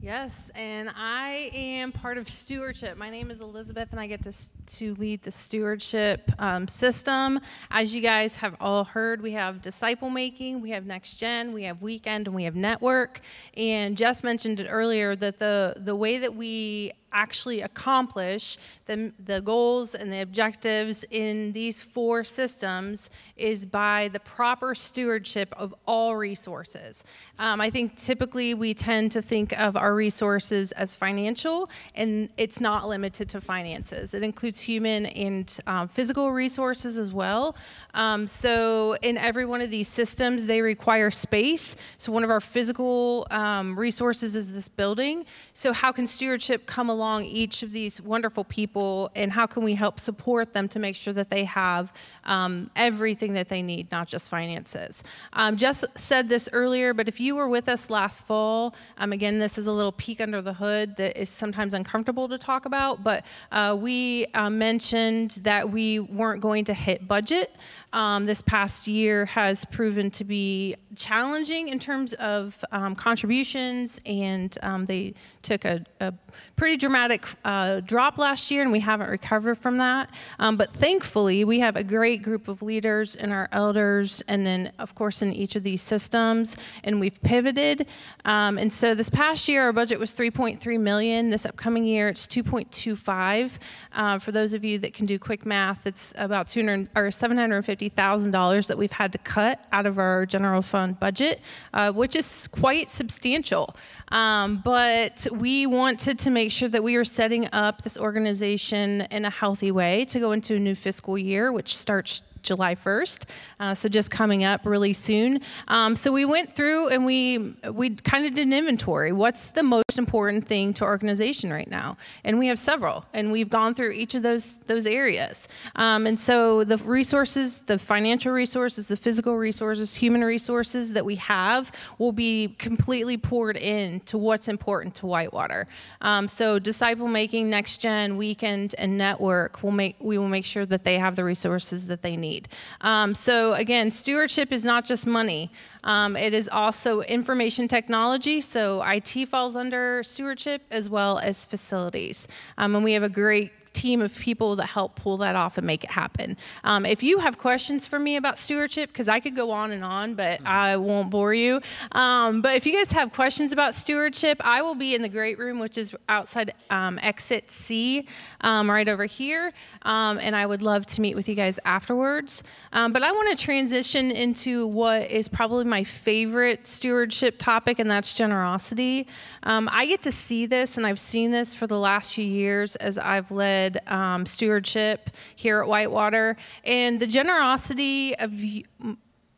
Yes, 0.00 0.50
and 0.54 0.90
I 0.96 1.50
am 1.52 1.92
part 1.92 2.16
of 2.16 2.28
stewardship. 2.28 2.96
My 2.96 3.10
name 3.10 3.30
is 3.30 3.40
Elizabeth, 3.40 3.88
and 3.92 4.00
I 4.00 4.06
get 4.06 4.22
to, 4.22 4.32
to 4.78 4.94
lead 4.94 5.22
the 5.22 5.30
stewardship 5.30 6.32
um, 6.38 6.66
system. 6.66 7.38
As 7.70 7.94
you 7.94 8.00
guys 8.00 8.34
have 8.36 8.56
all 8.60 8.82
heard, 8.82 9.22
we 9.22 9.32
have 9.32 9.60
disciple 9.60 10.08
making, 10.08 10.62
we 10.62 10.70
have 10.70 10.86
next 10.86 11.14
gen, 11.14 11.52
we 11.52 11.64
have 11.64 11.82
weekend, 11.82 12.26
and 12.26 12.34
we 12.34 12.44
have 12.44 12.56
network. 12.56 13.20
And 13.56 13.96
Jess 13.96 14.24
mentioned 14.24 14.58
it 14.58 14.66
earlier 14.68 15.14
that 15.14 15.38
the, 15.38 15.74
the 15.76 15.94
way 15.94 16.18
that 16.18 16.34
we 16.34 16.92
actually 17.12 17.60
accomplish 17.60 18.58
the, 18.86 19.12
the 19.24 19.40
goals 19.40 19.94
and 19.94 20.12
the 20.12 20.20
objectives 20.20 21.04
in 21.10 21.52
these 21.52 21.82
four 21.82 22.24
systems 22.24 23.10
is 23.36 23.64
by 23.64 24.08
the 24.12 24.20
proper 24.20 24.74
stewardship 24.74 25.54
of 25.56 25.74
all 25.86 26.16
resources. 26.16 27.04
Um, 27.38 27.60
I 27.60 27.70
think 27.70 27.96
typically 27.96 28.54
we 28.54 28.74
tend 28.74 29.12
to 29.12 29.22
think 29.22 29.52
of 29.58 29.76
our 29.76 29.94
resources 29.94 30.72
as 30.72 30.94
financial, 30.94 31.70
and 31.94 32.28
it's 32.36 32.60
not 32.60 32.88
limited 32.88 33.28
to 33.30 33.40
finances. 33.40 34.14
It 34.14 34.22
includes 34.22 34.60
human 34.60 35.06
and 35.06 35.58
um, 35.66 35.88
physical 35.88 36.32
resources 36.32 36.98
as 36.98 37.12
well. 37.12 37.56
Um, 37.94 38.26
so, 38.26 38.96
in 39.02 39.16
every 39.16 39.44
one 39.44 39.60
of 39.60 39.70
these 39.70 39.88
systems, 39.88 40.46
they 40.46 40.62
require 40.62 41.10
space. 41.10 41.76
So, 41.96 42.10
one 42.10 42.24
of 42.24 42.30
our 42.30 42.40
physical 42.40 43.26
um, 43.30 43.78
resources 43.78 44.34
is 44.34 44.52
this 44.52 44.68
building. 44.68 45.24
So, 45.52 45.72
how 45.72 45.92
can 45.92 46.06
stewardship 46.06 46.66
come 46.66 46.88
along 46.88 47.01
each 47.22 47.62
of 47.62 47.72
these 47.72 48.00
wonderful 48.00 48.44
people, 48.44 49.10
and 49.14 49.32
how 49.32 49.46
can 49.46 49.64
we 49.64 49.74
help 49.74 49.98
support 49.98 50.52
them 50.52 50.68
to 50.68 50.78
make 50.78 50.96
sure 50.96 51.12
that 51.12 51.30
they 51.30 51.44
have 51.44 51.92
um, 52.24 52.70
everything 52.76 53.34
that 53.34 53.48
they 53.48 53.62
need, 53.62 53.90
not 53.90 54.08
just 54.08 54.28
finances? 54.28 55.04
Um, 55.32 55.56
Jess 55.56 55.84
said 55.96 56.28
this 56.28 56.48
earlier, 56.52 56.94
but 56.94 57.08
if 57.08 57.20
you 57.20 57.34
were 57.34 57.48
with 57.48 57.68
us 57.68 57.90
last 57.90 58.24
fall, 58.24 58.74
um, 58.98 59.12
again, 59.12 59.38
this 59.38 59.58
is 59.58 59.66
a 59.66 59.72
little 59.72 59.92
peek 59.92 60.20
under 60.20 60.40
the 60.40 60.54
hood 60.54 60.96
that 60.96 61.20
is 61.20 61.28
sometimes 61.28 61.74
uncomfortable 61.74 62.28
to 62.28 62.38
talk 62.38 62.64
about, 62.64 63.02
but 63.02 63.24
uh, 63.50 63.76
we 63.78 64.26
uh, 64.34 64.50
mentioned 64.50 65.40
that 65.42 65.70
we 65.70 65.98
weren't 65.98 66.40
going 66.40 66.64
to 66.66 66.74
hit 66.74 67.08
budget. 67.08 67.54
Um, 67.92 68.24
this 68.24 68.40
past 68.40 68.88
year 68.88 69.26
has 69.26 69.66
proven 69.66 70.10
to 70.12 70.24
be 70.24 70.76
challenging 70.96 71.68
in 71.68 71.78
terms 71.78 72.14
of 72.14 72.64
um, 72.72 72.94
contributions, 72.94 74.00
and 74.06 74.56
um, 74.62 74.86
they 74.86 75.14
took 75.42 75.64
a, 75.64 75.84
a 76.00 76.14
pretty 76.56 76.76
dramatic 76.76 77.26
uh, 77.44 77.80
drop 77.80 78.18
last 78.18 78.50
year, 78.50 78.62
and 78.62 78.72
we 78.72 78.80
haven't 78.80 79.10
recovered 79.10 79.56
from 79.56 79.78
that. 79.78 80.10
Um, 80.38 80.56
but 80.56 80.72
thankfully, 80.72 81.44
we 81.44 81.60
have 81.60 81.76
a 81.76 81.84
great 81.84 82.22
group 82.22 82.48
of 82.48 82.62
leaders 82.62 83.16
and 83.16 83.32
our 83.32 83.48
elders, 83.52 84.22
and 84.28 84.46
then, 84.46 84.72
of 84.78 84.94
course, 84.94 85.22
in 85.22 85.32
each 85.32 85.56
of 85.56 85.62
these 85.62 85.82
systems, 85.82 86.56
and 86.84 87.00
we've 87.00 87.20
pivoted. 87.22 87.86
Um, 88.24 88.58
and 88.58 88.72
so 88.72 88.94
this 88.94 89.10
past 89.10 89.48
year, 89.48 89.64
our 89.64 89.72
budget 89.72 89.98
was 89.98 90.14
3.3 90.14 90.80
million. 90.80 91.30
This 91.30 91.44
upcoming 91.44 91.84
year, 91.84 92.08
it's 92.08 92.26
2.25. 92.26 93.58
Uh, 93.92 94.18
for 94.18 94.32
those 94.32 94.52
of 94.52 94.64
you 94.64 94.78
that 94.78 94.94
can 94.94 95.06
do 95.06 95.18
quick 95.18 95.44
math, 95.44 95.86
it's 95.86 96.14
about 96.16 96.48
200 96.48 96.88
or 96.94 97.10
750 97.10 97.82
$50,000 97.90 98.66
that 98.66 98.78
we've 98.78 98.92
had 98.92 99.12
to 99.12 99.18
cut 99.18 99.64
out 99.72 99.86
of 99.86 99.98
our 99.98 100.26
general 100.26 100.62
fund 100.62 100.98
budget, 100.98 101.40
uh, 101.74 101.92
which 101.92 102.16
is 102.16 102.48
quite 102.48 102.90
substantial. 102.90 103.74
Um, 104.08 104.60
but 104.64 105.26
we 105.32 105.66
wanted 105.66 106.18
to 106.20 106.30
make 106.30 106.41
sure 106.50 106.68
that 106.68 106.82
we 106.82 106.96
are 106.96 107.04
setting 107.04 107.48
up 107.52 107.82
this 107.82 107.96
organization 107.96 109.02
in 109.10 109.24
a 109.24 109.30
healthy 109.30 109.70
way 109.70 110.04
to 110.06 110.18
go 110.18 110.32
into 110.32 110.56
a 110.56 110.58
new 110.58 110.74
fiscal 110.74 111.16
year, 111.16 111.52
which 111.52 111.76
starts 111.76 112.22
July 112.42 112.74
1st, 112.74 113.24
uh, 113.60 113.74
so 113.74 113.88
just 113.88 114.10
coming 114.10 114.44
up 114.44 114.60
really 114.64 114.92
soon. 114.92 115.40
Um, 115.68 115.96
so 115.96 116.12
we 116.12 116.24
went 116.24 116.54
through 116.54 116.88
and 116.88 117.04
we 117.04 117.54
we 117.70 117.90
kind 117.90 118.26
of 118.26 118.34
did 118.34 118.46
an 118.46 118.52
inventory. 118.52 119.12
What's 119.12 119.50
the 119.50 119.62
most 119.62 119.96
important 119.98 120.46
thing 120.46 120.74
to 120.74 120.84
organization 120.84 121.52
right 121.52 121.70
now? 121.70 121.96
And 122.24 122.38
we 122.38 122.48
have 122.48 122.58
several, 122.58 123.04
and 123.12 123.32
we've 123.32 123.50
gone 123.50 123.74
through 123.74 123.92
each 123.92 124.14
of 124.14 124.22
those 124.22 124.58
those 124.66 124.86
areas. 124.86 125.48
Um, 125.76 126.06
and 126.06 126.18
so 126.18 126.64
the 126.64 126.78
resources, 126.78 127.60
the 127.60 127.78
financial 127.78 128.32
resources, 128.32 128.88
the 128.88 128.96
physical 128.96 129.36
resources, 129.36 129.94
human 129.94 130.22
resources 130.24 130.92
that 130.92 131.04
we 131.04 131.16
have 131.16 131.72
will 131.98 132.12
be 132.12 132.54
completely 132.58 133.16
poured 133.16 133.56
in 133.56 134.00
to 134.00 134.18
what's 134.18 134.48
important 134.48 134.94
to 134.96 135.06
Whitewater. 135.06 135.68
Um, 136.00 136.28
so 136.28 136.58
disciple 136.58 137.08
making, 137.08 137.50
next 137.50 137.80
gen, 137.80 138.16
weekend, 138.16 138.74
and 138.78 138.98
network 138.98 139.62
will 139.62 139.70
make 139.70 139.96
we 140.00 140.18
will 140.18 140.28
make 140.28 140.44
sure 140.44 140.66
that 140.66 140.84
they 140.84 140.98
have 140.98 141.16
the 141.16 141.24
resources 141.24 141.86
that 141.86 142.02
they 142.02 142.16
need. 142.16 142.31
Um, 142.80 143.14
so 143.14 143.54
again, 143.54 143.90
stewardship 143.90 144.52
is 144.52 144.64
not 144.64 144.84
just 144.84 145.06
money. 145.06 145.50
Um, 145.84 146.16
it 146.16 146.34
is 146.34 146.48
also 146.48 147.00
information 147.02 147.68
technology. 147.68 148.40
So 148.40 148.82
IT 148.82 149.28
falls 149.28 149.56
under 149.56 150.02
stewardship 150.02 150.62
as 150.70 150.88
well 150.88 151.18
as 151.18 151.44
facilities. 151.44 152.28
Um, 152.58 152.74
and 152.74 152.84
we 152.84 152.92
have 152.92 153.02
a 153.02 153.08
great 153.08 153.52
team 153.72 154.02
of 154.02 154.16
people 154.18 154.56
that 154.56 154.66
help 154.66 154.96
pull 154.96 155.16
that 155.18 155.36
off 155.36 155.58
and 155.58 155.66
make 155.66 155.84
it 155.84 155.90
happen. 155.90 156.36
Um, 156.64 156.84
if 156.84 157.02
you 157.02 157.18
have 157.18 157.38
questions 157.38 157.86
for 157.86 157.98
me 157.98 158.16
about 158.16 158.38
stewardship, 158.38 158.90
because 158.90 159.08
I 159.08 159.20
could 159.20 159.34
go 159.34 159.50
on 159.50 159.70
and 159.72 159.84
on, 159.84 160.14
but 160.14 160.46
I 160.46 160.76
won't 160.76 161.10
bore 161.10 161.34
you. 161.34 161.60
Um, 161.92 162.42
but 162.42 162.56
if 162.56 162.66
you 162.66 162.74
guys 162.76 162.92
have 162.92 163.12
questions 163.12 163.52
about 163.52 163.74
stewardship, 163.74 164.40
I 164.44 164.62
will 164.62 164.74
be 164.74 164.94
in 164.94 165.02
the 165.02 165.08
great 165.08 165.38
room, 165.38 165.58
which 165.58 165.78
is 165.78 165.94
outside 166.08 166.54
um, 166.70 166.98
exit 167.02 167.50
C, 167.50 168.06
um, 168.42 168.70
right 168.70 168.88
over 168.88 169.06
here. 169.06 169.52
Um, 169.82 170.18
and 170.18 170.36
I 170.36 170.46
would 170.46 170.62
love 170.62 170.86
to 170.86 171.00
meet 171.00 171.14
with 171.14 171.28
you 171.28 171.34
guys 171.34 171.58
afterwards. 171.64 172.42
Um, 172.72 172.92
but 172.92 173.02
I 173.02 173.10
want 173.12 173.36
to 173.36 173.42
transition 173.42 174.10
into 174.10 174.66
what 174.66 175.10
is 175.10 175.28
probably 175.28 175.64
my 175.64 175.84
favorite 175.84 176.66
stewardship 176.66 177.38
topic, 177.38 177.78
and 177.78 177.90
that's 177.90 178.14
generosity. 178.14 179.06
Um, 179.44 179.68
I 179.72 179.86
get 179.86 180.02
to 180.02 180.12
see 180.12 180.46
this, 180.46 180.76
and 180.76 180.86
I've 180.86 181.00
seen 181.00 181.30
this 181.30 181.54
for 181.54 181.66
the 181.66 181.78
last 181.78 182.14
few 182.14 182.24
years 182.24 182.76
as 182.76 182.98
I've 182.98 183.30
led 183.30 183.61
um, 183.86 184.26
stewardship 184.26 185.10
here 185.36 185.60
at 185.60 185.68
Whitewater. 185.68 186.36
And 186.64 187.00
the 187.00 187.06
generosity 187.06 188.14
of 188.16 188.32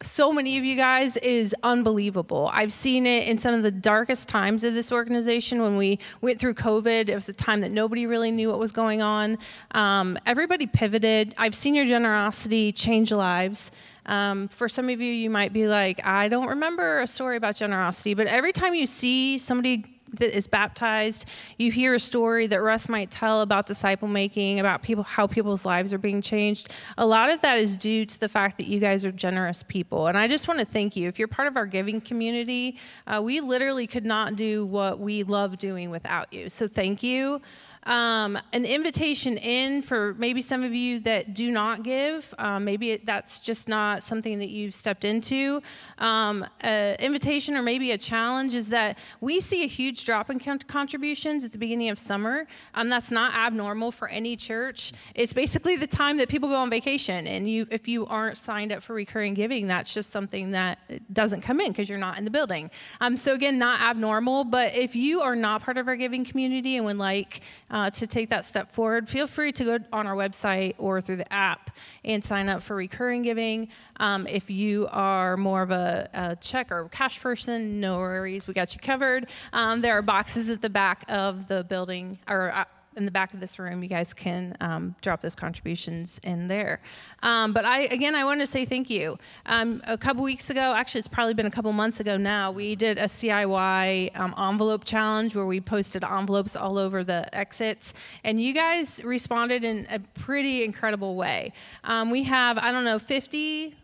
so 0.03 0.33
many 0.33 0.59
of 0.59 0.65
you 0.65 0.77
guys 0.77 1.17
is 1.19 1.55
unbelievable. 1.63 2.51
I've 2.53 2.73
seen 2.73 3.07
it 3.07 3.27
in 3.27 3.39
some 3.39 3.55
of 3.55 3.63
the 3.63 3.71
darkest 3.71 4.29
times 4.29 4.65
of 4.65 4.75
this 4.75 4.93
organization 4.93 5.63
when 5.63 5.77
we 5.77 5.99
went 6.21 6.39
through 6.39 6.55
COVID. 6.55 7.09
It 7.09 7.15
was 7.15 7.29
a 7.29 7.33
time 7.33 7.61
that 7.63 7.73
nobody 7.73 8.07
really 8.07 8.31
knew 8.31 8.49
what 8.49 8.59
was 8.59 8.73
going 8.73 9.03
on. 9.03 9.39
Um, 9.71 10.19
everybody 10.27 10.67
pivoted. 10.67 11.35
I've 11.39 11.55
seen 11.55 11.75
your 11.75 11.87
generosity 11.87 12.73
change 12.73 13.13
lives. 13.13 13.71
Um, 14.07 14.49
for 14.49 14.69
some 14.69 14.91
of 14.91 15.01
you, 15.01 15.13
you 15.13 15.31
might 15.31 15.53
be 15.53 15.67
like, 15.67 16.05
I 16.05 16.29
don't 16.29 16.49
remember 16.49 17.01
a 17.01 17.07
story 17.07 17.37
about 17.37 17.57
generosity, 17.57 18.13
but 18.13 18.27
every 18.27 18.53
time 18.53 18.75
you 18.75 18.87
see 18.87 19.39
somebody 19.39 19.94
that 20.19 20.37
is 20.37 20.47
baptized, 20.47 21.29
you 21.59 21.71
hear 21.71 21.95
a 21.95 22.01
story 22.01 22.47
that 22.47 22.63
Russ 22.63 22.89
might 22.89 23.11
tell 23.11 23.41
about 23.41 23.67
disciple 23.67 24.09
making, 24.09 24.61
about 24.61 24.83
people, 24.83 25.05
how 25.05 25.27
people's 25.27 25.65
lives 25.65 25.93
are 25.93 25.99
being 25.99 26.23
changed. 26.23 26.73
A 26.99 27.07
lot 27.07 27.31
of 27.31 27.41
that 27.43 27.59
is 27.59 27.77
due 27.77 28.05
to 28.05 28.21
the 28.21 28.29
fact 28.29 28.59
that 28.59 28.67
you 28.67 28.81
guys 28.81 29.05
are 29.05 29.13
generous 29.13 29.63
people. 29.63 30.07
And 30.07 30.17
I 30.17 30.29
just 30.29 30.49
want 30.49 30.61
to 30.61 30.67
thank 30.67 30.97
you. 30.97 31.09
If 31.09 31.19
you're 31.19 31.29
part 31.29 31.49
of 31.49 31.57
our 31.57 31.67
giving 31.67 32.01
community, 32.01 32.79
uh, 33.07 33.21
we 33.23 33.41
literally 33.41 33.87
could 33.87 34.05
not 34.05 34.37
do 34.37 34.67
what 34.67 34.99
we 34.99 35.23
love 35.23 35.59
doing 35.59 35.91
without 35.91 36.33
you. 36.33 36.49
So 36.49 36.67
thank 36.67 37.03
you. 37.03 37.41
Um, 37.85 38.39
an 38.53 38.65
invitation 38.65 39.37
in 39.37 39.83
for 39.83 40.15
maybe 40.15 40.41
some 40.41 40.65
of 40.65 40.75
you 40.75 41.01
that 41.01 41.35
do 41.35 41.51
not 41.51 41.83
give. 41.83 42.35
Um, 42.39 42.65
maybe 42.65 42.97
that's 42.97 43.41
just 43.41 43.69
not 43.69 44.03
something 44.03 44.39
that 44.39 44.49
you've 44.49 44.75
stepped 44.75 45.05
into. 45.05 45.63
Um, 45.99 46.47
an 46.61 46.97
invitation 46.97 47.57
or 47.57 47.63
maybe 47.63 47.91
a 47.93 47.99
challenge 47.99 48.55
is 48.55 48.71
that 48.71 48.99
we 49.21 49.41
see 49.41 49.65
a 49.65 49.67
huge 49.67 50.05
drop 50.05 50.31
in 50.31 50.39
contributions 50.39 51.45
at 51.45 51.53
the 51.53 51.59
beginning 51.59 51.91
of 51.91 51.99
summer. 51.99 52.47
Um, 52.75 52.89
that's 52.89 53.11
not 53.11 53.35
abnormal 53.35 53.93
for 53.93 54.09
any 54.09 54.37
church. 54.37 54.93
It's 55.15 55.33
basically 55.33 55.77
the 55.77 55.87
time 55.87 56.17
that 56.19 56.29
people 56.29 56.49
go 56.49 56.57
on 56.57 56.71
vacation, 56.71 57.27
and 57.27 57.49
you, 57.49 57.67
if 57.71 57.87
you 57.89 58.07
aren't 58.07 58.39
signed 58.39 58.73
up 58.73 58.83
for 58.83 58.95
recurring 58.95 59.35
giving, 59.35 59.67
that's 59.67 59.93
just 59.93 60.11
something 60.11 60.51
that 60.51 60.79
doesn't 61.13 61.43
come 61.43 61.61
in 61.61 61.73
because 61.73 61.89
you're 61.89 61.99
not 61.99 62.19
in 62.19 62.25
the 62.25 62.31
building. 62.31 62.71
Um, 63.01 63.17
so 63.17 63.35
again, 63.35 63.59
not 63.59 63.81
abnormal. 63.81 64.45
But 64.45 64.75
if 64.75 64.97
you 64.97 65.21
are 65.21 65.37
not 65.37 65.63
part 65.63 65.79
of 65.79 65.89
our 65.89 65.97
giving 65.97 66.25
community 66.25 66.77
and 66.77 66.85
would 66.87 66.99
like 66.99 67.41
uh, 67.75 67.91
to 67.91 68.07
take 68.07 68.31
that 68.31 68.45
step 68.45 68.71
forward, 68.71 69.09
feel 69.09 69.27
free 69.27 69.51
to 69.51 69.65
go 69.65 69.79
on 69.93 70.07
our 70.07 70.15
website 70.15 70.75
or 70.79 71.01
through 71.01 71.17
the 71.17 71.33
app 71.33 71.71
and 72.05 72.25
sign 72.25 72.49
up 72.49 72.63
for 72.63 72.77
recurring 72.77 73.23
giving. 73.23 73.69
Um, 73.97 74.29
if 74.29 74.49
you 74.49 74.87
are 74.93 75.37
more 75.37 75.61
of 75.63 75.73
a, 75.73 76.09
a, 76.15 76.37
check 76.37 76.71
or 76.71 76.89
cash 76.91 77.21
person, 77.21 77.81
no 77.81 77.99
worries, 77.99 78.47
we 78.47 78.55
got 78.55 78.75
you 78.75 78.81
covered. 78.81 79.29
Um, 79.53 79.81
there 79.81 79.99
are 79.99 80.03
boxes 80.03 80.51
at 80.51 80.63
the 80.63 80.71
back 80.71 81.05
of 81.09 81.49
the 81.49 81.65
building 81.65 82.21
or 82.29 82.53
uh, 82.53 82.65
in 82.97 83.05
the 83.05 83.11
back 83.11 83.35
of 83.35 83.41
this 83.41 83.59
room, 83.59 83.83
you 83.83 83.89
guys 83.89 84.15
can 84.15 84.57
um, 84.61 84.95
drop 85.03 85.21
those 85.21 85.35
contributions 85.35 86.21
in 86.23 86.49
there. 86.49 86.81
Um, 87.23 87.53
but 87.53 87.65
I, 87.65 87.83
again, 87.83 88.15
I 88.15 88.25
want 88.25 88.41
to 88.41 88.47
say 88.47 88.65
thank 88.65 88.91
you. 88.91 89.19
Um, 89.47 89.83
a 89.87 89.99
couple 89.99 90.23
weeks 90.23 90.51
ago, 90.51 90.75
actually, 90.75 91.01
it's 91.01 91.09
probably 91.09 91.35
been 91.35 91.47
a 91.47 91.51
couple 91.51 91.73
months 91.73 92.01
ago 92.01 92.17
now, 92.17 92.51
we 92.51 92.77
did 92.77 92.99
a 92.99 93.05
CIY 93.05 94.19
um, 94.19 94.35
envelope 94.39 94.85
challenge 94.85 95.35
where 95.35 95.47
we 95.47 95.61
posted 95.61 96.05
envelopes 96.05 96.57
all 96.57 96.79
over 96.79 97.05
the 97.05 97.33
exits, 97.35 97.95
and 98.23 98.43
you 98.43 98.53
guys 98.53 99.03
responded 99.05 99.65
in 99.65 99.87
a 99.91 99.99
pretty 99.99 100.65
incredible 100.65 101.17
way. 101.17 101.53
Um, 101.85 102.11
we 102.11 102.25
have, 102.25 102.59
I 102.59 102.73
don't 102.73 102.85
know, 102.85 102.99
50 102.99 103.75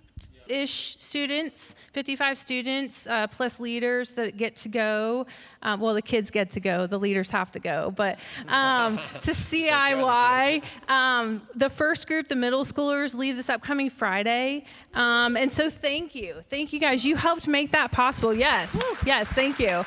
ish 0.50 0.96
students, 0.98 1.74
55 1.92 2.38
students, 2.38 3.06
uh, 3.06 3.26
plus 3.28 3.60
leaders 3.60 4.12
that 4.12 4.36
get 4.36 4.56
to 4.56 4.68
go. 4.68 5.26
Um, 5.62 5.80
well, 5.80 5.94
the 5.94 6.02
kids 6.02 6.30
get 6.30 6.50
to 6.52 6.60
go, 6.60 6.86
the 6.86 6.98
leaders 6.98 7.30
have 7.30 7.52
to 7.52 7.60
go, 7.60 7.92
but 7.94 8.18
um, 8.48 8.98
to 9.22 9.32
CIY. 9.32 10.62
Um, 10.88 11.42
the 11.54 11.70
first 11.70 12.06
group, 12.06 12.28
the 12.28 12.36
middle 12.36 12.64
schoolers, 12.64 13.14
leave 13.14 13.36
this 13.36 13.48
upcoming 13.48 13.90
Friday. 13.90 14.64
Um, 14.94 15.36
and 15.36 15.52
so 15.52 15.70
thank 15.70 16.14
you. 16.14 16.36
Thank 16.48 16.72
you 16.72 16.80
guys. 16.80 17.04
You 17.04 17.16
helped 17.16 17.46
make 17.46 17.72
that 17.72 17.92
possible. 17.92 18.34
Yes. 18.34 18.80
Yes, 19.04 19.28
thank 19.28 19.58
you. 19.58 19.84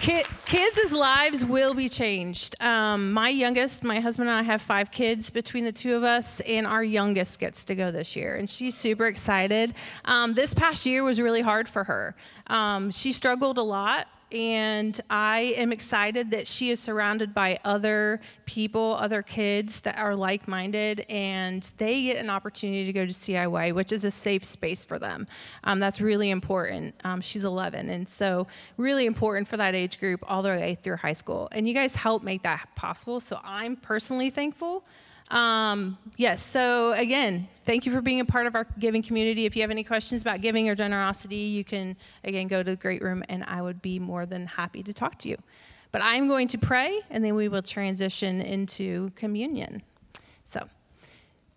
Kids' 0.00 0.92
lives 0.92 1.44
will 1.44 1.74
be 1.74 1.86
changed. 1.86 2.56
Um, 2.62 3.12
my 3.12 3.28
youngest, 3.28 3.84
my 3.84 4.00
husband 4.00 4.30
and 4.30 4.38
I 4.38 4.42
have 4.42 4.62
five 4.62 4.90
kids 4.90 5.28
between 5.28 5.64
the 5.64 5.72
two 5.72 5.94
of 5.94 6.02
us, 6.02 6.40
and 6.40 6.66
our 6.66 6.82
youngest 6.82 7.38
gets 7.38 7.66
to 7.66 7.74
go 7.74 7.90
this 7.90 8.16
year, 8.16 8.36
and 8.36 8.48
she's 8.48 8.74
super 8.74 9.06
excited. 9.06 9.74
Um, 10.06 10.32
this 10.32 10.54
past 10.54 10.86
year 10.86 11.04
was 11.04 11.20
really 11.20 11.42
hard 11.42 11.68
for 11.68 11.84
her. 11.84 12.16
Um, 12.46 12.90
she 12.90 13.12
struggled 13.12 13.58
a 13.58 13.62
lot 13.62 14.08
and 14.32 15.00
I 15.10 15.54
am 15.56 15.72
excited 15.72 16.30
that 16.30 16.46
she 16.46 16.70
is 16.70 16.80
surrounded 16.80 17.34
by 17.34 17.58
other 17.64 18.20
people, 18.46 18.96
other 19.00 19.22
kids 19.22 19.80
that 19.80 19.98
are 19.98 20.14
like 20.14 20.46
minded, 20.46 21.04
and 21.08 21.62
they 21.78 22.02
get 22.02 22.16
an 22.16 22.30
opportunity 22.30 22.86
to 22.86 22.92
go 22.92 23.06
to 23.06 23.12
CIY, 23.12 23.74
which 23.74 23.92
is 23.92 24.04
a 24.04 24.10
safe 24.10 24.44
space 24.44 24.84
for 24.84 24.98
them. 24.98 25.26
Um, 25.64 25.80
that's 25.80 26.00
really 26.00 26.30
important. 26.30 26.94
Um, 27.04 27.20
she's 27.20 27.44
11, 27.44 27.88
and 27.88 28.08
so 28.08 28.46
really 28.76 29.06
important 29.06 29.48
for 29.48 29.56
that 29.56 29.74
age 29.74 29.98
group 29.98 30.22
all 30.26 30.42
the 30.42 30.50
way 30.50 30.78
through 30.80 30.96
high 30.96 31.12
school. 31.12 31.48
And 31.52 31.68
you 31.68 31.74
guys 31.74 31.96
help 31.96 32.22
make 32.22 32.42
that 32.42 32.68
possible, 32.76 33.20
so 33.20 33.40
I'm 33.44 33.76
personally 33.76 34.30
thankful. 34.30 34.84
Um, 35.30 35.96
yes, 36.16 36.42
so 36.44 36.92
again, 36.92 37.48
thank 37.64 37.86
you 37.86 37.92
for 37.92 38.00
being 38.00 38.20
a 38.20 38.24
part 38.24 38.46
of 38.46 38.54
our 38.56 38.66
giving 38.78 39.02
community. 39.02 39.46
If 39.46 39.54
you 39.54 39.62
have 39.62 39.70
any 39.70 39.84
questions 39.84 40.22
about 40.22 40.40
giving 40.40 40.68
or 40.68 40.74
generosity, 40.74 41.36
you 41.36 41.64
can, 41.64 41.96
again, 42.24 42.48
go 42.48 42.62
to 42.62 42.70
the 42.70 42.76
great 42.76 43.00
room 43.02 43.22
and 43.28 43.44
I 43.44 43.62
would 43.62 43.80
be 43.80 43.98
more 43.98 44.26
than 44.26 44.46
happy 44.46 44.82
to 44.82 44.92
talk 44.92 45.18
to 45.20 45.28
you. 45.28 45.36
But 45.92 46.02
I'm 46.02 46.26
going 46.26 46.48
to 46.48 46.58
pray 46.58 47.00
and 47.10 47.24
then 47.24 47.34
we 47.34 47.48
will 47.48 47.62
transition 47.62 48.40
into 48.40 49.10
communion. 49.14 49.82
So, 50.44 50.68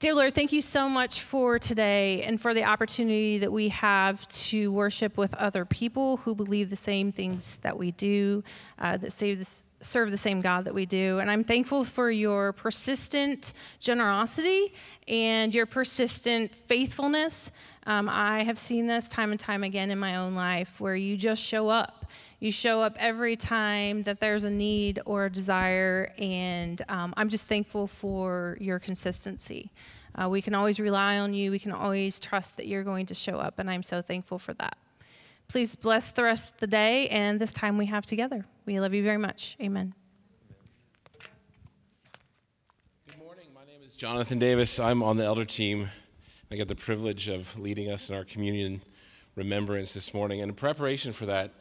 Dear 0.03 0.15
Lord, 0.15 0.35
thank 0.35 0.51
you 0.51 0.59
so 0.59 0.89
much 0.89 1.21
for 1.21 1.57
today 1.57 2.23
and 2.23 2.41
for 2.41 2.53
the 2.53 2.65
opportunity 2.65 3.37
that 3.37 3.53
we 3.53 3.69
have 3.69 4.27
to 4.27 4.69
worship 4.69 5.17
with 5.17 5.33
other 5.35 5.63
people 5.63 6.17
who 6.17 6.35
believe 6.35 6.69
the 6.69 6.75
same 6.75 7.13
things 7.13 7.55
that 7.61 7.77
we 7.79 7.91
do, 7.91 8.43
uh, 8.79 8.97
that 8.97 9.13
save 9.13 9.37
this 9.37 9.63
serve 9.83 10.11
the 10.11 10.17
same 10.17 10.41
God 10.41 10.65
that 10.65 10.73
we 10.73 10.85
do. 10.85 11.19
And 11.19 11.29
I'm 11.29 11.43
thankful 11.43 11.83
for 11.83 12.09
your 12.09 12.53
persistent 12.53 13.53
generosity 13.79 14.73
and 15.07 15.53
your 15.53 15.65
persistent 15.65 16.53
faithfulness. 16.53 17.51
Um, 17.85 18.07
I 18.09 18.43
have 18.43 18.57
seen 18.57 18.87
this 18.87 19.07
time 19.07 19.31
and 19.31 19.39
time 19.39 19.63
again 19.63 19.91
in 19.91 19.99
my 19.99 20.15
own 20.15 20.35
life 20.35 20.79
where 20.79 20.95
you 20.95 21.17
just 21.17 21.43
show 21.43 21.69
up. 21.69 22.11
You 22.39 22.51
show 22.51 22.81
up 22.81 22.95
every 22.97 23.35
time 23.35 24.03
that 24.03 24.19
there's 24.19 24.43
a 24.43 24.49
need 24.49 24.99
or 25.05 25.25
a 25.25 25.31
desire, 25.31 26.13
and 26.17 26.81
um, 26.89 27.13
I'm 27.15 27.29
just 27.29 27.47
thankful 27.47 27.87
for 27.87 28.57
your 28.59 28.79
consistency. 28.79 29.71
Uh, 30.13 30.27
we 30.27 30.41
can 30.41 30.53
always 30.53 30.79
rely 30.79 31.19
on 31.19 31.33
you. 31.33 31.51
We 31.51 31.59
can 31.59 31.71
always 31.71 32.19
trust 32.19 32.57
that 32.57 32.67
you're 32.67 32.83
going 32.83 33.05
to 33.07 33.13
show 33.13 33.37
up, 33.37 33.59
and 33.59 33.69
I'm 33.69 33.83
so 33.83 34.01
thankful 34.01 34.39
for 34.39 34.53
that. 34.55 34.77
Please 35.47 35.75
bless 35.75 36.11
the 36.11 36.23
rest 36.23 36.53
of 36.53 36.59
the 36.59 36.67
day 36.67 37.07
and 37.09 37.39
this 37.39 37.51
time 37.51 37.77
we 37.77 37.85
have 37.85 38.05
together. 38.05 38.45
We 38.65 38.79
love 38.79 38.93
you 38.93 39.03
very 39.03 39.17
much. 39.17 39.55
Amen. 39.61 39.93
Good 43.07 43.19
morning. 43.19 43.45
My 43.53 43.65
name 43.65 43.81
is 43.85 43.95
Jonathan 43.95 44.39
Davis. 44.39 44.79
I'm 44.79 45.03
on 45.03 45.17
the 45.17 45.25
elder 45.25 45.45
team. 45.45 45.89
I 46.51 46.55
get 46.55 46.67
the 46.67 46.75
privilege 46.75 47.27
of 47.27 47.57
leading 47.59 47.91
us 47.91 48.09
in 48.09 48.15
our 48.15 48.23
communion 48.23 48.81
remembrance 49.35 49.93
this 49.93 50.13
morning. 50.13 50.41
And 50.41 50.49
in 50.49 50.55
preparation 50.55 51.13
for 51.13 51.25
that, 51.27 51.51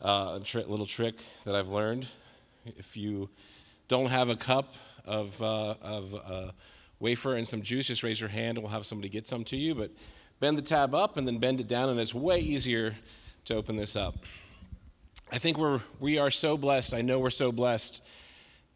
uh, 0.00 0.38
a 0.40 0.44
tri- 0.44 0.62
little 0.62 0.86
trick 0.86 1.16
that 1.44 1.54
I've 1.54 1.68
learned 1.68 2.06
if 2.76 2.96
you 2.96 3.28
don't 3.88 4.10
have 4.10 4.28
a 4.28 4.36
cup 4.36 4.74
of, 5.04 5.40
uh, 5.40 5.74
of 5.80 6.14
uh, 6.14 6.50
wafer 6.98 7.34
and 7.34 7.46
some 7.46 7.62
juice, 7.62 7.86
just 7.86 8.02
raise 8.02 8.20
your 8.20 8.28
hand 8.28 8.58
and 8.58 8.64
we'll 8.64 8.72
have 8.72 8.86
somebody 8.86 9.08
get 9.08 9.26
some 9.26 9.44
to 9.44 9.56
you. 9.56 9.74
But 9.74 9.90
bend 10.40 10.58
the 10.58 10.62
tab 10.62 10.94
up 10.94 11.16
and 11.16 11.26
then 11.26 11.38
bend 11.38 11.60
it 11.60 11.68
down, 11.68 11.88
and 11.88 11.98
it's 11.98 12.14
way 12.14 12.38
easier 12.38 12.94
to 13.46 13.54
open 13.54 13.76
this 13.76 13.96
up. 13.96 14.16
I 15.32 15.38
think 15.38 15.58
we're, 15.58 15.80
we 15.98 16.18
are 16.18 16.30
so 16.30 16.56
blessed. 16.56 16.94
I 16.94 17.02
know 17.02 17.18
we're 17.18 17.30
so 17.30 17.50
blessed 17.50 18.02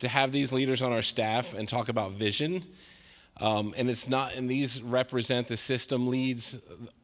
to 0.01 0.09
have 0.09 0.33
these 0.33 0.53
leaders 0.53 0.83
on 0.83 0.93
our 0.93 1.03
staff 1.03 1.55
and 1.55 1.69
talk 1.69 1.89
about 1.89 2.13
vision. 2.13 2.65
Um, 3.41 3.73
and 3.77 3.89
it's 3.89 4.09
not, 4.09 4.35
and 4.35 4.51
these 4.51 4.83
represent 4.83 5.49
the 5.49 5.57
system 5.57 6.09
leads. 6.09 6.59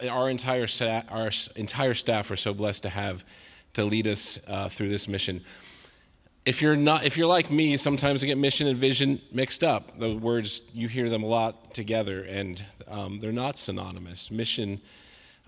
Our 0.09 0.29
entire, 0.29 0.67
staff, 0.67 1.05
our 1.09 1.31
entire 1.55 1.95
staff 1.95 2.31
are 2.31 2.37
so 2.37 2.53
blessed 2.53 2.83
to 2.83 2.89
have 2.89 3.25
to 3.75 3.85
lead 3.85 4.07
us 4.07 4.39
uh, 4.47 4.69
through 4.69 4.89
this 4.89 5.09
mission. 5.09 5.43
If 6.47 6.63
you're 6.63 6.77
not, 6.77 7.05
if 7.05 7.17
you're 7.17 7.27
like 7.27 7.51
me, 7.51 7.77
sometimes 7.77 8.23
I 8.23 8.29
get 8.29 8.39
mission 8.39 8.69
and 8.69 8.79
vision 8.79 9.21
mixed 9.33 9.65
up. 9.65 9.99
The 9.99 10.15
words 10.15 10.63
you 10.73 10.87
hear 10.87 11.11
them 11.11 11.25
a 11.25 11.27
lot 11.27 11.75
together, 11.75 12.23
and 12.23 12.65
um, 12.87 13.19
they're 13.19 13.33
not 13.33 13.59
synonymous. 13.59 14.31
Mission, 14.31 14.81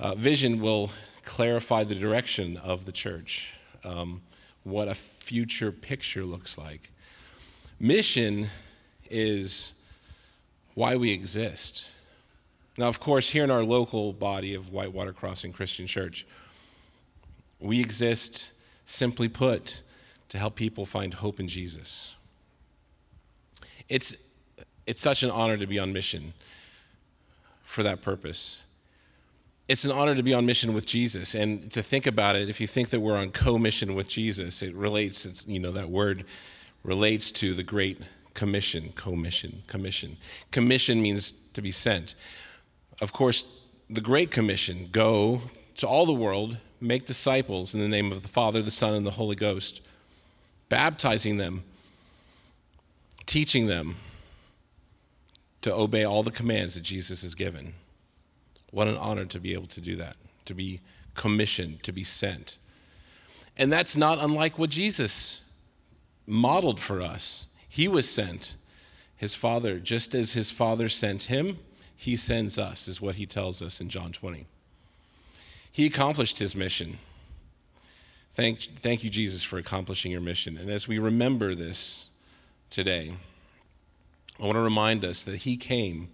uh, 0.00 0.16
vision 0.16 0.60
will 0.60 0.90
clarify 1.24 1.84
the 1.84 1.94
direction 1.94 2.56
of 2.56 2.84
the 2.84 2.90
church, 2.90 3.54
um, 3.84 4.20
what 4.64 4.88
a 4.88 4.94
future 4.94 5.70
picture 5.70 6.24
looks 6.24 6.58
like. 6.58 6.90
Mission 7.78 8.48
is 9.08 9.74
why 10.74 10.96
we 10.96 11.12
exist. 11.12 11.86
Now, 12.76 12.88
of 12.88 12.98
course, 12.98 13.30
here 13.30 13.44
in 13.44 13.52
our 13.52 13.62
local 13.62 14.12
body 14.12 14.52
of 14.56 14.72
Whitewater 14.72 15.12
Crossing 15.12 15.52
Christian 15.52 15.86
Church, 15.86 16.26
we 17.60 17.78
exist, 17.78 18.50
simply 18.84 19.28
put, 19.28 19.82
to 20.28 20.38
help 20.38 20.54
people 20.54 20.86
find 20.86 21.14
hope 21.14 21.40
in 21.40 21.48
Jesus. 21.48 22.14
It's, 23.88 24.14
it's 24.86 25.00
such 25.00 25.22
an 25.22 25.30
honor 25.30 25.56
to 25.56 25.66
be 25.66 25.78
on 25.78 25.92
mission 25.92 26.34
for 27.64 27.82
that 27.82 28.02
purpose 28.02 28.58
it's 29.68 29.84
an 29.84 29.92
honor 29.92 30.14
to 30.14 30.22
be 30.22 30.32
on 30.32 30.46
mission 30.46 30.72
with 30.72 30.86
Jesus 30.86 31.34
and 31.34 31.70
to 31.72 31.82
think 31.82 32.06
about 32.06 32.36
it. 32.36 32.48
If 32.48 32.60
you 32.60 32.66
think 32.66 32.88
that 32.88 33.00
we're 33.00 33.16
on 33.16 33.30
co-mission 33.30 33.94
with 33.94 34.08
Jesus, 34.08 34.62
it 34.62 34.74
relates. 34.74 35.26
It's 35.26 35.46
you 35.46 35.60
know 35.60 35.72
that 35.72 35.90
word 35.90 36.24
relates 36.82 37.30
to 37.32 37.54
the 37.54 37.62
Great 37.62 38.00
Commission. 38.32 38.92
Co-mission, 38.96 39.62
commission. 39.66 40.16
Commission 40.50 41.02
means 41.02 41.32
to 41.52 41.60
be 41.60 41.70
sent. 41.70 42.14
Of 43.02 43.12
course, 43.12 43.44
the 43.90 44.00
Great 44.00 44.30
Commission: 44.30 44.88
go 44.90 45.42
to 45.76 45.86
all 45.86 46.06
the 46.06 46.14
world, 46.14 46.56
make 46.80 47.04
disciples 47.04 47.74
in 47.74 47.80
the 47.80 47.88
name 47.88 48.10
of 48.10 48.22
the 48.22 48.28
Father, 48.28 48.62
the 48.62 48.70
Son, 48.70 48.94
and 48.94 49.06
the 49.06 49.12
Holy 49.12 49.36
Ghost, 49.36 49.82
baptizing 50.68 51.36
them, 51.36 51.64
teaching 53.26 53.66
them 53.66 53.96
to 55.62 55.74
obey 55.74 56.04
all 56.04 56.22
the 56.22 56.30
commands 56.30 56.74
that 56.74 56.82
Jesus 56.82 57.22
has 57.22 57.34
given. 57.34 57.74
What 58.70 58.88
an 58.88 58.96
honor 58.96 59.24
to 59.26 59.40
be 59.40 59.54
able 59.54 59.66
to 59.68 59.80
do 59.80 59.96
that, 59.96 60.16
to 60.44 60.54
be 60.54 60.80
commissioned, 61.14 61.82
to 61.82 61.92
be 61.92 62.04
sent. 62.04 62.58
And 63.56 63.72
that's 63.72 63.96
not 63.96 64.18
unlike 64.18 64.58
what 64.58 64.70
Jesus 64.70 65.40
modeled 66.26 66.78
for 66.78 67.02
us. 67.02 67.46
He 67.68 67.88
was 67.88 68.08
sent. 68.08 68.54
His 69.16 69.34
Father, 69.34 69.80
just 69.80 70.14
as 70.14 70.34
his 70.34 70.50
Father 70.50 70.88
sent 70.88 71.24
him, 71.24 71.58
he 71.96 72.16
sends 72.16 72.58
us, 72.58 72.86
is 72.86 73.00
what 73.00 73.16
he 73.16 73.26
tells 73.26 73.60
us 73.60 73.80
in 73.80 73.88
John 73.88 74.12
20. 74.12 74.46
He 75.72 75.86
accomplished 75.86 76.38
his 76.38 76.54
mission. 76.54 76.98
Thank, 78.38 78.60
thank 78.60 79.02
you, 79.02 79.10
Jesus, 79.10 79.42
for 79.42 79.58
accomplishing 79.58 80.12
your 80.12 80.20
mission. 80.20 80.56
And 80.56 80.70
as 80.70 80.86
we 80.86 81.00
remember 81.00 81.56
this 81.56 82.06
today, 82.70 83.12
I 84.38 84.44
want 84.44 84.54
to 84.54 84.60
remind 84.60 85.04
us 85.04 85.24
that 85.24 85.38
he 85.38 85.56
came 85.56 86.10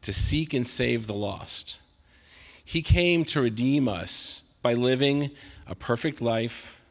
to 0.00 0.12
seek 0.12 0.54
and 0.54 0.66
save 0.66 1.06
the 1.06 1.14
lost 1.14 1.78
he 2.68 2.82
came 2.82 3.24
to 3.24 3.40
redeem 3.40 3.88
us 3.88 4.42
by 4.60 4.74
living 4.74 5.30
a 5.66 5.74
perfect 5.74 6.20
life 6.20 6.82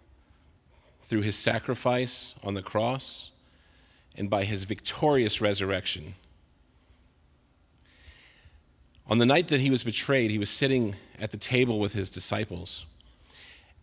through 1.04 1.22
his 1.22 1.36
sacrifice 1.36 2.34
on 2.44 2.56
the 2.56 2.63
cross 2.63 3.30
and 4.16 4.28
by 4.28 4.44
his 4.44 4.63
victorious 4.63 5.40
resurrection. 5.40 6.16
On 9.06 9.20
the 9.20 9.26
night 9.28 9.50
that 9.50 9.60
he 9.60 9.70
was 9.70 9.84
betrayed, 9.84 10.32
he 10.32 10.40
was 10.40 10.50
sitting 10.50 10.96
at 11.20 11.30
the 11.30 11.38
table 11.38 11.78
with 11.78 11.94
his 11.94 12.10
disciples. 12.10 12.88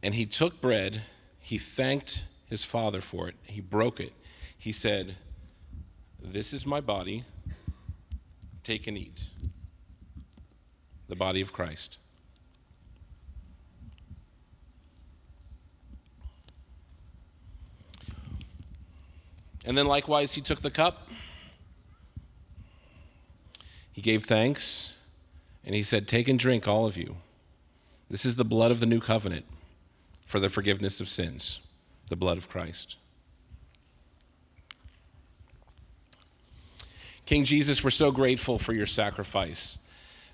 And 0.04 0.14
he 0.14 0.26
took 0.26 0.60
bread, 0.60 1.00
he 1.40 1.56
thanked 1.56 2.24
his 2.46 2.62
father 2.62 3.00
for 3.00 3.26
it, 3.26 3.36
he 3.44 3.62
broke 3.62 3.98
it. 3.98 4.12
He 4.56 4.70
said, 4.70 5.16
This 6.22 6.52
is 6.52 6.66
my 6.66 6.82
body, 6.82 7.24
take 8.62 8.86
and 8.86 8.98
eat 8.98 9.24
the 11.08 11.16
body 11.16 11.40
of 11.40 11.54
Christ. 11.54 11.96
And 19.64 19.78
then 19.78 19.86
likewise, 19.86 20.34
he 20.34 20.42
took 20.42 20.60
the 20.60 20.70
cup. 20.70 21.08
He 23.90 24.02
gave 24.02 24.26
thanks 24.26 24.92
And 25.64 25.74
he 25.74 25.82
said, 25.82 26.06
Take 26.06 26.28
and 26.28 26.38
drink, 26.38 26.68
all 26.68 26.84
of 26.84 26.98
you. 26.98 27.16
This 28.10 28.26
is 28.26 28.36
the 28.36 28.44
blood 28.44 28.70
of 28.70 28.80
the 28.80 28.86
new 28.86 29.00
covenant 29.00 29.46
for 30.34 30.40
the 30.40 30.50
forgiveness 30.50 31.00
of 31.00 31.08
sins, 31.08 31.60
the 32.08 32.16
blood 32.16 32.36
of 32.36 32.48
Christ. 32.48 32.96
King 37.24 37.44
Jesus, 37.44 37.84
we're 37.84 37.90
so 37.90 38.10
grateful 38.10 38.58
for 38.58 38.72
your 38.72 38.84
sacrifice 38.84 39.78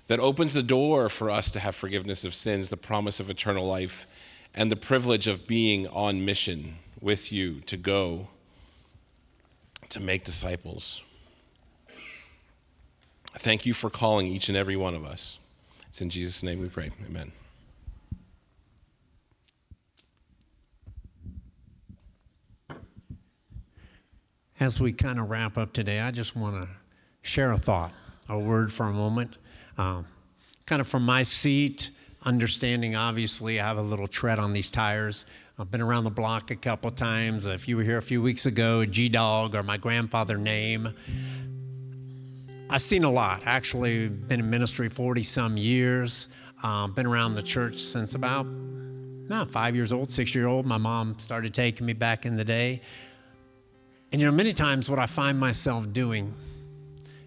that 0.07 0.19
opens 0.19 0.55
the 0.55 0.63
door 0.63 1.07
for 1.07 1.29
us 1.29 1.51
to 1.51 1.59
have 1.59 1.75
forgiveness 1.75 2.25
of 2.25 2.33
sins, 2.33 2.71
the 2.71 2.77
promise 2.77 3.19
of 3.19 3.29
eternal 3.29 3.67
life, 3.67 4.07
and 4.55 4.71
the 4.71 4.75
privilege 4.75 5.27
of 5.27 5.45
being 5.45 5.87
on 5.89 6.25
mission 6.25 6.77
with 6.99 7.31
you 7.31 7.59
to 7.67 7.77
go 7.77 8.29
to 9.89 9.99
make 9.99 10.23
disciples. 10.23 11.03
Thank 13.35 13.67
you 13.67 13.75
for 13.75 13.91
calling 13.91 14.25
each 14.25 14.49
and 14.49 14.57
every 14.57 14.75
one 14.75 14.95
of 14.95 15.05
us. 15.05 15.37
It's 15.89 16.01
in 16.01 16.09
Jesus' 16.09 16.41
name 16.41 16.59
we 16.59 16.69
pray. 16.69 16.89
Amen. 17.05 17.33
As 24.61 24.79
we 24.79 24.93
kind 24.93 25.19
of 25.19 25.31
wrap 25.31 25.57
up 25.57 25.73
today, 25.73 25.99
I 26.01 26.11
just 26.11 26.35
want 26.35 26.55
to 26.55 26.69
share 27.23 27.51
a 27.51 27.57
thought, 27.57 27.91
a 28.29 28.37
word 28.37 28.71
for 28.71 28.85
a 28.85 28.93
moment. 28.93 29.37
Um, 29.75 30.05
kind 30.67 30.79
of 30.79 30.87
from 30.87 31.03
my 31.03 31.23
seat, 31.23 31.89
understanding 32.25 32.95
obviously 32.95 33.59
I 33.59 33.65
have 33.65 33.79
a 33.79 33.81
little 33.81 34.05
tread 34.05 34.37
on 34.37 34.53
these 34.53 34.69
tires. 34.69 35.25
I've 35.57 35.71
been 35.71 35.81
around 35.81 36.03
the 36.03 36.11
block 36.11 36.51
a 36.51 36.55
couple 36.55 36.91
times. 36.91 37.47
If 37.47 37.67
you 37.67 37.75
were 37.75 37.81
here 37.81 37.97
a 37.97 38.03
few 38.03 38.21
weeks 38.21 38.45
ago, 38.45 38.85
G 38.85 39.09
Dog 39.09 39.55
or 39.55 39.63
my 39.63 39.77
grandfather 39.77 40.37
name. 40.37 40.93
I've 42.69 42.83
seen 42.83 43.03
a 43.03 43.11
lot. 43.11 43.41
Actually, 43.47 44.09
been 44.09 44.41
in 44.41 44.47
ministry 44.47 44.89
40 44.89 45.23
some 45.23 45.57
years. 45.57 46.27
Um, 46.61 46.93
been 46.93 47.07
around 47.07 47.33
the 47.33 47.41
church 47.41 47.79
since 47.79 48.13
about 48.13 48.45
no, 48.45 49.43
five 49.49 49.75
years 49.75 49.91
old, 49.91 50.11
six 50.11 50.35
year 50.35 50.45
old. 50.45 50.67
My 50.67 50.77
mom 50.77 51.15
started 51.17 51.55
taking 51.55 51.87
me 51.87 51.93
back 51.93 52.27
in 52.27 52.35
the 52.35 52.45
day. 52.45 52.83
And 54.11 54.19
you 54.19 54.27
know, 54.27 54.33
many 54.33 54.53
times 54.53 54.89
what 54.89 54.99
I 54.99 55.05
find 55.05 55.39
myself 55.39 55.91
doing 55.93 56.33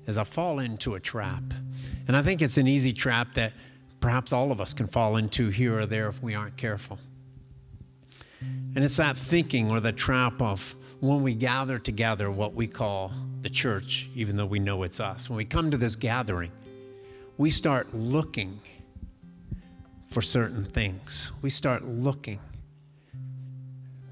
is 0.06 0.18
I 0.18 0.24
fall 0.24 0.58
into 0.58 0.94
a 0.94 1.00
trap. 1.00 1.42
And 2.06 2.16
I 2.16 2.22
think 2.22 2.42
it's 2.42 2.58
an 2.58 2.66
easy 2.66 2.92
trap 2.92 3.34
that 3.34 3.54
perhaps 4.00 4.32
all 4.32 4.52
of 4.52 4.60
us 4.60 4.74
can 4.74 4.86
fall 4.86 5.16
into 5.16 5.48
here 5.48 5.78
or 5.78 5.86
there 5.86 6.08
if 6.08 6.22
we 6.22 6.34
aren't 6.34 6.56
careful. 6.58 6.98
And 8.40 8.84
it's 8.84 8.96
that 8.96 9.16
thinking 9.16 9.70
or 9.70 9.80
the 9.80 9.92
trap 9.92 10.42
of 10.42 10.76
when 11.00 11.22
we 11.22 11.34
gather 11.34 11.78
together, 11.78 12.30
what 12.30 12.54
we 12.54 12.66
call 12.66 13.12
the 13.40 13.48
church, 13.48 14.10
even 14.14 14.36
though 14.36 14.46
we 14.46 14.58
know 14.58 14.82
it's 14.82 15.00
us. 15.00 15.30
When 15.30 15.36
we 15.36 15.44
come 15.44 15.70
to 15.70 15.76
this 15.76 15.96
gathering, 15.96 16.50
we 17.38 17.50
start 17.50 17.94
looking 17.94 18.60
for 20.08 20.22
certain 20.22 20.64
things. 20.64 21.32
We 21.42 21.50
start 21.50 21.84
looking. 21.84 22.40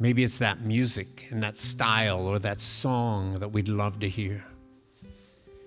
Maybe 0.01 0.24
it's 0.24 0.38
that 0.38 0.62
music 0.62 1.28
and 1.30 1.43
that 1.43 1.57
style 1.57 2.26
or 2.26 2.38
that 2.40 2.61
song 2.61 3.38
that 3.38 3.49
we'd 3.49 3.68
love 3.68 4.01
to 4.01 4.09
hear. 4.09 4.45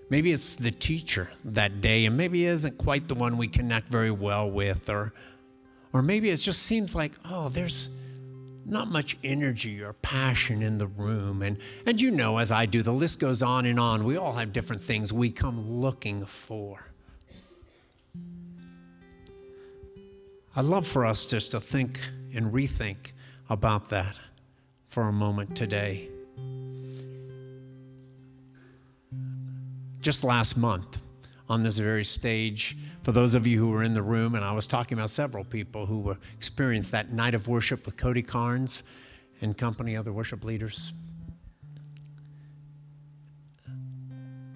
Maybe 0.09 0.32
it's 0.32 0.55
the 0.55 0.71
teacher 0.71 1.30
that 1.45 1.82
day, 1.82 2.05
and 2.05 2.15
maybe 2.15 2.45
it 2.45 2.49
isn't 2.49 2.78
quite 2.78 3.07
the 3.07 3.15
one 3.15 3.38
we 3.38 3.47
connect 3.47 3.89
very 3.89 4.11
well 4.11 4.49
with, 4.49 4.89
or, 4.89 5.13
or 5.93 6.01
maybe 6.01 6.30
it 6.30 6.38
just 6.38 6.63
seems 6.63 6.93
like, 6.93 7.13
oh, 7.26 7.49
there's 7.49 7.89
not 8.65 8.88
much 8.89 9.17
energy 9.23 9.82
or 9.82 9.93
passion 9.93 10.61
in 10.61 10.78
the 10.78 10.88
room. 10.88 11.41
And, 11.41 11.57
and 11.86 12.01
you 12.01 12.11
know, 12.11 12.38
as 12.38 12.51
I 12.51 12.65
do, 12.65 12.82
the 12.82 12.91
list 12.91 13.19
goes 13.19 13.41
on 13.41 13.65
and 13.65 13.80
on. 13.80 14.03
We 14.03 14.17
all 14.17 14.34
have 14.34 14.53
different 14.53 14.82
things 14.82 15.13
we 15.13 15.30
come 15.30 15.80
looking 15.82 16.26
for. 16.26 16.86
I'd 20.55 20.65
love 20.65 20.88
for 20.88 21.05
us 21.05 21.26
just 21.26 21.51
to 21.51 21.59
think 21.59 21.99
and 22.34 22.51
rethink 22.51 23.11
about 23.49 23.89
that 23.89 24.15
for 24.89 25.03
a 25.03 25.11
moment 25.11 25.55
today. 25.55 26.09
Just 30.01 30.23
last 30.23 30.55
month, 30.55 30.99
on 31.49 31.63
this 31.63 31.77
very 31.77 32.03
stage, 32.03 32.77
for 33.03 33.11
those 33.11 33.35
of 33.35 33.45
you 33.45 33.59
who 33.59 33.69
were 33.69 33.83
in 33.83 33.93
the 33.93 34.01
room, 34.01 34.35
and 34.35 34.43
I 34.43 34.51
was 34.51 34.65
talking 34.65 34.97
about 34.97 35.09
several 35.09 35.43
people 35.43 35.85
who 35.85 35.99
were 35.99 36.17
experienced 36.35 36.91
that 36.91 37.11
night 37.11 37.35
of 37.35 37.47
worship 37.47 37.85
with 37.85 37.97
Cody 37.97 38.23
Carnes 38.23 38.83
and 39.41 39.55
company, 39.57 39.95
other 39.95 40.11
worship 40.11 40.43
leaders. 40.43 40.93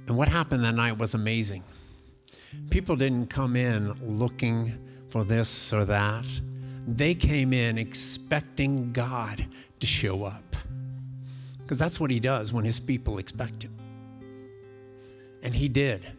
And 0.08 0.18
what 0.18 0.28
happened 0.28 0.64
that 0.64 0.74
night 0.74 0.98
was 0.98 1.14
amazing. 1.14 1.64
People 2.72 2.96
didn't 2.96 3.28
come 3.28 3.56
in 3.56 3.94
looking 4.18 4.74
for 5.10 5.24
this 5.24 5.72
or 5.72 5.86
that. 5.86 6.26
They 6.96 7.14
came 7.14 7.54
in 7.54 7.78
expecting 7.78 8.92
God 8.92 9.46
to 9.80 9.88
show 9.88 10.24
up. 10.24 10.56
Because 11.60 11.78
that's 11.78 12.00
what 12.00 12.10
He 12.10 12.20
does 12.20 12.52
when 12.52 12.66
His 12.66 12.80
people 12.80 13.20
expect 13.20 13.64
Him. 13.64 13.76
And 15.44 15.54
He 15.54 15.70
did 15.70 16.12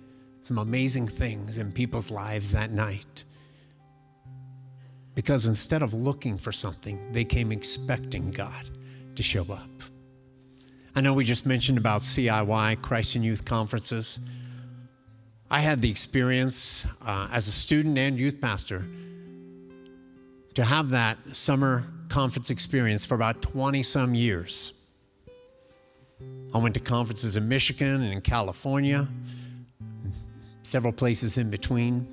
some 0.43 0.59
amazing 0.59 1.09
things 1.09 1.59
in 1.59 1.73
people's 1.73 2.11
lives 2.11 2.53
that 2.53 2.71
night. 2.71 3.25
Because 5.15 5.47
instead 5.47 5.83
of 5.83 5.93
looking 5.93 6.39
for 6.39 6.53
something, 6.53 7.13
they 7.13 7.25
came 7.25 7.53
expecting 7.53 8.31
God 8.31 8.71
to 9.17 9.23
show 9.23 9.43
up. 9.53 9.69
I 10.95 11.01
know 11.01 11.15
we 11.15 11.25
just 11.25 11.47
mentioned 11.47 11.79
about 11.79 12.01
CIY, 12.01 12.81
Christ 12.81 13.17
In 13.17 13.23
Youth 13.23 13.45
Conferences. 13.45 14.21
I 15.51 15.61
had 15.61 15.83
the 15.83 15.91
experience 15.91 16.87
uh, 17.05 17.29
as 17.33 17.49
a 17.49 17.53
student 17.53 17.99
and 17.99 18.19
youth 18.19 18.41
pastor 18.41 18.87
to 20.61 20.67
have 20.67 20.91
that 20.91 21.17
summer 21.35 21.87
conference 22.11 22.51
experience 22.51 23.03
for 23.07 23.15
about 23.15 23.41
20 23.41 23.83
some 23.83 24.15
years. 24.15 24.75
I 26.53 26.59
went 26.59 26.75
to 26.75 26.81
conferences 26.81 27.35
in 27.37 27.49
Michigan 27.49 28.03
and 28.03 28.13
in 28.13 28.21
California, 28.21 29.09
several 30.63 30.93
places 30.93 31.39
in 31.39 31.49
between. 31.49 32.07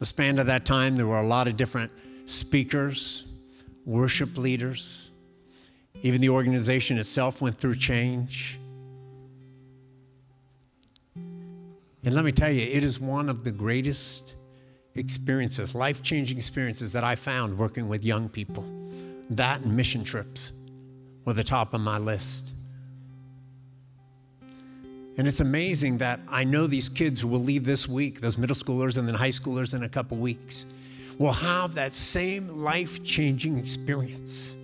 The 0.00 0.06
span 0.06 0.40
of 0.40 0.48
that 0.48 0.64
time, 0.64 0.96
there 0.96 1.06
were 1.06 1.20
a 1.20 1.26
lot 1.26 1.46
of 1.46 1.56
different 1.56 1.92
speakers, 2.26 3.24
worship 3.86 4.36
leaders. 4.36 5.12
Even 6.02 6.20
the 6.20 6.30
organization 6.30 6.98
itself 6.98 7.40
went 7.40 7.56
through 7.56 7.76
change. 7.76 8.58
And 11.14 12.14
let 12.14 12.24
me 12.24 12.32
tell 12.32 12.50
you, 12.50 12.62
it 12.62 12.82
is 12.82 12.98
one 12.98 13.28
of 13.28 13.44
the 13.44 13.52
greatest 13.52 14.34
experiences, 14.96 15.74
life 15.74 16.02
changing 16.02 16.38
experiences 16.38 16.92
that 16.92 17.04
I 17.04 17.16
found 17.16 17.56
working 17.58 17.88
with 17.88 18.04
young 18.04 18.28
people. 18.28 18.64
That 19.30 19.62
and 19.62 19.76
mission 19.76 20.04
trips 20.04 20.52
were 21.24 21.32
the 21.32 21.44
top 21.44 21.74
of 21.74 21.80
my 21.80 21.98
list. 21.98 22.52
And 25.16 25.28
it's 25.28 25.40
amazing 25.40 25.98
that 25.98 26.20
I 26.28 26.44
know 26.44 26.66
these 26.66 26.88
kids 26.88 27.20
who 27.20 27.28
will 27.28 27.40
leave 27.40 27.64
this 27.64 27.88
week, 27.88 28.20
those 28.20 28.36
middle 28.36 28.56
schoolers 28.56 28.98
and 28.98 29.08
then 29.08 29.14
high 29.14 29.28
schoolers 29.28 29.74
in 29.74 29.84
a 29.84 29.88
couple 29.88 30.16
weeks, 30.16 30.66
will 31.18 31.32
have 31.32 31.74
that 31.74 31.92
same 31.92 32.48
life 32.48 33.02
changing 33.04 33.56
experience. 33.58 34.56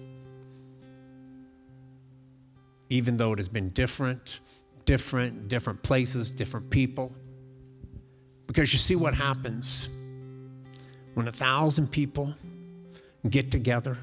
Even 2.89 3.16
though 3.16 3.33
it 3.33 3.39
has 3.39 3.49
been 3.49 3.70
different, 3.70 4.41
different, 4.85 5.47
different 5.49 5.81
places, 5.85 6.33
different 6.33 6.68
people. 6.68 7.14
Because 8.49 8.72
you 8.72 8.81
see 8.81 8.97
what 8.97 9.14
happens 9.14 9.89
when 11.14 11.28
a 11.28 11.32
thousand 11.32 11.90
people 11.90 12.34
get 13.28 13.50
together 13.50 13.98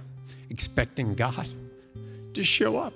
expecting 0.49 1.15
God 1.15 1.47
to 2.33 2.43
show 2.43 2.77
up. 2.77 2.93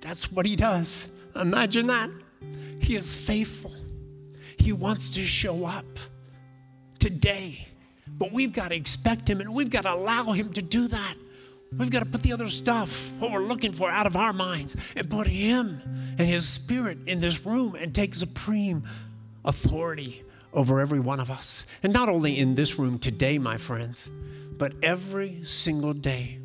That's 0.00 0.30
what 0.30 0.46
He 0.46 0.56
does. 0.56 1.10
Imagine 1.34 1.86
that. 1.88 2.10
He 2.80 2.96
is 2.96 3.16
faithful. 3.16 3.74
He 4.58 4.72
wants 4.72 5.10
to 5.10 5.22
show 5.22 5.64
up 5.64 5.86
today. 6.98 7.66
But 8.06 8.32
we've 8.32 8.52
got 8.52 8.68
to 8.68 8.76
expect 8.76 9.28
Him 9.28 9.40
and 9.40 9.54
we've 9.54 9.70
got 9.70 9.82
to 9.82 9.92
allow 9.92 10.32
Him 10.32 10.52
to 10.52 10.62
do 10.62 10.88
that. 10.88 11.14
We've 11.76 11.90
got 11.90 12.00
to 12.00 12.06
put 12.06 12.22
the 12.22 12.32
other 12.32 12.48
stuff, 12.48 13.12
what 13.18 13.32
we're 13.32 13.40
looking 13.40 13.72
for, 13.72 13.90
out 13.90 14.06
of 14.06 14.16
our 14.16 14.32
minds 14.32 14.76
and 14.94 15.10
put 15.10 15.26
Him 15.26 15.80
and 16.18 16.20
His 16.20 16.48
Spirit 16.48 16.98
in 17.06 17.20
this 17.20 17.44
room 17.44 17.74
and 17.74 17.94
take 17.94 18.14
supreme 18.14 18.84
authority 19.44 20.22
over 20.56 20.80
every 20.80 20.98
one 20.98 21.20
of 21.20 21.30
us. 21.30 21.66
And 21.82 21.92
not 21.92 22.08
only 22.08 22.38
in 22.38 22.54
this 22.56 22.78
room 22.78 22.98
today, 22.98 23.38
my 23.38 23.58
friends, 23.58 24.10
but 24.58 24.72
every 24.82 25.44
single 25.44 25.92
day 25.92 26.38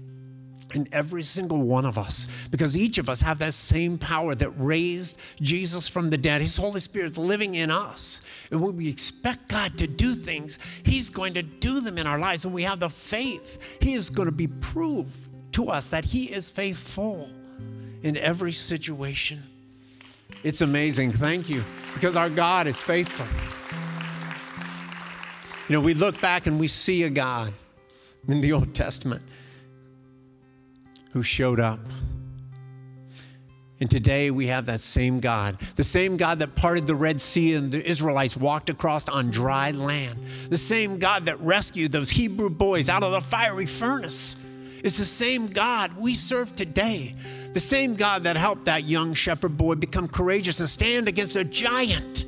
in 0.73 0.87
every 0.91 1.23
single 1.23 1.61
one 1.61 1.85
of 1.85 1.97
us 1.97 2.27
because 2.49 2.77
each 2.77 2.97
of 2.97 3.09
us 3.09 3.21
have 3.21 3.39
that 3.39 3.53
same 3.53 3.97
power 3.97 4.35
that 4.35 4.49
raised 4.51 5.19
Jesus 5.41 5.87
from 5.87 6.09
the 6.09 6.17
dead. 6.17 6.41
His 6.41 6.57
Holy 6.57 6.79
Spirit 6.79 7.07
is 7.07 7.17
living 7.17 7.55
in 7.55 7.71
us. 7.71 8.21
And 8.51 8.61
when 8.61 8.75
we 8.75 8.87
expect 8.87 9.49
God 9.49 9.77
to 9.77 9.87
do 9.87 10.15
things, 10.15 10.59
He's 10.83 11.09
going 11.09 11.33
to 11.35 11.43
do 11.43 11.81
them 11.81 11.97
in 11.97 12.07
our 12.07 12.19
lives. 12.19 12.45
When 12.45 12.53
we 12.53 12.63
have 12.63 12.79
the 12.79 12.89
faith, 12.89 13.59
He 13.81 13.93
is 13.93 14.09
going 14.09 14.27
to 14.27 14.35
be 14.35 14.47
proved 14.47 15.27
to 15.53 15.67
us 15.67 15.87
that 15.87 16.05
He 16.05 16.31
is 16.31 16.49
faithful 16.49 17.29
in 18.03 18.17
every 18.17 18.51
situation. 18.51 19.43
It's 20.43 20.61
amazing. 20.61 21.11
Thank 21.11 21.49
you 21.49 21.63
because 21.93 22.15
our 22.15 22.29
God 22.29 22.67
is 22.67 22.81
faithful. 22.81 23.27
You 25.71 25.77
know, 25.77 25.83
we 25.85 25.93
look 25.93 26.19
back 26.19 26.47
and 26.47 26.59
we 26.59 26.67
see 26.67 27.03
a 27.03 27.09
God 27.09 27.53
in 28.27 28.41
the 28.41 28.51
Old 28.51 28.73
Testament 28.73 29.21
who 31.13 31.23
showed 31.23 31.61
up. 31.61 31.79
And 33.79 33.89
today 33.89 34.31
we 34.31 34.47
have 34.47 34.65
that 34.65 34.81
same 34.81 35.21
God, 35.21 35.61
the 35.77 35.83
same 35.85 36.17
God 36.17 36.39
that 36.39 36.57
parted 36.57 36.87
the 36.87 36.95
Red 36.95 37.21
Sea 37.21 37.53
and 37.53 37.71
the 37.71 37.89
Israelites 37.89 38.35
walked 38.35 38.69
across 38.69 39.07
on 39.07 39.31
dry 39.31 39.71
land, 39.71 40.19
the 40.49 40.57
same 40.57 40.99
God 40.99 41.23
that 41.27 41.39
rescued 41.39 41.93
those 41.93 42.09
Hebrew 42.09 42.49
boys 42.49 42.89
out 42.89 43.01
of 43.01 43.13
the 43.13 43.21
fiery 43.21 43.65
furnace. 43.65 44.35
It's 44.83 44.97
the 44.97 45.05
same 45.05 45.47
God 45.47 45.95
we 45.95 46.15
serve 46.15 46.53
today, 46.53 47.15
the 47.53 47.61
same 47.61 47.95
God 47.95 48.25
that 48.25 48.35
helped 48.35 48.65
that 48.65 48.83
young 48.83 49.13
shepherd 49.13 49.57
boy 49.57 49.75
become 49.75 50.09
courageous 50.09 50.59
and 50.59 50.69
stand 50.69 51.07
against 51.07 51.37
a 51.37 51.45
giant, 51.45 52.25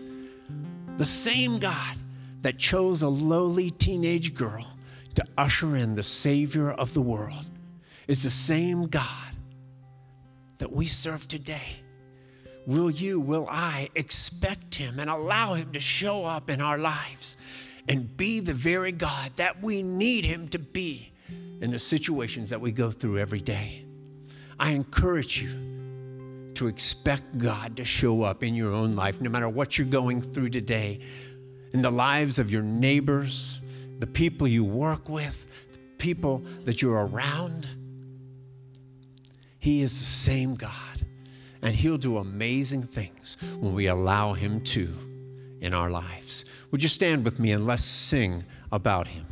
the 0.95 1.05
same 1.05 1.59
God 1.59 1.97
that 2.43 2.59
chose 2.59 3.01
a 3.01 3.09
lowly 3.09 3.71
teenage 3.71 4.35
girl 4.35 4.67
to 5.15 5.23
usher 5.37 5.75
in 5.75 5.95
the 5.95 6.03
Savior 6.03 6.71
of 6.71 6.93
the 6.93 7.01
world 7.01 7.45
is 8.07 8.23
the 8.23 8.29
same 8.29 8.87
God 8.87 9.35
that 10.57 10.71
we 10.71 10.85
serve 10.85 11.27
today. 11.27 11.79
Will 12.67 12.91
you, 12.91 13.19
will 13.19 13.47
I 13.49 13.89
expect 13.95 14.75
Him 14.75 14.99
and 14.99 15.09
allow 15.09 15.53
Him 15.53 15.71
to 15.73 15.79
show 15.79 16.25
up 16.25 16.49
in 16.49 16.61
our 16.61 16.77
lives 16.77 17.37
and 17.87 18.15
be 18.15 18.39
the 18.39 18.53
very 18.53 18.91
God 18.91 19.31
that 19.37 19.61
we 19.61 19.83
need 19.83 20.25
Him 20.25 20.47
to 20.49 20.59
be 20.59 21.11
in 21.61 21.71
the 21.71 21.79
situations 21.79 22.49
that 22.49 22.61
we 22.61 22.71
go 22.71 22.91
through 22.91 23.17
every 23.17 23.41
day? 23.41 23.85
I 24.59 24.71
encourage 24.71 25.41
you 25.41 26.51
to 26.55 26.67
expect 26.67 27.37
God 27.37 27.77
to 27.77 27.83
show 27.83 28.21
up 28.21 28.43
in 28.43 28.53
your 28.53 28.71
own 28.71 28.91
life, 28.91 29.19
no 29.19 29.29
matter 29.29 29.49
what 29.49 29.77
you're 29.77 29.87
going 29.87 30.21
through 30.21 30.49
today, 30.49 31.01
in 31.73 31.81
the 31.81 31.91
lives 31.91 32.39
of 32.39 32.51
your 32.51 32.61
neighbors, 32.61 33.59
the 33.99 34.07
people 34.07 34.47
you 34.47 34.63
work 34.63 35.09
with, 35.09 35.71
the 35.73 35.79
people 35.97 36.43
that 36.65 36.81
you're 36.81 37.07
around. 37.07 37.67
He 39.59 39.81
is 39.81 39.97
the 39.97 40.05
same 40.05 40.55
God, 40.55 41.05
and 41.61 41.75
He'll 41.75 41.97
do 41.97 42.17
amazing 42.17 42.83
things 42.83 43.37
when 43.59 43.73
we 43.73 43.87
allow 43.87 44.33
Him 44.33 44.61
to 44.65 44.93
in 45.61 45.73
our 45.73 45.89
lives. 45.89 46.45
Would 46.71 46.83
you 46.83 46.89
stand 46.89 47.25
with 47.25 47.39
me 47.39 47.51
and 47.51 47.65
let's 47.65 47.85
sing 47.85 48.43
about 48.71 49.07
Him? 49.07 49.25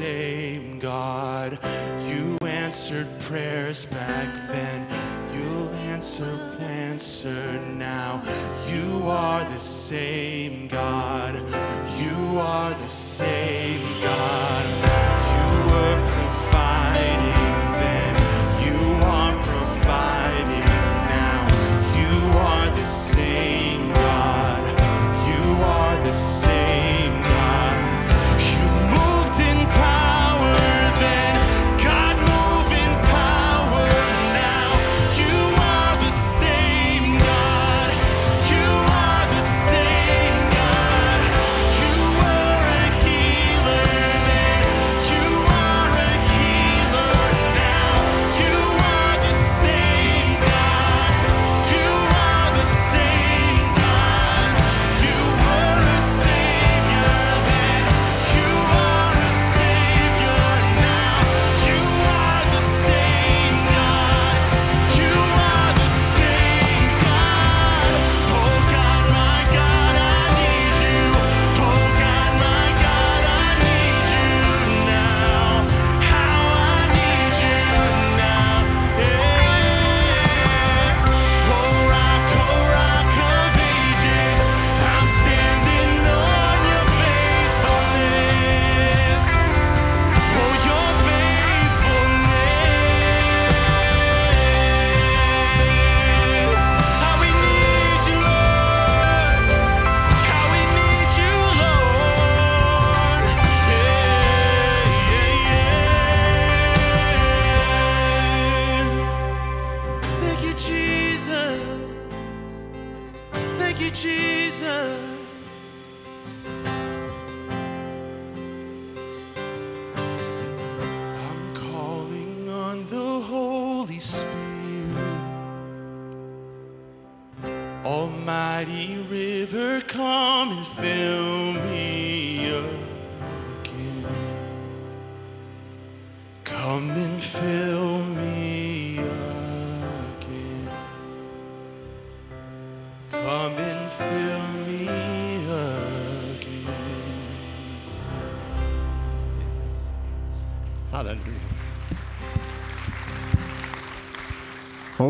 Same 0.00 0.78
God. 0.78 1.58
You 2.08 2.38
answered 2.40 3.06
prayers 3.20 3.84
back 3.84 4.34
then. 4.48 4.86
You'll 5.34 5.68
answer, 5.92 6.56
answer 6.58 7.60
now. 7.76 8.22
You 8.66 9.10
are 9.10 9.44
the 9.44 9.60
same 9.60 10.68
God. 10.68 11.34
You 11.98 12.38
are 12.38 12.72
the 12.72 12.88
same 12.88 13.82
God. 14.00 14.79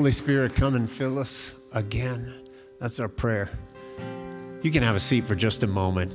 Holy 0.00 0.12
Spirit, 0.12 0.54
come 0.54 0.76
and 0.76 0.88
fill 0.88 1.18
us 1.18 1.56
again. 1.74 2.48
That's 2.80 2.98
our 3.00 3.06
prayer. 3.06 3.50
You 4.62 4.70
can 4.70 4.82
have 4.82 4.96
a 4.96 5.00
seat 5.00 5.24
for 5.24 5.34
just 5.34 5.62
a 5.62 5.66
moment. 5.66 6.14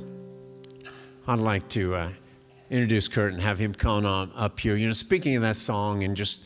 I'd 1.28 1.38
like 1.38 1.68
to 1.68 1.94
uh, 1.94 2.10
introduce 2.68 3.06
Kurt 3.06 3.32
and 3.32 3.40
have 3.40 3.60
him 3.60 3.72
come 3.72 4.04
on 4.04 4.32
up 4.34 4.58
here. 4.58 4.74
You 4.74 4.88
know, 4.88 4.92
speaking 4.92 5.36
of 5.36 5.42
that 5.42 5.54
song 5.54 6.02
and 6.02 6.16
just 6.16 6.42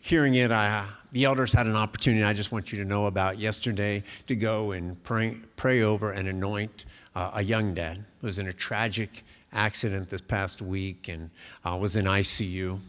hearing 0.00 0.34
it, 0.34 0.50
I, 0.50 0.84
the 1.12 1.26
elders 1.26 1.52
had 1.52 1.68
an 1.68 1.76
opportunity 1.76 2.24
I 2.24 2.32
just 2.32 2.50
want 2.50 2.72
you 2.72 2.78
to 2.82 2.84
know 2.84 3.06
about 3.06 3.38
yesterday 3.38 4.02
to 4.26 4.34
go 4.34 4.72
and 4.72 5.00
pray, 5.04 5.36
pray 5.54 5.82
over 5.82 6.10
and 6.10 6.26
anoint 6.26 6.86
uh, 7.14 7.30
a 7.34 7.42
young 7.42 7.72
dad 7.74 8.04
who 8.20 8.26
was 8.26 8.40
in 8.40 8.48
a 8.48 8.52
tragic 8.52 9.22
accident 9.52 10.10
this 10.10 10.22
past 10.22 10.60
week 10.60 11.06
and 11.06 11.30
uh, 11.64 11.76
was 11.80 11.94
in 11.94 12.06
ICU. 12.06 12.80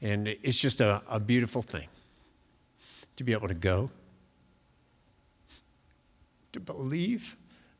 And 0.00 0.26
it's 0.26 0.56
just 0.56 0.80
a, 0.80 1.02
a 1.10 1.20
beautiful 1.20 1.60
thing 1.60 1.86
to 3.20 3.24
be 3.24 3.34
able 3.34 3.48
to 3.48 3.52
go, 3.52 3.90
to 6.54 6.58
believe, 6.58 7.36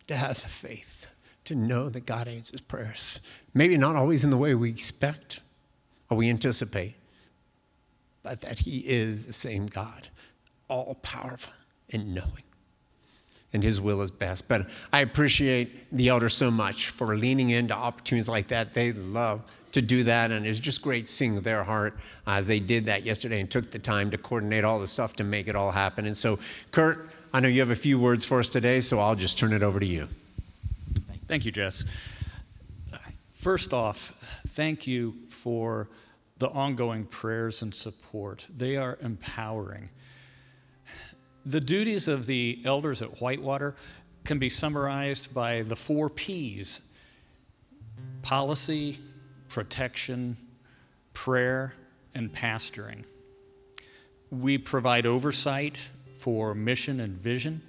to 0.06 0.14
have 0.14 0.38
the 0.42 0.48
faith, 0.50 1.08
to 1.46 1.54
know 1.54 1.88
that 1.88 2.04
God 2.04 2.28
answers 2.28 2.60
prayers. 2.60 3.20
Maybe 3.54 3.78
not 3.78 3.96
always 3.96 4.22
in 4.22 4.28
the 4.28 4.36
way 4.36 4.54
we 4.54 4.68
expect 4.68 5.40
or 6.10 6.18
we 6.18 6.28
anticipate, 6.28 6.96
but 8.22 8.42
that 8.42 8.58
He 8.58 8.80
is 8.80 9.24
the 9.24 9.32
same 9.32 9.64
God, 9.64 10.08
all 10.68 10.96
powerful 10.96 11.54
and 11.90 12.14
knowing. 12.14 12.44
And 13.52 13.62
His 13.62 13.80
will 13.80 14.00
is 14.02 14.10
best. 14.10 14.46
But 14.48 14.68
I 14.92 15.00
appreciate 15.00 15.90
the 15.90 16.08
elders 16.08 16.34
so 16.34 16.50
much 16.50 16.90
for 16.90 17.16
leaning 17.16 17.50
into 17.50 17.74
opportunities 17.74 18.28
like 18.28 18.48
that. 18.48 18.74
They 18.74 18.92
love 18.92 19.42
to 19.72 19.82
do 19.82 20.02
that, 20.04 20.30
and 20.32 20.46
it's 20.46 20.58
just 20.58 20.82
great 20.82 21.06
seeing 21.06 21.40
their 21.40 21.62
heart 21.62 21.96
uh, 22.26 22.32
as 22.32 22.46
they 22.46 22.58
did 22.58 22.86
that 22.86 23.04
yesterday 23.04 23.40
and 23.40 23.50
took 23.50 23.70
the 23.70 23.78
time 23.78 24.10
to 24.10 24.18
coordinate 24.18 24.64
all 24.64 24.80
the 24.80 24.88
stuff 24.88 25.14
to 25.14 25.24
make 25.24 25.48
it 25.48 25.54
all 25.54 25.70
happen. 25.70 26.06
And 26.06 26.16
so, 26.16 26.38
Kurt, 26.70 27.10
I 27.32 27.40
know 27.40 27.48
you 27.48 27.60
have 27.60 27.70
a 27.70 27.76
few 27.76 27.98
words 27.98 28.24
for 28.24 28.40
us 28.40 28.48
today, 28.48 28.80
so 28.80 28.98
I'll 28.98 29.14
just 29.14 29.38
turn 29.38 29.52
it 29.52 29.62
over 29.62 29.78
to 29.78 29.86
you. 29.86 30.08
Thank 31.28 31.44
you, 31.44 31.52
Jess. 31.52 31.84
First 33.30 33.72
off, 33.72 34.12
thank 34.48 34.86
you 34.86 35.14
for 35.28 35.88
the 36.38 36.48
ongoing 36.48 37.04
prayers 37.04 37.62
and 37.62 37.74
support. 37.74 38.46
They 38.54 38.76
are 38.76 38.98
empowering. 39.00 39.90
The 41.46 41.60
duties 41.60 42.06
of 42.06 42.26
the 42.26 42.60
elders 42.64 43.00
at 43.02 43.20
Whitewater 43.20 43.74
can 44.24 44.38
be 44.38 44.50
summarized 44.50 45.32
by 45.32 45.62
the 45.62 45.76
four 45.76 46.10
P's 46.10 46.82
policy, 48.22 48.98
protection, 49.48 50.36
prayer, 51.14 51.74
and 52.14 52.32
pastoring. 52.32 53.04
We 54.30 54.58
provide 54.58 55.06
oversight 55.06 55.78
for 56.18 56.54
mission 56.54 57.00
and 57.00 57.16
vision. 57.16 57.62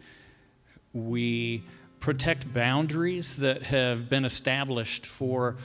We 0.93 1.63
protect 2.01 2.53
boundaries 2.53 3.38
that 3.38 3.63
have 3.63 4.09
been 4.09 4.26
established 4.26 5.05
for 5.05 5.55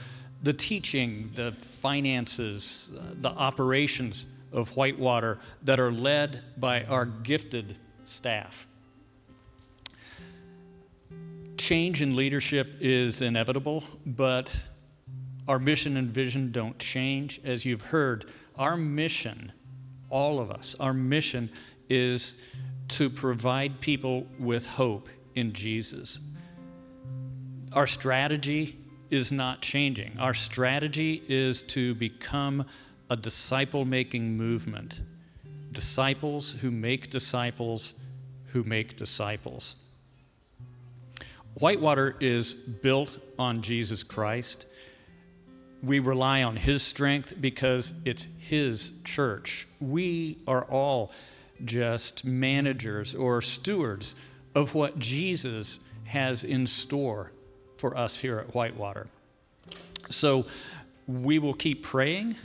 the 0.41 0.53
teaching, 0.53 1.31
the 1.33 1.51
finances, 1.51 2.93
uh, 2.97 3.03
the 3.19 3.29
operations 3.29 4.27
of 4.53 4.75
Whitewater 4.75 5.39
that 5.63 5.79
are 5.79 5.91
led 5.91 6.41
by 6.57 6.83
our 6.85 7.05
gifted 7.05 7.75
staff. 8.09 8.67
Change 11.57 12.01
in 12.01 12.15
leadership 12.15 12.75
is 12.79 13.21
inevitable, 13.21 13.83
but 14.05 14.61
our 15.47 15.59
mission 15.59 15.97
and 15.97 16.09
vision 16.09 16.51
don't 16.51 16.77
change. 16.77 17.41
As 17.43 17.65
you've 17.65 17.81
heard, 17.81 18.25
our 18.57 18.77
mission, 18.77 19.51
all 20.09 20.39
of 20.39 20.51
us, 20.51 20.75
our 20.79 20.93
mission 20.93 21.49
is 21.89 22.37
to 22.89 23.09
provide 23.09 23.81
people 23.81 24.27
with 24.39 24.65
hope 24.65 25.09
in 25.35 25.53
Jesus. 25.53 26.19
Our 27.73 27.87
strategy 27.87 28.77
is 29.09 29.31
not 29.31 29.61
changing. 29.61 30.17
Our 30.19 30.33
strategy 30.33 31.23
is 31.27 31.63
to 31.63 31.95
become 31.95 32.65
a 33.09 33.15
disciple 33.15 33.85
making 33.85 34.37
movement. 34.37 35.01
Disciples 35.71 36.53
who 36.53 36.71
make 36.71 37.09
disciples 37.09 37.93
who 38.47 38.63
make 38.63 38.95
disciples. 38.95 39.75
Whitewater 41.55 42.15
is 42.19 42.53
built 42.53 43.19
on 43.37 43.61
Jesus 43.61 44.03
Christ. 44.03 44.67
We 45.83 45.99
rely 45.99 46.43
on 46.43 46.55
His 46.55 46.81
strength 46.83 47.33
because 47.39 47.93
it's 48.05 48.27
His 48.37 48.93
church. 49.03 49.67
We 49.79 50.39
are 50.47 50.63
all 50.65 51.11
just 51.65 52.25
managers 52.25 53.15
or 53.15 53.41
stewards 53.41 54.15
of 54.55 54.75
what 54.75 54.99
Jesus 54.99 55.79
has 56.05 56.43
in 56.43 56.67
store 56.67 57.31
for 57.77 57.95
us 57.97 58.17
here 58.17 58.39
at 58.39 58.53
Whitewater. 58.53 59.07
So 60.09 60.45
we 61.07 61.39
will 61.39 61.53
keep 61.53 61.83
praying, 61.83 62.35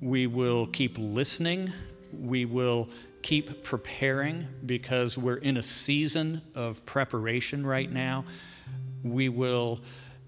we 0.00 0.26
will 0.26 0.66
keep 0.66 0.96
listening, 0.98 1.72
we 2.12 2.44
will 2.44 2.88
keep 3.22 3.62
preparing 3.62 4.46
because 4.66 5.16
we're 5.16 5.36
in 5.36 5.56
a 5.56 5.62
season 5.62 6.42
of 6.54 6.84
preparation 6.86 7.64
right 7.64 7.90
now. 7.90 8.24
We 9.02 9.28
will 9.28 9.80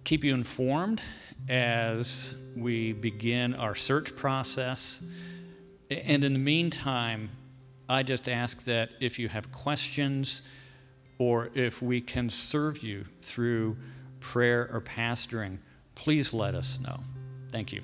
keep 0.05 0.25
you 0.25 0.35
informed 0.35 1.03
as 1.49 2.35
we 2.57 2.93
begin 2.93 3.55
our 3.55 3.75
search 3.75 4.15
process. 4.15 5.03
And 5.91 6.25
in 6.25 6.33
the 6.33 6.39
meantime, 6.39 7.31
I 7.89 8.03
just 8.03 8.29
ask 8.29 8.65
that 8.65 8.91
if 9.01 9.19
you 9.19 9.29
have 9.29 9.51
questions 9.53 10.43
or 11.19 11.51
if 11.55 11.83
we 11.83 12.01
can 12.01 12.31
serve 12.31 12.83
you 12.83 13.05
through 13.21 13.77
prayer 14.21 14.71
or 14.73 14.81
pastoring, 14.81 15.59
please 15.95 16.33
let 16.33 16.55
us 16.55 16.81
know. 16.81 17.01
Thank 17.51 17.73
you. 17.73 17.83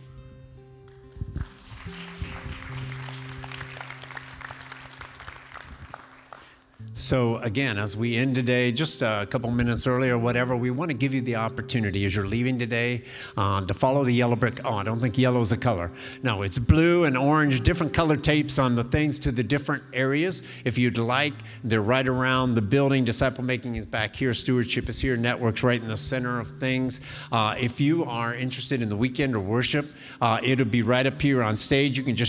So, 6.95 7.37
again, 7.37 7.79
as 7.79 7.97
we 7.97 8.17
end 8.17 8.35
today, 8.35 8.73
just 8.73 9.01
a 9.01 9.25
couple 9.31 9.49
minutes 9.53 9.87
earlier, 9.87 10.19
whatever, 10.19 10.57
we 10.57 10.73
want 10.73 10.91
to 10.91 10.97
give 10.97 11.15
you 11.15 11.21
the 11.21 11.37
opportunity 11.37 12.05
as 12.05 12.17
you're 12.17 12.27
leaving 12.27 12.59
today 12.59 13.05
uh, 13.37 13.65
to 13.65 13.73
follow 13.73 14.03
the 14.03 14.13
yellow 14.13 14.35
brick. 14.35 14.61
Oh, 14.65 14.75
I 14.75 14.83
don't 14.83 15.01
think 15.01 15.17
yellow 15.17 15.41
is 15.41 15.53
a 15.53 15.57
color. 15.57 15.93
No, 16.25 16.43
it's 16.43 16.59
blue 16.59 17.05
and 17.05 17.17
orange, 17.17 17.61
different 17.61 17.95
color 17.95 18.17
tapes 18.17 18.59
on 18.59 18.75
the 18.75 18.83
things 18.83 19.21
to 19.21 19.31
the 19.31 19.43
different 19.43 19.85
areas. 19.93 20.43
If 20.65 20.79
you'd 20.79 20.99
like, 20.99 21.33
they're 21.63 21.81
right 21.81 22.07
around 22.07 22.55
the 22.55 22.63
building. 22.63 23.05
Disciple 23.05 23.45
making 23.45 23.77
is 23.77 23.87
back 23.87 24.17
here, 24.17 24.35
stewardship 24.35 24.89
is 24.89 24.99
here, 24.99 25.17
networks 25.17 25.63
right 25.63 25.81
in 25.81 25.87
the 25.87 25.97
center 25.97 26.41
of 26.41 26.49
things. 26.59 27.01
Uh, 27.31 27.55
if 27.57 27.81
you 27.81 28.05
are 28.05 28.35
interested 28.35 28.83
in 28.83 28.89
the 28.89 28.97
weekend 28.97 29.37
or 29.37 29.41
worship, 29.41 29.87
uh, 30.21 30.41
it'll 30.43 30.67
be 30.67 30.83
right 30.83 31.07
up 31.07 31.23
here 31.23 31.41
on 31.41 31.57
stage. 31.57 31.97
You 31.97 32.03
can 32.03 32.17
just 32.17 32.29